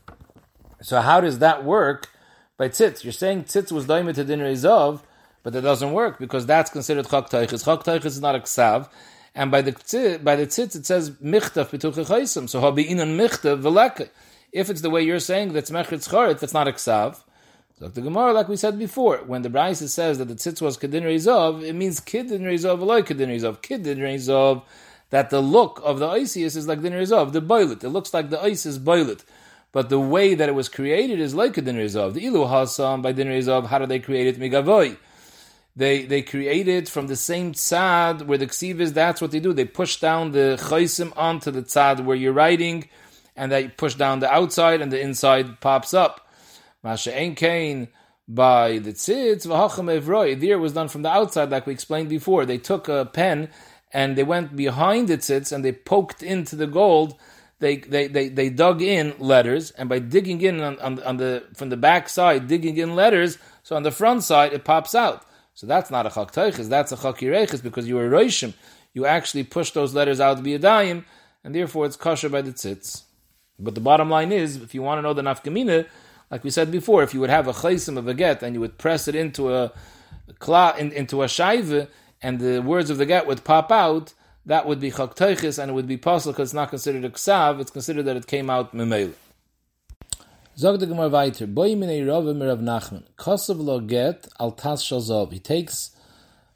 So 0.82 1.02
how 1.02 1.20
does 1.20 1.40
that 1.40 1.64
work 1.64 2.10
by 2.58 2.70
tzitz? 2.70 3.04
You're 3.04 3.12
saying 3.12 3.46
tzitz 3.46 3.72
was 3.72 3.88
daimit 3.88 4.16
to 4.16 4.24
dinner 4.24 4.46
rezov, 4.46 5.02
but 5.44 5.54
that 5.54 5.62
doesn't 5.62 5.94
work 5.94 6.20
because 6.20 6.46
that's 6.46 6.70
considered 6.70 7.08
chak 7.08 7.30
teiches. 7.30 7.66
Chak 7.66 8.06
is 8.06 8.22
not 8.22 8.36
a 8.36 8.40
ksav, 8.40 8.90
and 9.34 9.50
by 9.52 9.62
the 9.62 9.72
tzitz, 9.72 10.24
by 10.24 10.36
the 10.36 10.46
tzitz 10.46 10.76
it 10.76 10.86
says 10.86 11.10
michtav 11.12 11.70
pituche 11.70 12.06
chaysim. 12.06 12.48
So 12.48 12.62
habi 12.62 12.88
inan 12.88 13.18
michtav 13.18 13.62
veleke. 13.62 14.10
If 14.52 14.70
it's 14.70 14.82
the 14.82 14.90
way 14.90 15.02
you're 15.02 15.20
saying 15.20 15.54
that's 15.54 15.72
mechritz 15.72 16.10
charetz, 16.10 16.40
that's 16.40 16.54
not 16.54 16.68
a 16.68 16.74
ksav. 16.74 17.24
The 17.80 18.02
Gemara, 18.02 18.34
like 18.34 18.50
we 18.50 18.58
said 18.58 18.78
before, 18.78 19.20
when 19.20 19.42
the 19.42 19.50
Brisa 19.50 19.88
says 19.88 20.18
that 20.18 20.26
the 20.26 20.36
tzitz 20.36 20.62
was 20.62 20.78
kedin 20.78 21.04
rezov, 21.04 21.64
it 21.64 21.74
means 21.74 22.02
kidin 22.02 22.42
rezov, 22.42 22.82
like 22.82 23.08
kedin 23.08 23.30
rezov, 23.30 23.62
kidin 23.62 24.00
rezov, 24.00 24.64
that 25.12 25.30
the 25.30 25.42
look 25.42 25.80
of 25.84 26.00
the 26.00 26.08
Isis 26.08 26.58
is 26.58 26.68
like 26.68 26.82
din 26.82 26.92
rezov, 26.92 27.32
the 27.32 27.42
boilet. 27.42 27.84
It 27.84 27.90
looks 27.90 28.14
like 28.14 28.30
the 28.30 28.42
ice 28.42 28.66
is 28.66 28.78
boilet. 28.78 29.24
But 29.72 29.90
the 29.90 30.00
way 30.00 30.36
that 30.36 30.50
it 30.50 30.56
was 30.56 30.68
created 30.68 31.20
is 31.20 31.34
like 31.34 31.58
a 31.58 31.62
din. 31.62 31.78
The 31.78 31.82
ilu 31.82 32.48
hasam 32.48 33.02
by 33.02 33.14
din 33.14 33.28
rezov, 33.28 33.68
how 33.68 33.80
did 33.80 33.90
they 33.90 34.00
create 34.00 34.28
it? 34.28 34.40
Migavoy 34.40 34.98
they 35.80 36.04
they 36.06 36.22
create 36.22 36.68
it 36.68 36.90
from 36.90 37.08
the 37.08 37.16
same 37.16 37.54
tzad 37.54 38.24
where 38.24 38.38
the 38.38 38.48
ksiv 38.48 38.80
is. 38.80 38.94
That's 38.94 39.22
what 39.22 39.32
they 39.32 39.40
do. 39.40 39.54
They 39.54 39.66
push 39.66 40.00
down 40.00 40.32
the 40.32 40.58
chaysim 40.60 41.14
onto 41.18 41.52
the 41.52 41.64
tzad 41.64 42.04
where 42.04 42.18
you're 42.18 42.34
writing, 42.34 42.90
and 43.36 43.52
they 43.52 43.70
push 43.70 43.96
down 43.96 44.20
the 44.20 44.32
outside, 44.32 44.82
and 44.82 44.92
the 44.92 45.00
inside 45.00 45.62
pops 45.62 45.94
up. 45.94 46.29
Masha 46.84 47.34
kain 47.36 47.90
by 48.28 48.78
the 48.78 48.94
tzitz 48.94 49.46
v'hacham 49.46 50.00
evroi. 50.00 50.40
There 50.40 50.60
was 50.60 50.74
done 50.74 50.88
from 50.88 51.02
the 51.02 51.10
outside, 51.10 51.50
like 51.50 51.66
we 51.66 51.74
explained 51.74 52.10
before. 52.10 52.46
They 52.46 52.58
took 52.58 52.88
a 52.88 53.06
pen 53.06 53.50
and 53.92 54.16
they 54.16 54.24
went 54.24 54.56
behind 54.56 55.08
the 55.08 55.18
tzitz 55.18 55.52
and 55.52 55.66
they 55.66 55.72
poked 55.72 56.24
into 56.24 56.56
the 56.56 56.68
gold. 56.68 57.16
They, 57.60 57.78
they, 57.78 58.08
they, 58.08 58.30
they 58.30 58.50
dug 58.50 58.82
in 58.82 59.16
letters, 59.20 59.72
and 59.72 59.90
by 59.90 60.00
digging 60.00 60.40
in 60.40 60.62
on, 60.62 60.80
on, 60.80 61.04
on 61.04 61.18
the 61.18 61.44
from 61.56 61.68
the 61.68 61.76
back 61.76 62.08
side, 62.08 62.48
digging 62.48 62.78
in 62.78 62.96
letters, 62.96 63.38
so 63.64 63.76
on 63.76 63.84
the 63.84 63.92
front 63.92 64.24
side 64.24 64.54
it 64.54 64.64
pops 64.64 64.96
out. 64.96 65.26
So 65.56 65.68
that's 65.68 65.92
not 65.92 66.06
a 66.06 66.10
chak 66.10 66.32
that's 66.32 66.94
a 66.94 66.96
chak 66.96 67.20
because 67.62 67.86
you 67.86 67.96
were 67.96 68.10
roishim. 68.10 68.54
You 68.94 69.06
actually 69.06 69.44
push 69.44 69.72
those 69.72 69.94
letters 69.94 70.22
out 70.22 70.38
to 70.38 70.44
be 70.44 70.54
a 70.54 70.60
daim, 70.60 71.04
and 71.44 71.54
therefore 71.54 71.86
it's 71.86 71.98
kosher 71.98 72.30
by 72.30 72.42
the 72.42 72.54
tzitz. 72.54 73.04
But 73.60 73.76
the 73.76 73.82
bottom 73.82 74.10
line 74.10 74.32
is, 74.32 74.56
if 74.56 74.74
you 74.74 74.82
want 74.82 75.00
to 75.00 75.02
know 75.02 75.14
the 75.14 75.22
nafkamina, 75.22 75.86
like 76.32 76.44
we 76.44 76.50
said 76.50 76.72
before, 76.72 77.04
if 77.04 77.14
you 77.14 77.20
would 77.20 77.30
have 77.30 77.48
a 77.48 77.54
chaysim 77.54 77.98
of 77.98 78.08
a 78.08 78.14
get 78.14 78.44
and 78.44 78.54
you 78.54 78.60
would 78.60 78.78
press 78.78 79.08
it 79.08 79.16
into 79.16 79.54
a, 79.54 79.72
a 80.28 80.76
in, 80.78 80.92
into 80.92 81.24
a 81.24 81.26
shaiva, 81.26 81.88
and 82.22 82.40
the 82.40 82.60
words 82.62 82.90
of 82.90 82.98
the 82.98 83.06
get 83.06 83.28
would 83.28 83.44
pop 83.44 83.72
out, 83.72 84.14
that 84.46 84.66
would 84.66 84.80
be 84.80 84.92
chak 84.92 85.16
teiches, 85.16 85.58
and 85.62 85.72
it 85.72 85.74
would 85.74 85.88
be 85.88 85.98
possible 85.98 86.34
because 86.34 86.50
it's 86.50 86.54
not 86.54 86.70
considered 86.70 87.06
a 87.06 87.10
ksav, 87.10 87.60
it's 87.60 87.72
considered 87.72 88.04
that 88.04 88.18
it 88.18 88.28
came 88.28 88.50
out 88.50 88.74
memele. 88.74 89.14
Zog 90.60 90.78
de 90.78 90.88
gemar 90.88 91.10
weiter. 91.10 91.48
Boi 91.48 91.74
minei 91.76 92.06
rove 92.06 92.36
mir 92.36 92.58
Nachman. 92.58 93.04
Kosav 93.18 93.64
lo 93.64 93.80
get 93.80 94.28
al 94.42 94.52
tas 94.52 94.84
shalzov. 94.84 95.32
He 95.32 95.40
takes 95.40 95.92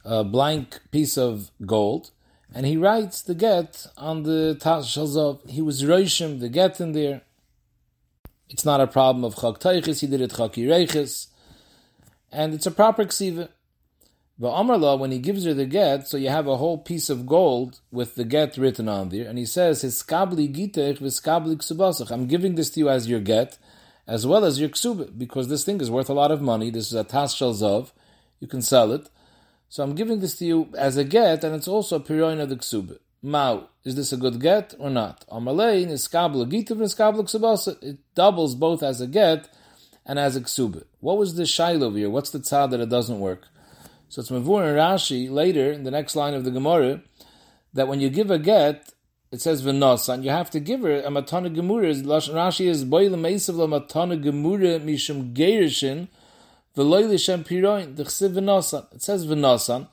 a 0.04 0.26
blank 0.26 0.82
piece 0.92 1.18
of 1.18 1.52
gold 1.66 2.12
and 2.54 2.66
he 2.66 2.76
writes 2.76 3.22
the 3.22 3.34
get 3.34 3.88
on 3.98 4.24
the 4.24 4.58
tas 4.60 4.88
shalzov. 4.88 5.50
He 5.50 5.62
was 5.62 5.84
roishim 5.84 6.42
the 6.42 6.50
get 6.50 6.82
in 6.82 6.92
there. 6.92 7.22
It's 8.50 8.66
not 8.66 8.82
a 8.82 8.88
problem 8.88 9.24
of 9.24 9.36
chak 9.36 9.60
teiches. 9.60 10.02
He 10.02 10.08
did 10.08 10.22
it 10.22 10.32
chak 10.32 10.54
yireiches. 10.54 11.28
And 12.32 12.54
it's 12.54 12.66
a 12.66 12.72
proper 12.72 13.06
ksiva. 13.06 13.50
But 14.40 14.56
Amarla, 14.56 14.98
when 14.98 15.12
he 15.12 15.20
gives 15.20 15.46
her 15.46 15.54
the 15.54 15.66
get, 15.66 16.08
so 16.08 16.18
you 16.18 16.30
have 16.30 16.48
a 16.48 16.58
whole 16.58 16.80
piece 16.80 17.10
of 17.10 17.28
gold 17.28 17.82
with 17.92 18.16
the 18.16 18.24
get 18.24 18.58
written 18.58 18.90
on 18.90 19.10
there, 19.10 19.30
and 19.30 19.38
he 19.38 19.46
says, 19.46 19.82
"His 19.82 20.02
skabli 20.02 20.52
gitech 20.52 20.98
v'skabli 20.98 21.56
ksubasach." 21.58 22.10
I'm 22.10 22.26
giving 22.26 22.56
this 22.56 22.72
to 22.72 22.80
you 22.80 22.90
as 22.90 23.08
your 23.08 23.20
get, 23.20 23.60
as 24.08 24.26
well 24.26 24.44
as 24.44 24.60
your 24.60 24.70
ksubah, 24.70 25.18
because 25.18 25.50
this 25.50 25.64
thing 25.64 25.80
is 25.80 25.92
worth 25.92 26.10
a 26.10 26.14
lot 26.14 26.32
of 26.32 26.42
money. 26.42 26.72
This 26.72 26.88
is 26.88 26.96
a 26.96 27.04
tas 27.04 27.36
zav. 27.36 27.92
You 28.40 28.48
can 28.48 28.64
sell 28.64 28.92
it. 28.92 29.08
So 29.70 29.84
I'm 29.84 29.94
giving 29.94 30.20
this 30.20 30.36
to 30.38 30.46
you 30.46 30.68
as 30.78 30.98
a 30.98 31.04
get, 31.04 31.44
and 31.44 31.56
it's 31.56 31.68
also 31.68 31.98
a 31.98 32.00
period 32.00 32.40
of 32.40 32.50
the 32.50 32.56
ksubah. 32.56 32.98
Mao, 33.26 33.70
is 33.86 33.96
this 33.96 34.12
a 34.12 34.18
good 34.18 34.42
get 34.42 34.74
or 34.78 34.90
not? 34.90 35.26
Amalein 35.30 35.90
is 35.90 36.06
skabla 36.06 36.46
gitav 36.46 36.72
and 36.72 36.82
skabla 36.82 37.24
ksubasa. 37.24 37.82
It 37.82 37.98
doubles 38.16 38.54
both 38.54 38.84
as 38.84 39.00
a 39.00 39.08
get 39.08 39.48
and 40.06 40.20
as 40.20 40.36
a 40.36 40.42
ksubah. 40.42 40.84
What 41.00 41.18
was 41.18 41.36
the 41.36 41.44
shail 41.44 41.82
over 41.84 41.98
here? 41.98 42.10
What's 42.10 42.32
the 42.32 42.40
tzad 42.40 42.72
that 42.72 42.82
it 42.82 42.90
doesn't 42.90 43.22
work? 43.22 43.48
So 44.10 44.20
it's 44.20 44.30
Mavur 44.30 44.68
and 44.68 44.78
Rashi 44.78 45.32
later 45.32 45.72
in 45.72 45.84
the 45.84 45.92
next 45.92 46.18
line 46.18 46.34
of 46.34 46.44
the 46.44 46.52
Gemara 46.52 47.02
that 47.74 47.88
when 47.88 48.02
you 48.02 48.10
give 48.10 48.30
a 48.30 48.38
get, 48.38 48.92
it 49.32 49.42
says 49.42 49.64
v'nosan, 49.64 50.24
you 50.24 50.30
have 50.30 50.52
to 50.52 50.60
give 50.60 50.82
her 50.82 51.00
a 51.00 51.08
matana 51.08 51.56
gemura. 51.56 51.92
Rashi 52.04 52.68
is 52.68 52.86
meisav 52.86 53.56
la 53.56 53.66
matana 53.66 54.22
gemura 54.22 54.80
mishum 54.80 55.34
gerishin 55.34 56.10
v'loy 56.76 57.10
l'shem 57.10 57.44
piroin 57.44 57.96
d'chsiv 57.96 58.34
v'nosan. 58.34 58.94
It 58.94 59.02
says 59.02 59.26
v'nosan. 59.26 59.88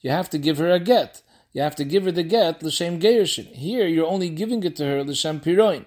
You 0.00 0.10
have 0.10 0.28
to 0.30 0.38
give 0.38 0.58
her 0.58 0.70
a 0.70 0.80
get. 0.80 1.21
You 1.52 1.62
have 1.62 1.76
to 1.76 1.84
give 1.84 2.04
her 2.04 2.12
the 2.12 2.22
get 2.22 2.62
l'shem 2.62 2.98
gerishin. 2.98 3.46
Here 3.54 3.86
you're 3.86 4.06
only 4.06 4.30
giving 4.30 4.62
it 4.64 4.76
to 4.76 4.84
her 4.84 5.04
l'shem 5.04 5.40
piroin. 5.40 5.84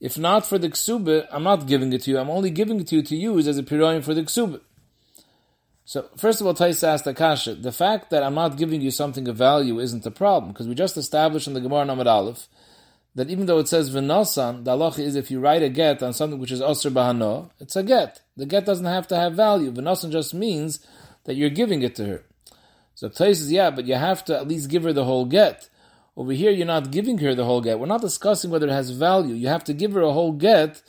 If 0.00 0.16
not 0.16 0.46
for 0.46 0.58
the 0.58 0.70
ksuba, 0.70 1.26
I'm 1.30 1.42
not 1.42 1.66
giving 1.66 1.92
it 1.92 2.02
to 2.02 2.10
you. 2.10 2.18
I'm 2.18 2.30
only 2.30 2.50
giving 2.50 2.80
it 2.80 2.86
to 2.88 2.96
you 2.96 3.02
to 3.02 3.16
use 3.16 3.46
as 3.46 3.58
a 3.58 3.62
piroin 3.62 4.02
for 4.02 4.14
the 4.14 4.22
ksuba. 4.22 4.60
So, 5.84 6.08
first 6.16 6.40
of 6.40 6.46
all, 6.46 6.54
Tais 6.54 6.84
asked 6.84 7.06
Akasha, 7.06 7.56
the 7.56 7.72
fact 7.72 8.10
that 8.10 8.22
I'm 8.22 8.34
not 8.34 8.56
giving 8.56 8.80
you 8.80 8.92
something 8.92 9.26
of 9.26 9.36
value 9.36 9.80
isn't 9.80 10.06
a 10.06 10.10
problem, 10.10 10.52
because 10.52 10.68
we 10.68 10.74
just 10.76 10.96
established 10.96 11.48
in 11.48 11.54
the 11.54 11.60
Gemara 11.60 11.84
Namad 11.84 12.06
Aleph 12.06 12.48
that 13.14 13.28
even 13.28 13.46
though 13.46 13.58
it 13.58 13.68
says 13.68 13.90
V'nosan, 13.90 14.64
the 14.64 14.76
halacha 14.76 15.00
is 15.00 15.16
if 15.16 15.30
you 15.30 15.40
write 15.40 15.62
a 15.62 15.68
get 15.68 16.02
on 16.02 16.12
something 16.12 16.38
which 16.38 16.52
is 16.52 16.60
Osir 16.60 16.92
Bahano, 16.92 17.50
it's 17.58 17.74
a 17.74 17.82
get. 17.82 18.22
The 18.36 18.46
get 18.46 18.64
doesn't 18.64 18.86
have 18.86 19.08
to 19.08 19.16
have 19.16 19.34
value. 19.34 19.72
V'nosan 19.72 20.12
just 20.12 20.32
means 20.32 20.78
that 21.24 21.34
you're 21.34 21.50
giving 21.50 21.82
it 21.82 21.96
to 21.96 22.06
her. 22.06 22.24
So 23.00 23.08
Tais 23.08 23.38
says, 23.38 23.50
yeah, 23.50 23.70
but 23.70 23.86
you 23.86 23.94
have 23.94 24.26
to 24.26 24.36
at 24.36 24.46
least 24.46 24.68
give 24.68 24.82
her 24.82 24.92
the 24.92 25.06
whole 25.06 25.24
get. 25.24 25.70
Over 26.18 26.32
here, 26.32 26.50
you're 26.50 26.66
not 26.66 26.90
giving 26.90 27.16
her 27.16 27.34
the 27.34 27.46
whole 27.46 27.62
get. 27.62 27.78
We're 27.78 27.86
not 27.86 28.02
discussing 28.02 28.50
whether 28.50 28.68
it 28.68 28.72
has 28.72 28.90
value. 28.90 29.34
You 29.34 29.48
have 29.48 29.64
to 29.64 29.72
give 29.72 29.92
her 29.92 30.02
a 30.02 30.12
whole 30.12 30.32
get 30.32 30.82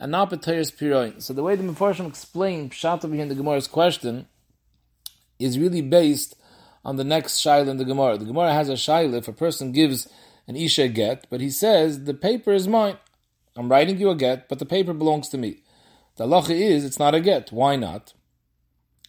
and 0.00 0.10
not 0.10 0.30
B'tayas 0.30 0.74
Piroin. 0.74 1.20
So 1.20 1.34
the 1.34 1.42
way 1.42 1.56
the 1.56 1.62
Mepharshim 1.62 2.08
explained 2.08 2.70
Pshat 2.70 3.04
over 3.04 3.12
here 3.12 3.22
in 3.22 3.28
the 3.28 3.34
Gemara's 3.34 3.66
question 3.66 4.28
is 5.38 5.58
really 5.58 5.82
based 5.82 6.36
on 6.86 6.96
the 6.96 7.04
next 7.04 7.34
shaila 7.44 7.68
in 7.68 7.76
the 7.76 7.84
Gemara. 7.84 8.16
The 8.16 8.24
Gemara 8.24 8.54
has 8.54 8.70
a 8.70 8.72
shaila 8.72 9.18
if 9.18 9.28
a 9.28 9.34
person 9.34 9.72
gives 9.72 10.08
an 10.46 10.56
isha 10.56 10.88
get, 10.88 11.26
but 11.28 11.42
he 11.42 11.50
says 11.50 12.04
the 12.04 12.14
paper 12.14 12.52
is 12.52 12.66
mine. 12.66 12.96
I'm 13.56 13.70
writing 13.70 13.98
you 13.98 14.08
a 14.08 14.16
get, 14.16 14.48
but 14.48 14.58
the 14.58 14.64
paper 14.64 14.94
belongs 14.94 15.28
to 15.28 15.36
me. 15.36 15.64
The 16.16 16.24
halacha 16.24 16.58
is 16.58 16.86
it's 16.86 16.98
not 16.98 17.14
a 17.14 17.20
get. 17.20 17.52
Why 17.52 17.76
not? 17.76 18.14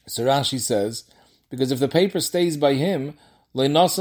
So 0.07 0.25
Rashi 0.25 0.59
says 0.59 1.05
because 1.49 1.71
if 1.71 1.79
the 1.79 1.87
paper 1.87 2.19
stays 2.19 2.57
by 2.57 2.73
him. 2.75 3.17
I 3.55 3.63
have 3.63 3.95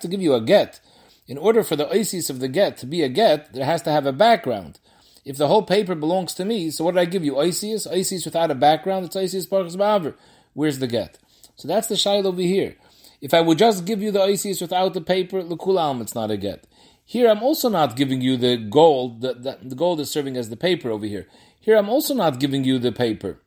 to 0.00 0.08
give 0.08 0.20
you 0.20 0.34
a 0.34 0.40
get. 0.42 0.80
In 1.26 1.38
order 1.38 1.62
for 1.64 1.76
the 1.76 1.86
oisius 1.86 2.28
of 2.28 2.40
the 2.40 2.48
get 2.48 2.76
to 2.78 2.86
be 2.86 3.02
a 3.02 3.08
get, 3.08 3.54
there 3.54 3.64
has 3.64 3.80
to 3.82 3.90
have 3.90 4.04
a 4.04 4.12
background. 4.12 4.78
If 5.24 5.38
the 5.38 5.48
whole 5.48 5.62
paper 5.62 5.94
belongs 5.94 6.34
to 6.34 6.44
me, 6.44 6.70
so 6.70 6.84
what 6.84 6.94
did 6.94 7.00
I 7.00 7.04
give 7.06 7.24
you? 7.24 7.34
Oisius? 7.34 7.90
Oisius 7.90 8.24
without 8.24 8.50
a 8.50 8.54
background, 8.54 9.06
it's 9.06 9.16
oisius 9.16 9.48
parchas 9.48 9.76
ba'avra. 9.76 10.14
Where's 10.52 10.80
the 10.80 10.86
get? 10.86 11.18
So 11.56 11.68
that's 11.68 11.86
the 11.86 11.94
shail 11.94 12.26
over 12.26 12.40
here. 12.40 12.76
If 13.20 13.32
I 13.32 13.40
would 13.40 13.56
just 13.56 13.84
give 13.84 14.02
you 14.02 14.10
the 14.10 14.18
oisius 14.18 14.60
without 14.60 14.94
the 14.94 15.00
paper, 15.00 15.42
lekulam, 15.42 16.00
it's 16.00 16.14
not 16.14 16.32
a 16.32 16.36
get. 16.36 16.66
Here 17.04 17.30
I'm 17.30 17.42
also 17.42 17.68
not 17.68 17.94
giving 17.94 18.20
you 18.20 18.36
the 18.36 18.56
gold, 18.56 19.20
the, 19.20 19.34
the, 19.34 19.58
the 19.62 19.74
gold 19.74 20.00
is 20.00 20.10
serving 20.10 20.36
as 20.36 20.50
the 20.50 20.56
paper 20.56 20.90
over 20.90 21.06
here. 21.06 21.28
Here 21.60 21.76
I'm 21.76 21.88
also 21.88 22.14
not 22.14 22.40
giving 22.40 22.64
you 22.64 22.78
the 22.78 22.92
paper. 22.92 23.38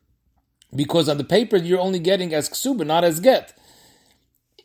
Because 0.76 1.08
on 1.08 1.18
the 1.18 1.24
paper 1.24 1.58
you're 1.58 1.80
only 1.80 2.00
getting 2.00 2.34
as 2.34 2.50
ksuba, 2.50 2.86
not 2.86 3.04
as 3.04 3.20
get. 3.20 3.58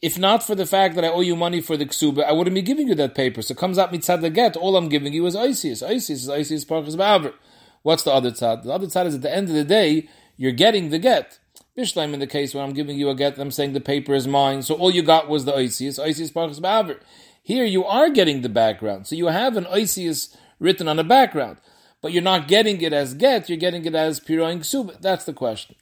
If 0.03 0.19
not 0.19 0.43
for 0.43 0.55
the 0.55 0.65
fact 0.65 0.95
that 0.95 1.05
I 1.05 1.09
owe 1.09 1.21
you 1.21 1.37
money 1.37 1.61
for 1.61 1.77
the 1.77 1.85
ksuba, 1.85 2.25
I 2.25 2.33
wouldn't 2.33 2.55
be 2.55 2.63
giving 2.63 2.89
you 2.89 2.95
that 2.95 3.15
paper. 3.15 3.43
So 3.43 3.53
it 3.53 3.59
comes 3.59 3.79
out 3.79 3.93
mitzad 3.93 4.23
the 4.23 4.31
get, 4.31 4.57
all 4.57 4.77
I'm 4.77 4.89
giving 4.89 5.13
you 5.13 5.27
is 5.27 5.37
Isis. 5.37 5.83
Isis 5.83 6.23
is 6.23 6.29
Isis 6.31 6.65
Parkas 6.65 6.97
Ba'aver. 6.97 7.35
What's 7.83 8.03
the 8.03 8.13
other 8.13 8.31
tzad? 8.31 8.63
The 8.63 8.73
other 8.73 8.87
tzad 8.87 9.07
is 9.07 9.15
at 9.15 9.23
the 9.23 9.35
end 9.35 9.49
of 9.49 9.55
the 9.55 9.65
day, 9.65 10.09
you're 10.37 10.53
getting 10.53 10.91
the 10.91 10.99
get. 10.99 11.39
Bishleim 11.77 12.13
in 12.13 12.21
the 12.21 12.27
case 12.27 12.55
where 12.55 12.65
I'm 12.65 12.73
giving 12.73 12.99
you 12.99 13.11
a 13.11 13.15
get, 13.15 13.39
I'm 13.39 13.51
saying 13.51 13.73
the 13.75 13.81
paper 13.81 14.15
is 14.15 14.27
mine, 14.27 14.63
so 14.63 14.75
all 14.75 14.91
you 14.91 15.03
got 15.03 15.29
was 15.29 15.45
the 15.45 15.55
Isis, 15.55 15.99
Isis 15.99 16.31
Parkas 16.31 16.61
Ba'aver. 16.61 17.01
Here 17.43 17.65
you 17.65 17.85
are 17.85 18.11
getting 18.11 18.41
the 18.41 18.49
background. 18.49 19.07
So 19.07 19.17
you 19.17 19.27
have 19.27 19.57
an 19.57 19.67
Isis 19.67 20.37
written 20.59 20.89
on 20.89 20.99
a 20.99 21.05
background, 21.05 21.59
but 22.01 22.13
you're 22.13 22.23
not 22.23 22.49
getting 22.49 22.81
it 22.81 22.93
as 22.93 23.15
get, 23.15 23.49
you're 23.49 23.59
getting 23.59 23.85
it 23.85 23.95
as 23.95 24.21
Piroin 24.21 24.61
Ksuba. 24.61 25.01
That's 25.01 25.25
the 25.25 25.33
question. 25.33 25.77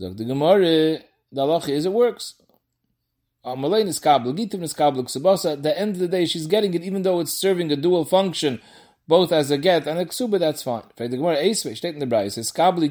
Zog 0.00 0.16
the 0.16 0.24
Gemara, 0.24 1.00
the 1.30 1.42
halacha 1.42 1.68
is 1.68 1.84
it 1.84 1.92
works. 1.92 2.34
Amalein 3.44 3.86
is 3.86 3.98
kabel, 3.98 4.32
gitim 4.32 4.62
is 4.62 4.72
kabel, 4.72 5.04
ksubasa. 5.04 5.52
At 5.52 5.62
the 5.62 5.78
end 5.78 5.96
of 5.96 5.98
the 5.98 6.08
day, 6.08 6.24
she's 6.24 6.46
getting 6.46 6.72
it, 6.72 6.82
even 6.82 7.02
though 7.02 7.20
it's 7.20 7.34
serving 7.34 7.70
a 7.70 7.76
dual 7.76 8.06
function, 8.06 8.62
both 9.06 9.30
as 9.30 9.50
a 9.50 9.58
get 9.58 9.86
and 9.86 9.98
a 9.98 10.06
ksuba. 10.06 10.38
That's 10.38 10.62
fine. 10.62 10.84
The 10.96 11.08
Gemara 11.08 11.36
steht 11.36 11.84
in 11.92 11.98
the 11.98 12.06
Brayis 12.06 12.32
says 12.32 12.50
kabel 12.50 12.82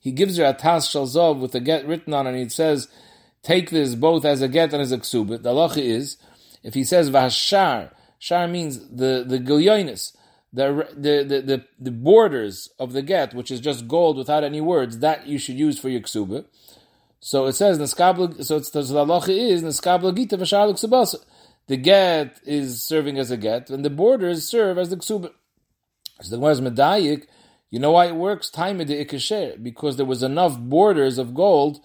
He 0.00 0.12
gives 0.12 0.36
her 0.36 0.44
a 0.44 0.52
tas 0.52 0.88
shalzov 0.88 1.40
with 1.40 1.54
a 1.56 1.60
get 1.60 1.84
written 1.84 2.14
on, 2.14 2.28
it, 2.28 2.30
and 2.30 2.38
he 2.38 2.48
says, 2.48 2.86
"Take 3.42 3.70
this 3.70 3.96
both 3.96 4.24
as 4.24 4.40
a 4.40 4.46
get 4.46 4.72
and 4.72 4.82
as 4.82 4.92
a 4.92 4.98
ksuba." 4.98 5.42
The 5.42 5.50
halacha 5.50 5.78
is, 5.78 6.16
if 6.62 6.74
he 6.74 6.84
says 6.84 7.10
v'hashar, 7.10 7.90
shar 8.20 8.46
means 8.46 8.78
the 8.88 9.24
the 9.26 9.40
gilyonis, 9.40 10.16
the, 10.54 10.88
the, 10.96 11.42
the, 11.44 11.64
the, 11.80 11.90
borders 11.90 12.70
of 12.78 12.92
the 12.92 13.02
get, 13.02 13.34
which 13.34 13.50
is 13.50 13.60
just 13.60 13.88
gold 13.88 14.16
without 14.16 14.44
any 14.44 14.60
words, 14.60 15.00
that 15.00 15.26
you 15.26 15.36
should 15.36 15.58
use 15.58 15.78
for 15.78 15.88
your 15.88 16.00
ksuba. 16.00 16.44
So 17.18 17.46
it 17.46 17.54
says, 17.54 17.76
so 17.78 18.56
it's 18.56 18.70
the 18.70 18.80
halacha 18.82 19.36
is, 19.36 21.20
The 21.66 21.76
get 21.76 22.40
is 22.44 22.82
serving 22.82 23.18
as 23.18 23.30
a 23.30 23.36
get, 23.36 23.68
and 23.68 23.84
the 23.84 23.90
borders 23.90 24.48
serve 24.48 24.78
as 24.78 24.90
the 24.90 24.96
ksuba. 24.96 25.30
So 26.22 26.30
the 26.30 26.36
Gemara 26.36 26.52
is 26.52 26.60
medayik, 26.60 27.26
you 27.74 27.80
know 27.80 27.90
why 27.90 28.06
it 28.06 28.14
works? 28.14 28.50
Time 28.50 28.78
the 28.78 29.04
ikasher, 29.04 29.60
because 29.60 29.96
there 29.96 30.06
was 30.06 30.22
enough 30.22 30.56
borders 30.60 31.18
of 31.18 31.34
gold 31.34 31.80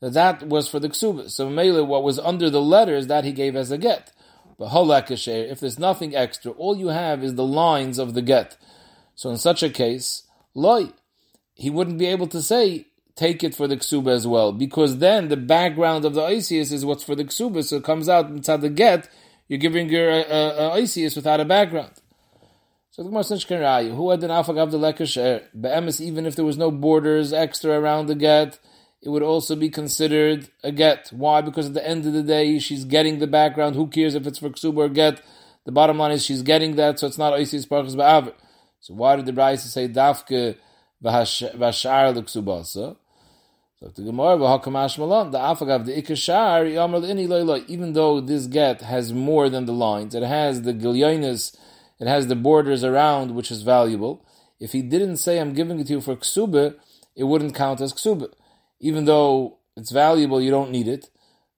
that 0.00 0.12
that 0.12 0.46
was 0.46 0.68
for 0.68 0.78
the 0.78 0.90
ksuba. 0.90 1.30
So 1.30 1.48
Mele, 1.48 1.86
what 1.86 2.02
was 2.02 2.18
under 2.18 2.50
the 2.50 2.60
letters, 2.60 3.06
that 3.06 3.24
he 3.24 3.32
gave 3.32 3.56
as 3.56 3.70
a 3.70 3.78
get. 3.78 4.12
If 4.68 5.60
there's 5.60 5.78
nothing 5.78 6.14
extra, 6.14 6.52
all 6.52 6.76
you 6.76 6.88
have 6.88 7.22
is 7.22 7.34
the 7.34 7.44
lines 7.44 7.98
of 7.98 8.14
the 8.14 8.22
get. 8.22 8.56
So 9.14 9.30
in 9.30 9.36
such 9.36 9.62
a 9.62 9.70
case, 9.70 10.24
loy, 10.54 10.88
he 11.54 11.70
wouldn't 11.70 11.98
be 11.98 12.06
able 12.06 12.26
to 12.28 12.42
say 12.42 12.86
take 13.14 13.44
it 13.44 13.54
for 13.54 13.68
the 13.68 13.76
ksuba 13.76 14.10
as 14.10 14.26
well, 14.26 14.52
because 14.52 14.98
then 14.98 15.28
the 15.28 15.36
background 15.36 16.04
of 16.04 16.14
the 16.14 16.22
Isis 16.22 16.72
is 16.72 16.84
what's 16.84 17.04
for 17.04 17.14
the 17.14 17.24
ksuba, 17.24 17.62
so 17.62 17.76
it 17.76 17.84
comes 17.84 18.08
out 18.08 18.30
inside 18.30 18.62
the 18.62 18.70
get, 18.70 19.08
you're 19.48 19.58
giving 19.58 19.88
your 19.90 20.10
uh, 20.10 20.22
uh, 20.24 20.70
Isis 20.74 21.14
without 21.14 21.40
a 21.40 21.44
background. 21.44 21.92
So 22.90 23.02
the 23.02 23.08
Gemara 23.08 23.24
says, 23.24 23.44
"Who 23.44 24.10
had 24.10 24.22
an 24.22 24.30
afagav 24.30 24.70
the 24.70 24.78
lekasher? 24.78 25.44
Be'emes, 25.58 26.00
even 26.00 26.26
if 26.26 26.36
there 26.36 26.44
was 26.44 26.58
no 26.58 26.70
borders 26.70 27.32
extra 27.32 27.78
around 27.78 28.06
the 28.06 28.14
get, 28.14 28.58
it 29.02 29.08
would 29.08 29.22
also 29.22 29.56
be 29.56 29.68
considered 29.68 30.48
a 30.62 30.70
get. 30.70 31.08
Why? 31.10 31.40
Because 31.40 31.66
at 31.66 31.74
the 31.74 31.86
end 31.86 32.06
of 32.06 32.12
the 32.12 32.22
day, 32.22 32.60
she's 32.60 32.84
getting 32.84 33.18
the 33.18 33.26
background. 33.26 33.74
Who 33.74 33.88
cares 33.88 34.14
if 34.14 34.26
it's 34.28 34.38
for 34.38 34.50
ksuba 34.50 34.76
or 34.76 34.88
get? 34.88 35.20
The 35.64 35.72
bottom 35.72 35.98
line 35.98 36.12
is 36.12 36.24
she's 36.24 36.42
getting 36.42 36.76
that, 36.76 37.00
so 37.00 37.08
it's 37.08 37.18
not 37.18 37.32
oisis 37.32 37.66
parchas 37.66 37.96
ba'aver. 37.96 38.32
So 38.80 38.94
why 38.94 39.16
did 39.16 39.26
the 39.26 39.32
Bryce 39.32 39.64
say 39.64 39.88
dafke 39.88 40.56
v'hashar 41.02 42.14
l'ksubasa? 42.14 42.96
So 43.80 43.88
the 43.88 44.02
Gemara 44.02 44.36
v'hakamash 44.36 44.98
malon 44.98 45.32
the 45.32 45.38
afagav 45.38 45.84
the 45.84 46.00
ikashar 46.00 46.72
yamar 46.72 47.64
Even 47.68 47.94
though 47.94 48.20
this 48.20 48.46
get 48.46 48.82
has 48.82 49.12
more 49.12 49.48
than 49.48 49.66
the 49.66 49.72
lines, 49.72 50.14
it 50.14 50.22
has 50.22 50.62
the 50.62 50.72
gilyonis, 50.72 51.56
it 51.98 52.06
has 52.06 52.28
the 52.28 52.36
borders 52.36 52.84
around, 52.84 53.34
which 53.34 53.50
is 53.50 53.62
valuable. 53.62 54.24
If 54.60 54.70
he 54.70 54.82
didn't 54.82 55.16
say 55.16 55.40
I'm 55.40 55.54
giving 55.54 55.80
it 55.80 55.88
to 55.88 55.94
you 55.94 56.00
for 56.00 56.14
ksuba, 56.14 56.76
it 57.16 57.24
wouldn't 57.24 57.56
count 57.56 57.80
as 57.80 57.92
ksuba 57.92 58.32
even 58.82 59.06
though 59.06 59.58
it's 59.76 59.90
valuable, 59.92 60.42
you 60.42 60.50
don't 60.50 60.70
need 60.70 60.88
it. 60.88 61.08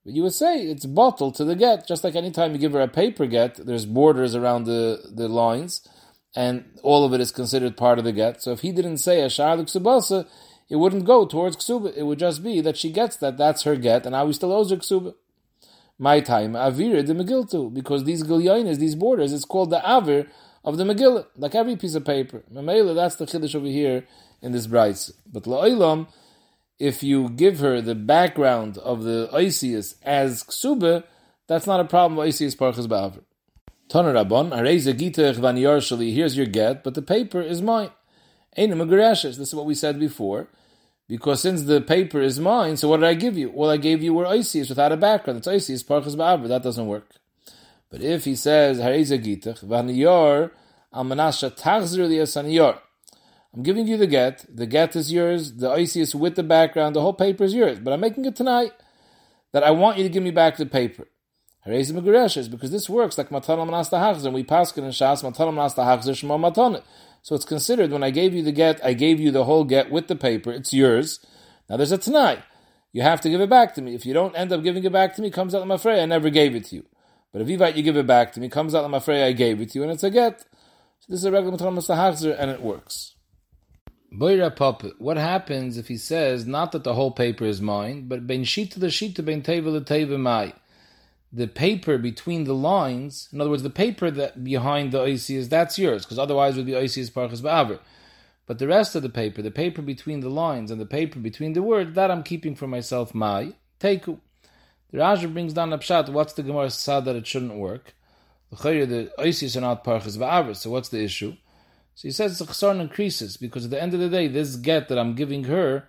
But 0.05 0.13
you 0.13 0.23
would 0.23 0.35
say 0.35 0.61
it's 0.67 0.85
bottled 0.85 1.35
to 1.37 1.45
the 1.45 1.57
get, 1.57 1.89
just 1.89 2.05
like 2.05 2.15
anytime 2.15 2.53
you 2.53 2.59
give 2.59 2.75
her 2.75 2.83
a 2.83 2.89
paper 2.89 3.27
get, 3.27 3.57
there's 3.57 3.87
borders 3.87 4.35
around 4.35 4.65
the, 4.65 5.11
the 5.11 5.29
lines, 5.29 5.89
and 6.37 6.65
all 6.83 7.05
of 7.05 7.15
it 7.15 7.21
is 7.21 7.33
considered 7.33 7.77
part 7.77 7.99
of 7.99 8.05
the 8.05 8.13
get. 8.13 8.43
So 8.43 8.53
if 8.53 8.61
he 8.61 8.71
didn't 8.71 8.99
say 8.99 9.23
a 9.23 9.27
sha'alik 9.27 9.73
subasa, 9.75 10.29
it 10.69 10.77
wouldn't 10.77 11.07
go 11.07 11.25
towards 11.25 11.57
ksuba. 11.57 11.97
It 11.97 12.03
would 12.03 12.19
just 12.19 12.43
be 12.43 12.61
that 12.61 12.77
she 12.77 12.91
gets 12.93 13.17
that, 13.17 13.39
that's 13.39 13.63
her 13.63 13.77
get, 13.77 14.05
and 14.05 14.13
now 14.13 14.27
we 14.27 14.35
still 14.35 14.53
owes 14.53 14.71
her 14.71 14.77
ksuba. 14.77 15.15
My 15.99 16.21
time, 16.21 16.53
avira 16.53 17.07
the 17.07 17.15
Megillah 17.15 17.73
because 17.73 18.05
these 18.05 18.25
gilyonis, 18.25 18.79
these 18.79 18.97
borders, 18.97 19.33
it's 19.33 19.45
called 19.45 19.71
the 19.71 19.79
avir 19.79 20.29
of 20.65 20.77
the 20.77 20.85
Megillah, 20.85 21.27
like 21.37 21.55
every 21.55 21.77
piece 21.77 21.95
of 21.95 22.05
paper. 22.05 22.43
Mamela, 22.53 22.95
that's 22.95 23.17
the 23.17 23.27
chiddush 23.27 23.55
over 23.55 23.67
here 23.67 24.05
in 24.43 24.53
this 24.53 24.67
bright. 24.67 25.11
But 25.33 25.45
la'olam, 25.45 26.09
if 26.79 27.03
you 27.03 27.29
give 27.31 27.61
her 27.61 27.81
the 27.81 27.95
background 27.95 28.79
of 28.79 29.05
the 29.05 29.29
Isis 29.33 29.97
as 30.03 30.43
Ksube, 30.43 31.05
that's 31.47 31.67
not 31.67 31.81
a 31.81 31.85
problem 31.85 32.19
of 32.19 32.27
Isis 32.27 32.55
Parchas 32.55 32.87
Ba'aver. 32.87 33.23
Tana 33.89 34.13
Rabban, 34.13 34.51
Areza 34.51 36.15
here's 36.15 36.37
your 36.37 36.47
get, 36.47 36.83
but 36.83 36.95
the 36.95 37.03
paper 37.03 37.41
is 37.41 37.61
mine. 37.63 37.91
Ain't 38.57 38.73
This 38.79 39.39
is 39.39 39.55
what 39.55 39.67
we 39.67 39.75
said 39.75 40.01
before. 40.01 40.49
Because 41.07 41.43
since 41.43 41.65
the 41.65 41.83
paper 41.83 42.21
is 42.21 42.41
mine, 42.41 42.79
so 42.79 42.89
what 42.89 43.01
did 43.01 43.07
I 43.07 43.15
give 43.15 43.37
you? 43.37 43.51
Well, 43.51 43.69
I 43.71 43.77
gave 43.77 44.03
you 44.03 44.15
were 44.15 44.27
Isis 44.27 44.71
without 44.71 44.93
a 44.93 44.97
background. 44.97 45.39
It's 45.39 45.49
Isis 45.49 45.83
Parchas 45.83 46.17
Ba'aver. 46.17 46.49
That 46.49 46.63
doesn't 46.63 46.87
work. 46.87 47.11
But 47.91 48.01
if 48.01 48.25
he 48.25 48.35
says, 48.35 48.79
Hareza 48.79 49.23
Gitech 49.23 49.61
Van 49.61 49.89
Yar, 49.91 50.51
Almanasha 50.93 51.51
Tachzir 51.51 52.09
Liyasan 52.09 52.51
I'm 53.55 53.63
giving 53.63 53.87
you 53.87 53.97
the 53.97 54.09
get. 54.09 54.45
The 54.55 54.67
get 54.67 54.97
is 54.97 55.13
yours. 55.13 55.53
The 55.55 55.71
ICS 55.71 56.15
with 56.15 56.35
the 56.35 56.43
background. 56.43 56.97
The 56.97 57.01
whole 57.01 57.13
paper 57.13 57.45
is 57.45 57.55
yours. 57.55 57.79
But 57.79 57.93
I'm 57.93 58.01
making 58.01 58.25
it 58.25 58.35
tonight 58.35 58.73
that 59.53 59.63
I 59.63 59.71
want 59.71 59.97
you 59.97 60.03
to 60.03 60.11
give 60.11 60.25
me 60.25 60.33
back 60.33 60.57
the 60.57 60.67
paper. 60.67 61.07
because 61.65 62.71
this 62.73 62.91
works 62.91 63.17
like 63.17 63.29
matalam 63.29 63.71
nastahachzer. 63.71 64.33
We 64.33 64.43
paskin 64.43 64.85
and 64.85 64.93
shas 64.93 65.23
nastahachzer 65.23 66.17
shema 66.17 66.37
matanet. 66.37 66.83
So 67.23 67.37
it's 67.37 67.45
considered 67.45 67.91
when 67.93 68.03
I 68.03 68.11
gave 68.11 68.35
you 68.35 68.43
the 68.43 68.53
get, 68.53 68.85
I 68.85 68.93
gave 68.93 69.21
you 69.21 69.31
the 69.31 69.45
whole 69.45 69.65
get 69.65 69.91
with 69.91 70.09
the 70.09 70.17
paper. 70.17 70.51
It's 70.51 70.75
yours. 70.75 71.25
Now 71.71 71.77
there's 71.77 71.93
a 71.93 71.99
tonight. 71.99 72.41
You 72.93 73.03
have 73.03 73.21
to 73.23 73.31
give 73.31 73.41
it 73.41 73.49
back 73.49 73.75
to 73.77 73.83
me. 73.83 73.95
If 73.95 74.05
you 74.05 74.13
don't 74.13 74.37
end 74.37 74.53
up 74.53 74.63
giving 74.63 74.85
it 74.85 74.93
back 74.93 75.15
to 75.15 75.23
me, 75.23 75.31
comes 75.31 75.55
out 75.55 75.63
I'm 75.63 75.71
afraid 75.71 76.03
I 76.03 76.07
never 76.07 76.29
gave 76.29 76.55
it 76.55 76.67
to 76.67 76.77
you. 76.77 76.87
But 77.33 77.41
if 77.41 77.49
you 77.49 77.57
give 77.83 77.97
it 77.97 78.07
back 78.07 78.33
to 78.33 78.41
me, 78.41 78.49
comes 78.49 78.75
out 78.75 78.85
I'm 78.85 78.95
afraid 78.95 79.25
I 79.25 79.33
gave 79.33 79.61
it 79.61 79.71
to 79.71 79.79
you, 79.79 79.83
and 79.83 79.91
it's 79.91 80.05
a 80.05 80.11
get. 80.11 80.41
So 80.41 81.07
this 81.09 81.21
is 81.21 81.25
a 81.25 81.33
regular 81.33 81.57
matalam 81.57 81.77
nastahachzer, 81.77 82.37
and 82.39 82.51
it 82.51 82.61
works. 82.61 83.14
Boira. 84.17 84.95
What 84.99 85.17
happens 85.17 85.77
if 85.77 85.89
he 85.89 85.97
says 85.97 86.47
not 86.47 86.73
that 86.73 86.85
the 86.85 86.95
whole 86.95 87.11
paper 87.11 87.45
is 87.45 87.61
mine, 87.61 88.07
but 88.07 88.27
ben 88.27 88.43
the 88.43 89.23
ben 89.25 89.43
teva 89.43 89.73
the 89.73 89.81
teva? 89.81 90.53
The 91.33 91.49
paper 91.49 91.99
between 91.99 92.45
the 92.45 92.55
lines, 92.55 93.29
in 93.33 93.41
other 93.41 93.51
words, 93.51 93.65
the 93.65 93.71
paper 93.71 94.09
that 94.13 94.45
behind 94.45 94.93
the 94.93 94.99
oisi 94.99 95.35
is 95.35 95.49
that's 95.49 95.81
yours, 95.81 96.05
because 96.05 96.19
otherwise 96.19 96.55
it 96.55 96.59
would 96.59 96.67
be 96.67 96.73
oisi 96.73 96.99
is 96.99 97.11
parchas 97.11 97.43
ba'aver. 97.43 97.81
But 98.47 98.61
the 98.61 98.69
rest 98.69 98.95
of 98.95 99.03
the 99.03 99.09
paper, 99.09 99.43
the 99.43 99.51
paper 99.51 99.83
between 99.83 100.21
the 100.21 100.29
lines 100.29 100.71
and 100.71 100.81
the 100.81 100.87
paper 100.87 101.19
between 101.19 101.55
the 101.55 101.63
words, 101.63 101.95
that 101.95 102.11
I'm 102.11 102.23
keeping 102.23 102.55
for 102.55 102.69
myself. 102.69 103.15
Mai 103.15 103.55
teku. 103.81 104.21
The 104.93 104.99
Raja 104.99 105.27
brings 105.27 105.55
down 105.55 105.73
a 105.73 105.79
pshat. 105.79 106.09
What's 106.11 106.35
the 106.35 106.45
Gemara 106.45 106.71
said 106.71 107.05
that 107.07 107.17
it 107.17 107.27
shouldn't 107.27 107.55
work? 107.55 107.95
The 108.51 109.11
oisies 109.19 109.57
are 109.57 109.61
not 109.61 109.83
parchas 109.83 110.17
ba'aver. 110.17 110.55
So 110.55 110.71
what's 110.71 110.91
the 110.91 111.03
issue? 111.03 111.35
So 111.95 112.09
he 112.09 112.13
says 112.13 112.39
the 112.39 112.45
chesron 112.45 112.81
increases 112.81 113.37
because 113.37 113.65
at 113.65 113.71
the 113.71 113.81
end 113.81 113.95
of 113.95 114.01
the 114.01 114.09
day, 114.09 114.29
this 114.29 114.57
get 114.57 114.89
that 114.89 114.99
I'm 114.99 115.15
giving 115.15 115.45
her, 115.45 115.89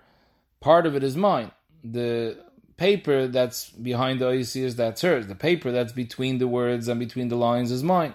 part 0.59 0.85
of 0.85 0.95
it 0.95 1.03
is 1.03 1.15
mine. 1.15 1.51
The 1.83 2.37
paper 2.77 3.27
that's 3.27 3.69
behind 3.69 4.19
the 4.19 4.25
oisius, 4.25 4.75
that's 4.75 5.01
hers. 5.01 5.27
The 5.27 5.35
paper 5.35 5.71
that's 5.71 5.93
between 5.93 6.37
the 6.37 6.47
words 6.47 6.87
and 6.87 6.99
between 6.99 7.29
the 7.29 7.37
lines 7.37 7.71
is 7.71 7.83
mine. 7.83 8.13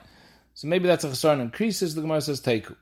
So 0.55 0.69
maybe 0.69 0.87
that's 0.87 1.05
a 1.05 1.09
chasarn 1.09 1.41
increases. 1.41 1.95
The 1.95 2.03
Gemara 2.03 2.21
says 2.21 2.41
teku. 2.41 2.71
In 2.71 2.77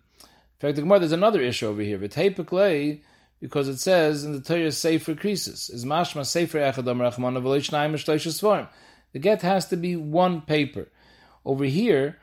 fact, 0.59 0.77
the 0.77 0.83
Gemara 0.83 0.99
there's 0.99 1.13
another 1.13 1.41
issue 1.41 1.69
over 1.69 1.83
here. 1.83 1.99
V'teipiklei 1.99 3.01
because 3.41 3.69
it 3.69 3.79
says 3.79 4.25
in 4.25 4.33
the 4.33 4.41
Torah 4.41 4.73
Sefer 4.73 5.15
Krisis 5.15 5.73
is 5.73 5.85
mashma 5.85 6.27
Sefer 6.27 6.59
Echadam 6.59 6.99
Rachman 6.99 7.37
of 7.37 8.69
The 9.13 9.19
get 9.19 9.43
has 9.43 9.69
to 9.69 9.77
be 9.77 9.97
one 9.97 10.41
paper. 10.41 10.89
Over 11.45 11.65
here, 11.65 12.19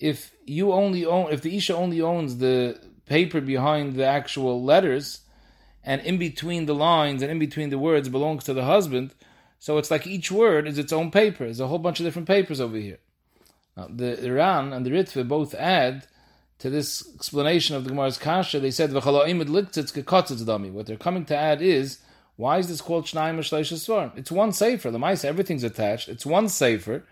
if 0.00 0.34
you 0.46 0.72
only 0.72 1.04
own, 1.04 1.32
if 1.32 1.42
the 1.42 1.56
isha 1.56 1.76
only 1.76 2.00
owns 2.00 2.38
the 2.38 2.80
paper 3.06 3.40
behind 3.40 3.94
the 3.94 4.06
actual 4.06 4.62
letters, 4.62 5.20
and 5.84 6.00
in 6.02 6.18
between 6.18 6.66
the 6.66 6.74
lines 6.74 7.22
and 7.22 7.30
in 7.30 7.38
between 7.38 7.70
the 7.70 7.78
words 7.78 8.08
belongs 8.08 8.44
to 8.44 8.54
the 8.54 8.64
husband, 8.64 9.14
so 9.58 9.76
it's 9.76 9.90
like 9.90 10.06
each 10.06 10.32
word 10.32 10.66
is 10.66 10.78
its 10.78 10.92
own 10.92 11.10
paper. 11.10 11.44
There's 11.44 11.60
a 11.60 11.66
whole 11.66 11.78
bunch 11.78 12.00
of 12.00 12.06
different 12.06 12.28
papers 12.28 12.60
over 12.60 12.76
here. 12.76 12.98
Now, 13.76 13.88
the 13.94 14.24
Iran 14.24 14.72
and 14.72 14.84
the 14.84 14.90
Ritva 14.90 15.28
both 15.28 15.54
add 15.54 16.06
to 16.60 16.70
this 16.70 17.06
explanation 17.14 17.76
of 17.76 17.84
the 17.84 17.90
Gemara's 17.90 18.18
Kasha, 18.18 18.60
they 18.60 18.70
said, 18.70 18.92
What 18.92 20.86
they're 20.86 20.96
coming 20.96 21.24
to 21.26 21.36
add 21.36 21.62
is, 21.62 21.98
why 22.36 22.58
is 22.58 22.68
this 22.68 22.80
called 22.80 23.04
Shnayim 23.06 23.38
Shleisha 23.38 24.16
It's 24.16 24.30
one 24.30 24.52
Sefer. 24.52 24.90
The 24.90 24.98
Maisa, 24.98 25.26
everything's 25.26 25.64
attached. 25.64 26.08
It's 26.08 26.24
one 26.24 26.48
Sefer. 26.48 27.04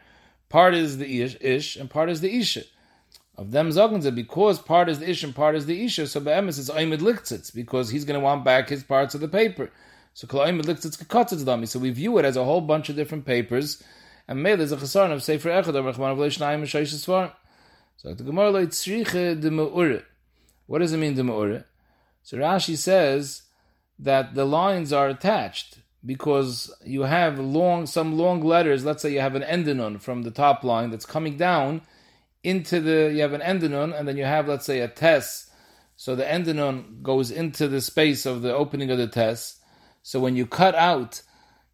Part 0.48 0.74
is 0.74 0.98
the 0.98 1.22
Ish, 1.22 1.36
ish 1.40 1.76
and 1.76 1.90
part 1.90 2.08
is 2.08 2.20
the 2.22 2.34
Isha. 2.34 2.62
Of 3.38 3.52
them 3.52 3.68
Zoganza, 3.70 4.12
because 4.12 4.58
part 4.58 4.88
is 4.88 4.98
the 4.98 5.08
Ish 5.08 5.22
and 5.22 5.32
part 5.32 5.54
is 5.54 5.66
the 5.66 5.84
Isha, 5.84 6.08
so 6.08 6.18
Be'emes 6.18 6.58
is 6.58 6.70
Oimid 6.70 6.98
Liktzitz, 6.98 7.54
because 7.54 7.88
he's 7.88 8.04
going 8.04 8.18
to 8.18 8.24
want 8.24 8.44
back 8.44 8.68
his 8.68 8.82
parts 8.82 9.14
of 9.14 9.20
the 9.20 9.28
paper. 9.28 9.70
So 10.12 10.26
Kalaimid 10.26 10.62
Liktzitz 10.62 11.00
Kekotzetz 11.00 11.44
Dami. 11.44 11.68
So 11.68 11.78
we 11.78 11.90
view 11.90 12.18
it 12.18 12.24
as 12.24 12.36
a 12.36 12.44
whole 12.44 12.60
bunch 12.60 12.88
of 12.88 12.96
different 12.96 13.24
papers, 13.24 13.80
and 14.26 14.42
maybe 14.42 14.56
there's 14.56 14.72
a 14.72 14.76
Chasarn 14.76 15.12
of 15.12 15.22
Sefer 15.22 15.50
Echad, 15.50 15.68
or 15.68 15.82
Rechman 15.82 16.10
of 16.10 16.18
Leishnayim 16.18 16.62
Shleisha 16.62 16.96
Svarim. 16.96 17.32
So 17.96 18.12
the 18.12 18.24
Gemara 18.24 18.50
like 18.50 18.70
tzriche 18.70 19.40
de 19.40 19.50
me'ure. 19.52 20.02
What 20.66 20.80
does 20.80 20.92
it 20.92 20.98
mean 20.98 21.14
de 21.14 21.22
me'ure? 21.22 21.64
So 22.24 22.38
Rashi 22.38 22.76
says 22.76 23.42
that 24.00 24.34
the 24.34 24.46
lines 24.46 24.92
are 24.92 25.08
attached 25.08 25.78
because 26.04 26.74
you 26.84 27.02
have 27.02 27.38
long 27.38 27.86
some 27.86 28.18
long 28.18 28.40
letters. 28.40 28.84
Let's 28.84 29.02
say 29.02 29.12
you 29.12 29.20
have 29.20 29.36
an 29.36 29.42
endonon 29.42 30.00
from 30.00 30.24
the 30.24 30.32
top 30.32 30.64
line 30.64 30.90
that's 30.90 31.06
coming 31.06 31.36
down 31.36 31.82
into 32.42 32.80
the 32.80 33.12
you 33.14 33.22
have 33.22 33.32
an 33.32 33.40
endonon, 33.40 33.98
and 33.98 34.06
then 34.06 34.16
you 34.16 34.24
have 34.24 34.48
let's 34.48 34.66
say 34.66 34.80
a 34.80 34.88
test. 34.88 35.50
So 35.96 36.14
the 36.14 36.24
endonon 36.24 37.02
goes 37.02 37.30
into 37.30 37.66
the 37.66 37.80
space 37.80 38.24
of 38.24 38.42
the 38.42 38.54
opening 38.54 38.90
of 38.90 38.98
the 38.98 39.08
test. 39.08 39.60
So 40.02 40.20
when 40.20 40.36
you 40.36 40.46
cut 40.46 40.74
out 40.74 41.22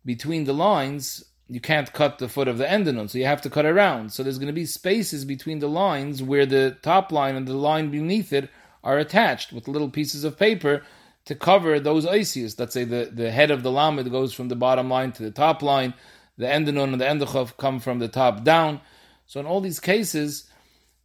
between 0.04 0.44
the 0.44 0.54
lines, 0.54 1.24
you 1.48 1.60
can't 1.60 1.92
cut 1.92 2.18
the 2.18 2.28
foot 2.28 2.48
of 2.48 2.58
the 2.58 2.64
endonon, 2.64 3.10
so 3.10 3.18
you 3.18 3.26
have 3.26 3.42
to 3.42 3.50
cut 3.50 3.66
around. 3.66 4.12
So 4.12 4.22
there's 4.22 4.38
going 4.38 4.46
to 4.46 4.52
be 4.52 4.66
spaces 4.66 5.24
between 5.24 5.58
the 5.58 5.68
lines 5.68 6.22
where 6.22 6.46
the 6.46 6.76
top 6.82 7.12
line 7.12 7.36
and 7.36 7.46
the 7.46 7.54
line 7.54 7.90
beneath 7.90 8.32
it 8.32 8.48
are 8.82 8.98
attached 8.98 9.52
with 9.52 9.68
little 9.68 9.90
pieces 9.90 10.24
of 10.24 10.38
paper 10.38 10.82
to 11.26 11.34
cover 11.34 11.80
those 11.80 12.06
ices. 12.06 12.58
Let's 12.58 12.74
say 12.74 12.84
the, 12.84 13.10
the 13.12 13.30
head 13.30 13.50
of 13.50 13.62
the 13.62 13.70
lamed 13.70 14.10
goes 14.10 14.32
from 14.32 14.48
the 14.48 14.56
bottom 14.56 14.88
line 14.88 15.12
to 15.12 15.22
the 15.22 15.30
top 15.30 15.62
line, 15.62 15.94
the 16.36 16.46
endonon 16.46 16.92
and 16.92 17.00
the 17.00 17.04
endochov 17.04 17.56
come 17.56 17.80
from 17.80 17.98
the 17.98 18.08
top 18.08 18.44
down. 18.44 18.80
So 19.26 19.40
in 19.40 19.46
all 19.46 19.60
these 19.60 19.80
cases, 19.80 20.50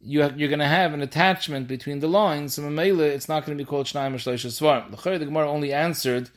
you 0.00 0.20
you're 0.36 0.48
going 0.48 0.58
to 0.60 0.66
have 0.66 0.94
an 0.94 1.02
attachment 1.02 1.68
between 1.68 2.00
the 2.00 2.08
lines. 2.08 2.54
So 2.54 2.62
Mamela, 2.62 3.02
it's 3.02 3.28
not 3.28 3.44
going 3.44 3.56
to 3.56 3.62
be 3.62 3.68
called 3.68 3.86
Shnaim 3.86 4.14
or 4.14 4.18
Svarim. 4.18 4.90
The 4.90 5.18
the 5.18 5.24
Gemara 5.26 5.50
only 5.50 5.72
answered 5.72 6.30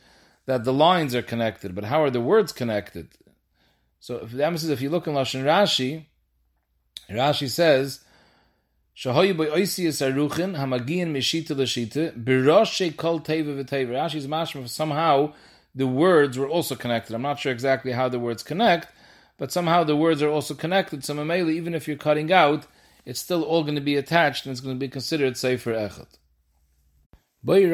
that 0.46 0.64
the 0.64 0.72
lines 0.72 1.14
are 1.14 1.22
connected, 1.22 1.74
but 1.74 1.84
how 1.84 2.02
are 2.02 2.10
the 2.10 2.20
words 2.20 2.52
connected? 2.52 3.08
So 4.00 4.16
if 4.16 4.32
the 4.32 4.44
emphasis, 4.44 4.68
if 4.68 4.82
you 4.82 4.90
look 4.90 5.06
in 5.06 5.14
Lashon 5.14 5.44
Rashi, 5.44 6.04
Rashi 7.10 7.48
says, 7.48 8.00
Shahoyu 8.94 9.36
by 9.36 9.46
Oisius 9.46 10.02
Aruchin, 10.06 10.56
Hamagian 10.56 11.10
Meshita 11.12 11.56
Lashita, 11.56 12.22
Biroshe 12.22 12.94
Kol 12.96 13.20
Teva 13.20 13.64
V'Teva. 13.64 13.88
Rashi's 13.88 14.26
mashma, 14.26 14.68
somehow 14.68 15.32
the 15.74 15.86
words 15.86 16.38
were 16.38 16.48
also 16.48 16.74
connected. 16.74 17.14
I'm 17.14 17.22
not 17.22 17.40
sure 17.40 17.50
exactly 17.50 17.92
how 17.92 18.08
the 18.08 18.18
words 18.18 18.42
connect, 18.42 18.92
but 19.38 19.50
somehow 19.50 19.84
the 19.84 19.96
words 19.96 20.22
are 20.22 20.28
also 20.28 20.54
connected. 20.54 21.02
So 21.04 21.14
Mamela, 21.14 21.50
even 21.50 21.74
if 21.74 21.88
you're 21.88 21.96
cutting 21.96 22.30
out, 22.32 22.66
it's 23.04 23.20
still 23.20 23.42
all 23.42 23.62
going 23.62 23.74
to 23.74 23.80
be 23.80 23.96
attached 23.96 24.46
and 24.46 24.52
it's 24.52 24.60
going 24.60 24.76
to 24.76 24.80
be 24.80 24.88
considered 24.88 25.36
Sefer 25.36 25.72
Echad. 25.72 26.06
There's 27.46 27.72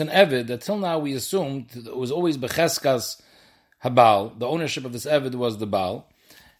an 0.00 0.08
evid 0.08 0.46
that 0.46 0.60
till 0.62 0.78
now 0.78 0.98
we 0.98 1.12
assumed 1.12 1.76
it 1.76 1.96
was 1.96 2.10
always 2.10 2.38
becheskas 2.38 3.20
habal. 3.84 4.38
The 4.38 4.46
ownership 4.46 4.84
of 4.84 4.92
this 4.92 5.04
evid 5.04 5.34
was 5.34 5.58
the 5.58 5.66
bal. 5.66 6.08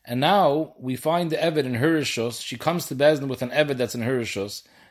And 0.05 0.21
now 0.21 0.75
we 0.79 0.97
find 0.97 1.31
the 1.31 1.37
evid 1.37 1.65
in 1.65 1.75
her 1.75 2.05
She 2.05 2.59
comes 2.59 2.87
to 2.87 2.95
Bezdin 2.95 3.29
with 3.29 3.43
an 3.43 3.51
evid 3.51 3.77
that's 3.77 3.95
in 3.95 4.03
her 4.03 4.25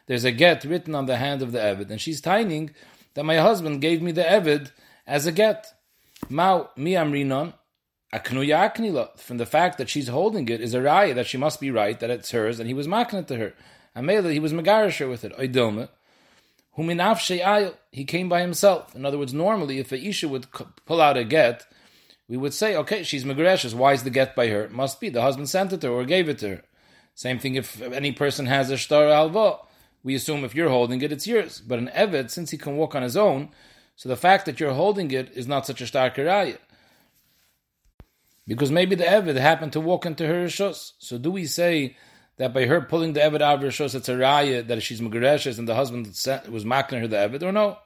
There's 0.07 0.23
a 0.23 0.31
get 0.31 0.63
written 0.63 0.95
on 0.95 1.05
the 1.05 1.17
hand 1.17 1.41
of 1.41 1.51
the 1.51 1.59
evid. 1.59 1.89
And 1.89 2.01
she's 2.01 2.21
tining 2.21 2.71
that 3.13 3.23
my 3.23 3.37
husband 3.37 3.81
gave 3.81 4.01
me 4.01 4.11
the 4.11 4.23
evid 4.23 4.71
as 5.07 5.25
a 5.25 5.31
get. 5.31 5.73
Mao 6.29 6.69
mi 6.75 6.93
amrinon. 6.93 7.53
From 8.23 9.37
the 9.37 9.45
fact 9.45 9.77
that 9.77 9.89
she's 9.89 10.07
holding 10.07 10.47
it 10.49 10.61
is 10.61 10.73
a 10.73 10.79
raya 10.79 11.13
that 11.15 11.27
she 11.27 11.37
must 11.37 11.59
be 11.59 11.71
right, 11.71 11.99
that 11.99 12.09
it's 12.09 12.31
hers, 12.31 12.59
and 12.59 12.67
he 12.67 12.73
was 12.73 12.87
making 12.87 13.19
it 13.19 13.27
to 13.27 13.35
her. 13.35 13.53
Amela, 13.95 14.31
he 14.31 14.39
was 14.39 14.53
Megarisher 14.53 15.09
with 15.09 15.25
it. 15.25 15.35
Oidilma. 15.37 15.89
Huminaf 16.77 17.73
he 17.91 18.05
came 18.05 18.29
by 18.29 18.41
himself. 18.41 18.95
In 18.95 19.05
other 19.05 19.17
words, 19.17 19.33
normally 19.33 19.79
if 19.79 19.91
a 19.91 19.99
Isha 19.99 20.27
would 20.27 20.47
pull 20.85 21.01
out 21.01 21.17
a 21.17 21.23
get, 21.23 21.65
we 22.27 22.37
would 22.37 22.53
say, 22.53 22.75
okay, 22.75 23.03
she's 23.03 23.25
Megareshes. 23.25 23.73
Why 23.73 23.93
is 23.93 24.03
the 24.03 24.09
get 24.09 24.35
by 24.35 24.47
her? 24.47 24.63
It 24.63 24.71
must 24.71 25.01
be 25.01 25.09
the 25.09 25.21
husband 25.21 25.49
sent 25.49 25.73
it 25.73 25.81
to 25.81 25.87
her 25.87 25.93
or 25.93 26.05
gave 26.05 26.29
it 26.29 26.39
to 26.39 26.49
her. 26.49 26.61
Same 27.15 27.39
thing 27.39 27.55
if 27.55 27.81
any 27.81 28.11
person 28.11 28.45
has 28.45 28.69
a 28.69 28.77
shtar 28.77 29.07
alva. 29.09 29.57
We 30.03 30.13
assume 30.13 30.45
if 30.45 30.53
you're 30.53 30.69
holding 30.69 31.01
it, 31.01 31.11
it's 31.11 31.25
yours. 31.25 31.59
But 31.59 31.79
an 31.79 31.89
Evet, 31.95 32.29
since 32.29 32.51
he 32.51 32.57
can 32.57 32.77
walk 32.77 32.93
on 32.95 33.01
his 33.01 33.17
own, 33.17 33.49
so 33.97 34.07
the 34.07 34.15
fact 34.15 34.45
that 34.45 34.59
you're 34.59 34.75
holding 34.75 35.09
it 35.09 35.31
is 35.35 35.47
not 35.47 35.65
such 35.65 35.81
a 35.81 35.87
stark 35.87 36.15
raya. 36.15 36.59
Because 38.45 38.71
maybe 38.71 38.95
the 38.95 39.03
Evet 39.03 39.37
happened 39.37 39.73
to 39.73 39.79
walk 39.81 40.05
into 40.05 40.27
her 40.27 40.45
shus. 40.45 40.93
So 40.99 41.17
do 41.17 41.31
we 41.31 41.45
say 41.45 41.97
that 42.37 42.53
by 42.53 42.67
her 42.67 42.79
pulling 42.79 43.13
the 43.13 43.21
Eved 43.21 43.41
out 43.41 43.55
of 43.55 43.61
her 43.63 43.71
shows 43.71 43.95
it's 43.95 44.07
a 44.07 44.13
raya 44.13 44.65
that 44.67 44.83
she's 44.83 45.01
Megareshes 45.01 45.57
and 45.57 45.67
the 45.67 45.73
husband 45.73 46.05
was 46.47 46.63
making 46.63 46.99
her 46.99 47.07
the 47.07 47.17
Eved, 47.17 47.41
or 47.41 47.51
no? 47.51 47.79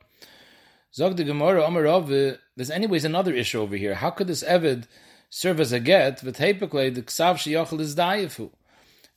Zog 0.93 1.15
the 1.15 1.23
Gemara, 1.23 1.63
Omer 1.63 2.37
there's 2.57 2.69
anyways 2.69 3.05
another 3.05 3.33
issue 3.33 3.61
over 3.61 3.77
here. 3.77 3.95
How 3.95 4.09
could 4.09 4.27
this 4.27 4.43
Eved 4.43 4.87
serve 5.29 5.61
as 5.61 5.71
a 5.71 5.79
get? 5.79 6.19
V'teipikle 6.19 6.93
the 6.93 7.03
ksav 7.03 7.35
sheyachal 7.35 7.79
is. 7.79 8.49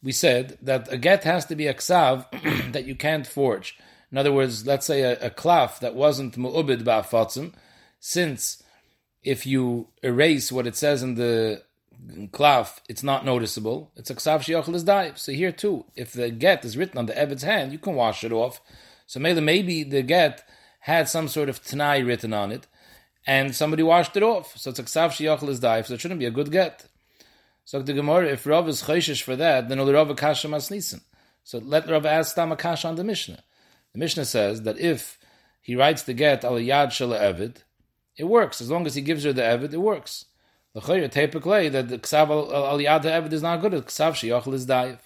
We 0.00 0.12
said 0.12 0.58
that 0.62 0.92
a 0.92 0.96
get 0.96 1.24
has 1.24 1.44
to 1.46 1.56
be 1.56 1.66
a 1.66 1.74
ksav 1.74 2.26
that 2.72 2.84
you 2.84 2.94
can't 2.94 3.26
forge. 3.26 3.76
In 4.14 4.18
other 4.18 4.32
words, 4.32 4.64
let's 4.64 4.86
say 4.86 5.00
a, 5.00 5.18
a 5.26 5.28
klaf 5.28 5.80
that 5.80 5.96
wasn't 5.96 6.38
mu'ubid 6.38 6.84
ba'afatzim, 6.84 7.52
since 7.98 8.62
if 9.24 9.44
you 9.44 9.88
erase 10.04 10.52
what 10.52 10.68
it 10.68 10.76
says 10.76 11.02
in 11.02 11.16
the 11.16 11.64
klaf, 12.30 12.78
it's 12.88 13.02
not 13.02 13.24
noticeable. 13.24 13.90
It's 13.96 14.10
a 14.10 14.14
ksav 14.14 14.42
shiachal 14.42 14.76
is. 14.76 15.20
So 15.20 15.32
here 15.32 15.50
too, 15.50 15.86
if 15.96 16.12
the 16.12 16.30
get 16.30 16.64
is 16.64 16.76
written 16.76 16.98
on 16.98 17.06
the 17.06 17.18
evid's 17.18 17.42
hand, 17.42 17.72
you 17.72 17.78
can 17.80 17.96
wash 17.96 18.22
it 18.22 18.30
off. 18.30 18.60
So 19.08 19.18
maybe 19.18 19.82
the 19.82 20.02
get 20.02 20.44
had 20.78 21.08
some 21.08 21.26
sort 21.26 21.48
of 21.48 21.64
tanai 21.64 22.04
written 22.04 22.32
on 22.32 22.52
it, 22.52 22.68
and 23.26 23.52
somebody 23.52 23.82
washed 23.82 24.16
it 24.16 24.22
off. 24.22 24.56
So 24.56 24.70
it's 24.70 24.78
a 24.78 24.84
ksav 24.84 25.08
shiachal 25.08 25.48
is. 25.48 25.58
So 25.58 25.94
it 25.94 26.00
shouldn't 26.00 26.20
be 26.20 26.26
a 26.26 26.30
good 26.30 26.52
get. 26.52 26.86
So 27.64 27.82
the 27.82 27.92
Gemara, 27.92 28.28
if 28.28 28.46
Rav 28.46 28.68
is 28.68 28.84
chayshish 28.84 29.22
for 29.22 29.34
that, 29.34 29.68
then 29.68 29.78
the 29.84 29.92
Rav 29.92 30.14
kasha 30.14 30.46
masnisin. 30.46 31.00
So 31.42 31.58
let 31.58 31.90
Rav 31.90 32.06
ask 32.06 32.36
Tam 32.36 32.54
kasha 32.54 32.86
on 32.86 32.94
the 32.94 33.02
Mishnah. 33.02 33.42
The 33.94 34.00
Mishnah 34.00 34.24
says 34.24 34.62
that 34.62 34.78
if 34.78 35.18
he 35.60 35.76
writes 35.76 36.02
the 36.02 36.14
get 36.14 36.44
al 36.44 36.54
yad 36.54 36.90
shel 36.90 37.10
evid, 37.10 37.58
it 38.16 38.24
works 38.24 38.60
as 38.60 38.68
long 38.70 38.86
as 38.86 38.96
he 38.96 39.00
gives 39.00 39.22
her 39.22 39.32
the 39.32 39.42
evid. 39.42 39.72
It 39.72 39.78
works. 39.78 40.26
The 40.74 40.80
chayr 40.80 41.08
typically 41.10 41.68
that 41.68 41.88
the 41.88 41.98
ksav 41.98 42.28
al 42.28 42.78
yad 42.78 43.04
evid 43.04 43.32
is 43.32 43.42
not 43.42 43.60
good. 43.60 43.72
Ksav 43.72 44.14
sheyachal 44.14 44.52
is 44.52 44.66
daif. 44.66 44.98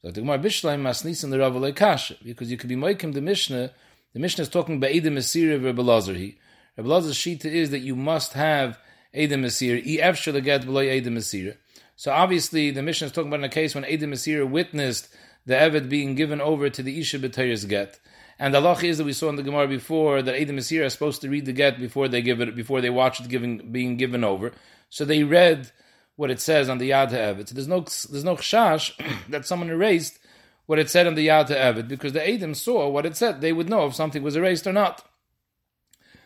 So 0.00 0.10
the 0.10 0.22
Gemara 0.22 0.38
Bishleim 0.38 0.80
masnis 0.80 1.22
in 1.22 1.30
the 1.30 1.38
Rav 1.38 1.74
Kasha 1.74 2.16
because 2.24 2.50
you 2.50 2.56
could 2.56 2.68
be 2.68 2.76
moikim 2.76 3.12
the 3.12 3.20
Mishnah. 3.20 3.72
The 4.14 4.20
Mishnah 4.20 4.42
is 4.42 4.48
talking 4.48 4.76
about 4.76 4.90
Edom 4.90 5.16
Mesir 5.16 5.62
Rebbe 5.62 5.82
Lazar. 5.82 6.14
He 6.14 6.38
Rebbe 6.78 6.88
Lazar's 6.88 7.16
shita 7.16 7.44
is 7.44 7.70
that 7.70 7.80
you 7.80 7.94
must 7.94 8.32
have 8.32 8.78
Edom 9.12 9.42
Mesir. 9.42 9.82
E 9.84 9.98
efshar 9.98 10.32
the 10.32 10.40
get 10.40 10.64
below 10.64 10.80
Edom 10.80 11.16
Mesir. 11.16 11.56
So 11.96 12.10
obviously 12.10 12.70
the 12.70 12.82
Mishnah 12.82 13.06
is 13.06 13.12
talking 13.12 13.28
about 13.28 13.40
in 13.40 13.44
a 13.44 13.50
case 13.50 13.74
when 13.74 13.84
Edom 13.84 14.12
Mesir 14.12 14.48
witnessed 14.48 15.14
the 15.44 15.54
Eved 15.54 15.90
being 15.90 16.14
given 16.14 16.40
over 16.40 16.70
to 16.70 16.82
the 16.82 16.98
Isha 16.98 17.18
B'Tayir's 17.18 17.66
get. 17.66 18.00
And 18.38 18.52
the 18.52 18.60
halach 18.60 18.82
is 18.82 18.98
that 18.98 19.04
we 19.04 19.12
saw 19.12 19.28
in 19.28 19.36
the 19.36 19.42
Gemara 19.42 19.68
before 19.68 20.22
that 20.22 20.34
Edom 20.34 20.56
Mesir 20.56 20.84
are 20.84 20.90
supposed 20.90 21.20
to 21.22 21.28
read 21.28 21.46
the 21.46 21.52
get 21.52 21.78
before 21.78 22.08
they 22.08 22.22
give 22.22 22.40
it, 22.40 22.56
before 22.56 22.80
they 22.80 22.90
watch 22.90 23.20
it 23.20 23.28
giving, 23.28 23.70
being 23.70 23.96
given 23.96 24.24
over. 24.24 24.52
So 24.90 25.04
they 25.04 25.22
read 25.22 25.70
what 26.16 26.30
it 26.30 26.40
says 26.40 26.68
on 26.68 26.78
the 26.78 26.90
Yad 26.90 27.10
Ha'evet. 27.10 27.48
So 27.48 27.54
there's 27.54 27.68
no 27.68 27.80
there's 27.80 28.24
no 28.24 28.36
chash 28.36 28.92
that 29.28 29.46
someone 29.46 29.70
erased 29.70 30.18
what 30.66 30.78
it 30.78 30.90
said 30.90 31.06
on 31.06 31.14
the 31.14 31.28
Yad 31.28 31.46
to 31.48 31.82
because 31.82 32.12
the 32.12 32.28
Adam 32.28 32.54
saw 32.54 32.88
what 32.88 33.06
it 33.06 33.16
said. 33.16 33.40
They 33.40 33.52
would 33.52 33.68
know 33.68 33.86
if 33.86 33.94
something 33.94 34.22
was 34.22 34.36
erased 34.36 34.66
or 34.66 34.72
not. 34.72 35.04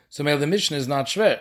So 0.09 0.23
the 0.23 0.47
mission 0.47 0.77
is 0.77 0.89
not 0.89 1.07
shver. 1.07 1.41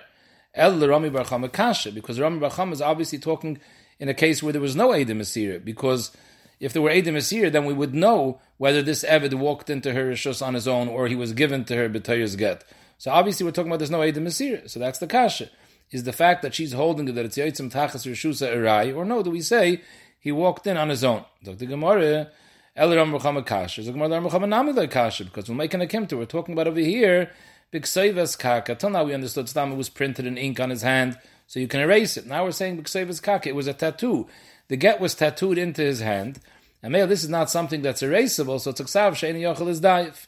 El 0.53 0.80
Rami 0.88 1.09
Bar 1.09 1.24
Chama 1.24 1.51
Kasha, 1.51 1.91
because 1.91 2.20
Rami 2.20 2.39
Bar 2.39 2.49
Chama 2.49 2.74
is 2.74 2.82
obviously 2.82 3.20
talking 3.20 3.59
in 3.99 4.09
a 4.09 4.13
case 4.13 4.41
where 4.41 4.51
there 4.51 4.61
was 4.61 4.76
no 4.76 4.93
Adam 4.93 5.22
Asir, 5.22 5.59
because 5.59 6.11
if 6.59 6.73
there 6.73 6.81
were 6.81 6.89
Adam 6.89 7.15
Asir, 7.15 7.49
then 7.49 7.65
we 7.65 7.73
would 7.73 7.93
know 7.93 8.39
whether 8.57 8.81
this 8.81 9.03
Evid 9.03 9.33
walked 9.35 9.69
into 9.69 9.93
her 9.93 10.11
Rishus 10.11 10.45
on 10.45 10.53
his 10.53 10.67
own 10.67 10.87
or 10.87 11.07
he 11.07 11.15
was 11.15 11.33
given 11.33 11.63
to 11.65 11.75
her 11.75 11.89
B'tayya's 11.89 12.35
get. 12.35 12.63
So 12.97 13.11
obviously 13.11 13.45
we're 13.45 13.51
talking 13.51 13.69
about 13.69 13.79
there's 13.79 13.91
no 13.91 14.01
Adam 14.01 14.25
Asir. 14.25 14.63
So 14.67 14.79
that's 14.79 14.99
the 14.99 15.07
Kasha. 15.07 15.49
Is 15.91 16.03
the 16.03 16.13
fact 16.13 16.41
that 16.41 16.53
she's 16.53 16.73
holding 16.73 17.07
it 17.07 17.13
that 17.13 17.25
it's 17.25 17.37
Yitzim 17.37 17.71
Tachas 17.71 18.05
Rishusa 18.05 18.53
Erai, 18.53 18.95
or 18.95 19.05
no, 19.05 19.23
do 19.23 19.29
we 19.29 19.41
say 19.41 19.81
he 20.19 20.33
walked 20.33 20.67
in 20.67 20.75
on 20.75 20.89
his 20.89 21.03
own? 21.03 21.23
Dr. 21.43 21.65
Gemara, 21.65 22.29
El 22.75 22.93
Ram 22.93 23.43
Kasha, 23.43 23.83
Gemara 23.83 24.19
Ram 24.19 24.89
Kasha, 24.89 25.23
because 25.23 25.47
we're 25.47 25.55
making 25.55 25.81
a 25.81 25.85
kimta. 25.85 26.17
We're 26.17 26.25
talking 26.25 26.53
about 26.53 26.67
over 26.67 26.79
here, 26.79 27.31
Big 27.71 27.87
Kaka. 27.87 28.75
Till 28.75 28.89
now 28.89 29.05
we 29.05 29.13
understood 29.13 29.47
Stam 29.47 29.77
was 29.77 29.87
printed 29.87 30.25
in 30.25 30.37
ink 30.37 30.59
on 30.59 30.71
his 30.71 30.81
hand, 30.81 31.17
so 31.45 31.61
you 31.61 31.69
can 31.69 31.79
erase 31.79 32.17
it. 32.17 32.27
Now 32.27 32.43
we're 32.43 32.51
saying 32.51 32.75
Big 32.75 33.21
Kaka, 33.21 33.47
it 33.47 33.55
was 33.55 33.67
a 33.67 33.73
tattoo. 33.73 34.27
The 34.70 34.78
get 34.78 34.99
was 34.99 35.15
tattooed 35.15 35.57
into 35.57 35.82
his 35.82 36.01
hand, 36.01 36.39
and 36.84 36.91
male, 36.91 37.07
this 37.07 37.24
is 37.24 37.30
not 37.30 37.49
something 37.49 37.82
that's 37.82 38.01
erasable, 38.01 38.59
so 38.59 38.72
it's 38.72 38.82
aksav 38.82 39.15
she'eni 39.15 39.41
yochel 39.41 39.70
is 39.70 39.82
daif. 39.82 40.28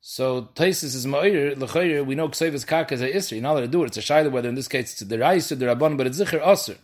So 0.00 0.48
Taisis 0.54 0.94
is 0.94 1.06
ma'ir 1.06 1.56
l'chayir. 1.58 2.04
We 2.04 2.14
know 2.14 2.28
ksevus 2.28 2.66
kaka 2.66 2.94
is 2.94 3.02
a 3.02 3.12
isri. 3.12 3.40
Not 3.40 3.60
to 3.60 3.68
do 3.68 3.84
it. 3.84 3.88
It's 3.88 3.98
a 3.98 4.00
shayla 4.00 4.30
whether 4.30 4.48
in 4.48 4.54
this 4.54 4.66
case 4.66 4.92
it's 4.92 5.00
the 5.00 5.18
raisa, 5.18 5.56
the 5.56 5.66
rabban, 5.66 5.96
but 5.96 6.06
it's 6.06 6.18
zicher 6.18 6.44
aser. 6.46 6.76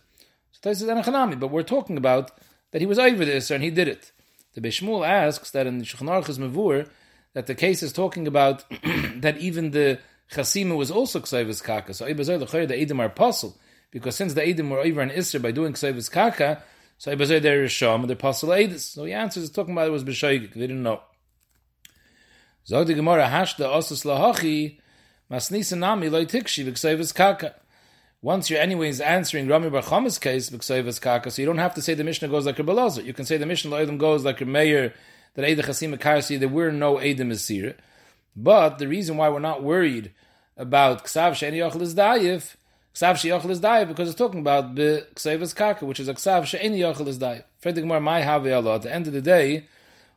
So 0.51 0.69
Taisis 0.69 0.83
is 0.83 0.83
anachanami. 0.83 1.39
But 1.39 1.47
we're 1.47 1.63
talking 1.63 1.97
about 1.97 2.31
that 2.71 2.81
he 2.81 2.87
was 2.87 2.99
over 2.99 3.25
the 3.25 3.31
isser 3.31 3.55
and 3.55 3.63
he 3.63 3.71
did 3.71 3.87
it. 3.87 4.11
The 4.53 4.61
Bishmul 4.61 5.07
asks 5.07 5.51
that 5.51 5.67
in 5.67 5.81
Aruch 5.81 6.37
mavur 6.37 6.89
that 7.33 7.47
the 7.47 7.55
case 7.55 7.81
is 7.81 7.91
talking 7.91 8.27
about 8.27 8.63
that 9.17 9.37
even 9.37 9.71
the 9.71 9.99
chasima 10.31 10.77
was 10.77 10.91
also 10.91 11.19
ksevus 11.19 11.63
kaka. 11.63 11.93
So 11.93 12.05
ibazay 12.05 12.39
l'chayir 12.39 12.67
the 12.67 12.75
edim 12.75 12.99
are 12.99 13.09
puzzle 13.09 13.57
because 13.91 14.15
since 14.15 14.33
the 14.33 14.41
edim 14.41 14.69
were 14.69 14.79
over 14.79 15.01
an 15.01 15.09
isser 15.09 15.41
by 15.41 15.51
doing 15.51 15.73
ksevus 15.73 16.11
kaka. 16.11 16.63
So 16.99 17.15
Ibazay 17.15 17.41
there 17.41 17.63
is 17.63 17.71
Sham, 17.71 18.07
they're 18.07 18.15
Eidis. 18.15 18.79
So 18.79 19.05
he 19.05 19.13
answers, 19.13 19.43
is 19.43 19.49
talking 19.51 19.73
about 19.73 19.87
it 19.87 19.91
was 19.91 20.03
B'Shaygik, 20.03 20.53
they 20.53 20.61
didn't 20.61 20.81
know. 20.81 21.01
Zog 22.65 22.87
the 22.87 22.95
Gemara, 22.95 23.27
Hashda 23.27 23.65
Osus 23.69 24.03
Lahachi, 24.03 24.79
Masnisa 25.31 25.77
Nami 25.77 26.09
Loi 26.09 26.25
Tikshi, 26.25 26.65
V'Ksevas 26.65 27.13
Kaka. 27.13 27.55
Once 28.23 28.49
you're 28.49 28.59
anyways 28.59 28.99
answering 28.99 29.47
Rami 29.47 29.69
Bar 29.69 29.83
Chama's 29.83 30.17
case, 30.17 30.49
V'Ksevas 30.49 30.99
Kaka, 30.99 31.29
so 31.29 31.41
you 31.41 31.45
don't 31.45 31.59
have 31.59 31.75
to 31.75 31.83
say 31.83 31.93
the 31.93 32.03
Mishnah 32.03 32.29
goes 32.29 32.47
like 32.47 32.57
a 32.57 32.63
Rebbe 32.63 33.01
You 33.03 33.13
can 33.13 33.25
say 33.25 33.37
the 33.37 33.45
Mishnah 33.45 33.69
Lo'idim 33.69 33.99
goes 33.99 34.25
like 34.25 34.41
a 34.41 34.45
mayor, 34.45 34.93
that 35.35 35.45
Eid 35.45 35.59
Chasim 35.59 35.95
Karsi, 35.99 36.39
there 36.39 36.49
were 36.49 36.71
no 36.71 36.95
Eidim 36.95 37.31
Asir. 37.31 37.75
But 38.35 38.79
the 38.79 38.87
reason 38.87 39.17
why 39.17 39.29
we're 39.29 39.39
not 39.39 39.63
worried 39.63 40.13
about 40.57 41.05
Ksav 41.05 41.33
Sheni 41.33 41.57
Yochel 41.57 41.81
is 41.81 41.93
Dayif, 41.93 42.55
Ksav 42.97 43.15
she'yochel 43.15 43.51
is 43.51 43.61
daif 43.61 43.87
because 43.87 44.09
it's 44.09 44.17
talking 44.17 44.39
about 44.39 44.73
the 44.73 45.05
ksevas 45.13 45.55
kaka, 45.55 45.85
which 45.85 45.99
is 45.99 46.07
a 46.07 46.15
ksav 46.15 46.47
she'eni 46.47 46.79
yochel 46.79 47.05
is 47.05 47.19
daif. 47.19 47.43
Fredig 47.61 47.81
Gemara, 47.81 48.01
my 48.01 48.27
Allah. 48.27 48.73
At 48.73 48.81
the 48.81 48.91
end 48.91 49.05
of 49.05 49.13
the 49.13 49.21
day, 49.21 49.67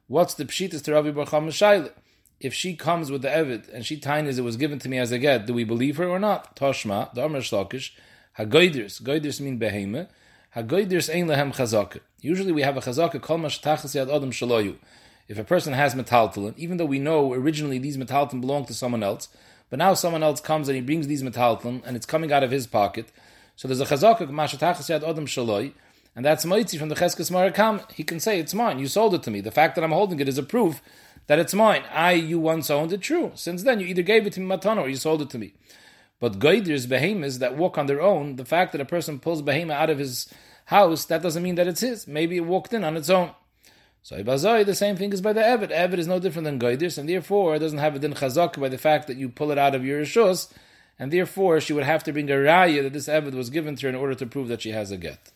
what's 0.07 0.33
the 0.33 0.47
pshitas 0.47 0.83
to 0.85 0.95
Rabbi 0.95 1.11
Barcham 1.11 1.49
Shaila? 1.49 1.93
If 2.41 2.55
she 2.55 2.75
comes 2.77 3.11
with 3.11 3.21
the 3.21 3.29
evid 3.29 3.71
and 3.75 3.85
she 3.85 4.01
tinies 4.01 4.39
it 4.39 4.45
was 4.45 4.57
given 4.57 4.79
to 4.79 4.89
me 4.89 4.97
as 4.97 5.13
a 5.13 5.19
get, 5.19 5.45
do 5.45 5.53
we 5.53 5.63
believe 5.63 5.99
her 5.99 6.09
or 6.09 6.19
not? 6.19 6.57
Toshma, 6.57 7.13
the 7.13 7.23
Amr 7.23 7.41
Shlokish, 7.41 7.91
hagoiders. 8.39 9.03
Goiders 9.03 9.43
mean 9.43 9.61
behema. 9.61 10.09
Hagoiders 10.57 11.15
ein 11.15 11.27
lehem 11.27 11.55
chazaka. 11.55 12.01
Usually 12.23 12.51
we 12.51 12.63
have 12.63 12.79
a 12.79 12.81
chazaka 12.81 13.21
kol 13.21 13.37
mash 13.37 13.61
tachas 13.61 13.95
yad 13.95 14.11
adam 14.11 14.31
shaloyu. 14.31 14.77
If 15.29 15.39
a 15.39 15.45
person 15.45 15.75
has 15.75 15.95
metaltalin, 15.95 16.57
even 16.57 16.79
though 16.79 16.87
we 16.87 16.99
know 16.99 17.35
originally 17.35 17.77
these 17.77 17.99
metaltalin 17.99 18.41
belong 18.41 18.65
to 18.65 18.73
someone 18.73 19.03
else, 19.03 19.29
but 19.71 19.79
now 19.79 19.95
someone 19.95 20.23
else 20.23 20.41
comes 20.41 20.69
and 20.69 20.77
he 20.77 20.83
brings 20.83 21.07
these 21.07 21.23
metalton 21.23 21.83
and 21.87 21.97
it's 21.97 22.07
coming 22.07 22.33
out 22.33 22.43
of 22.43 22.51
his 22.51 22.67
pocket. 22.67 23.11
So 23.57 23.69
there's 23.69 23.81
a 23.81 23.87
chazaka 23.87 24.29
mashatachas 24.29 24.91
yad 24.91 25.09
adam 25.09 25.27
shaloi, 25.27 25.73
and 26.15 26.25
that's 26.25 26.45
moitzi 26.45 26.79
from 26.79 26.89
the 26.89 26.95
cheskes 26.97 27.31
marakam. 27.31 27.91
He 27.93 28.03
can 28.03 28.21
say 28.21 28.39
it's 28.39 28.53
mine. 28.53 28.79
You 28.79 28.89
sold 28.89 29.15
it 29.15 29.23
to 29.23 29.31
me. 29.31 29.41
The 29.41 29.51
fact 29.51 29.77
that 29.77 29.85
I'm 29.85 29.93
holding 29.93 30.21
it 30.21 30.29
is 30.29 30.39
a 30.39 30.43
proof 30.43 30.83
that 31.29 31.39
it's 31.39 31.55
mine. 31.55 31.85
I, 31.93 32.13
you 32.13 32.41
once 32.41 32.71
owned 32.71 32.93
it. 32.93 33.01
True. 33.01 33.31
Since 33.37 33.63
then, 33.63 33.79
you 33.79 33.87
either 33.87 34.03
gave 34.03 34.27
it 34.27 34.33
to 34.35 34.41
me 34.41 34.47
matana 34.47 34.83
or 34.83 34.89
you 34.89 34.97
sold 34.97 35.23
it 35.23 35.31
to 35.31 35.39
me. 35.39 35.53
But 36.19 36.39
goiders 36.39 36.89
behemoths 36.89 37.39
that 37.39 37.57
walk 37.57 37.79
on 37.79 37.87
their 37.87 38.03
own. 38.03 38.37
The 38.37 38.45
fact 38.45 38.73
that 38.73 38.81
a 38.81 38.85
person 38.85 39.21
pulls 39.21 39.41
behemoth 39.41 39.77
out 39.77 39.91
of 39.91 39.99
his 39.99 40.33
house 40.67 41.05
that 41.07 41.23
doesn't 41.23 41.43
mean 41.43 41.55
that 41.55 41.69
it's 41.69 41.81
his. 41.81 42.07
Maybe 42.07 42.37
it 42.37 42.47
walked 42.47 42.73
in 42.73 42.83
on 42.83 42.97
its 42.97 43.11
own. 43.11 43.31
So 44.03 44.23
Ibazoi, 44.23 44.65
the 44.65 44.75
same 44.75 44.97
thing 44.97 45.13
is 45.13 45.21
by 45.21 45.33
the 45.33 45.43
Evid. 45.43 45.71
Evid 45.71 45.99
is 45.99 46.07
no 46.07 46.19
different 46.19 46.45
than 46.45 46.59
Goidis, 46.59 46.97
and 46.97 47.09
therefore 47.09 47.57
it 47.57 47.59
doesn't 47.59 47.79
have 47.79 47.95
a 47.95 47.99
din 47.99 48.15
chazak 48.15 48.59
by 48.59 48.69
the 48.69 48.79
fact 48.79 49.07
that 49.07 49.17
you 49.17 49.29
pull 49.29 49.51
it 49.51 49.59
out 49.59 49.75
of 49.75 49.85
your 49.85 50.03
Rishus, 50.03 50.51
and 50.99 51.13
therefore 51.13 51.61
she 51.61 51.73
would 51.73 51.85
have 51.85 52.03
to 52.05 52.13
bring 52.13 52.31
a 52.31 52.35
raya 52.35 52.83
that 52.83 52.93
this 52.93 53.09
Evid 53.09 53.35
was 53.35 53.51
given 53.51 53.77
to 53.77 53.87
her 53.87 53.89
in 53.91 53.95
order 53.95 54.15
to 54.15 54.27
prove 54.27 54.49
that 54.49 54.63
she 54.63 54.71
has 54.71 54.91
a 54.91 54.97
get. 54.97 55.33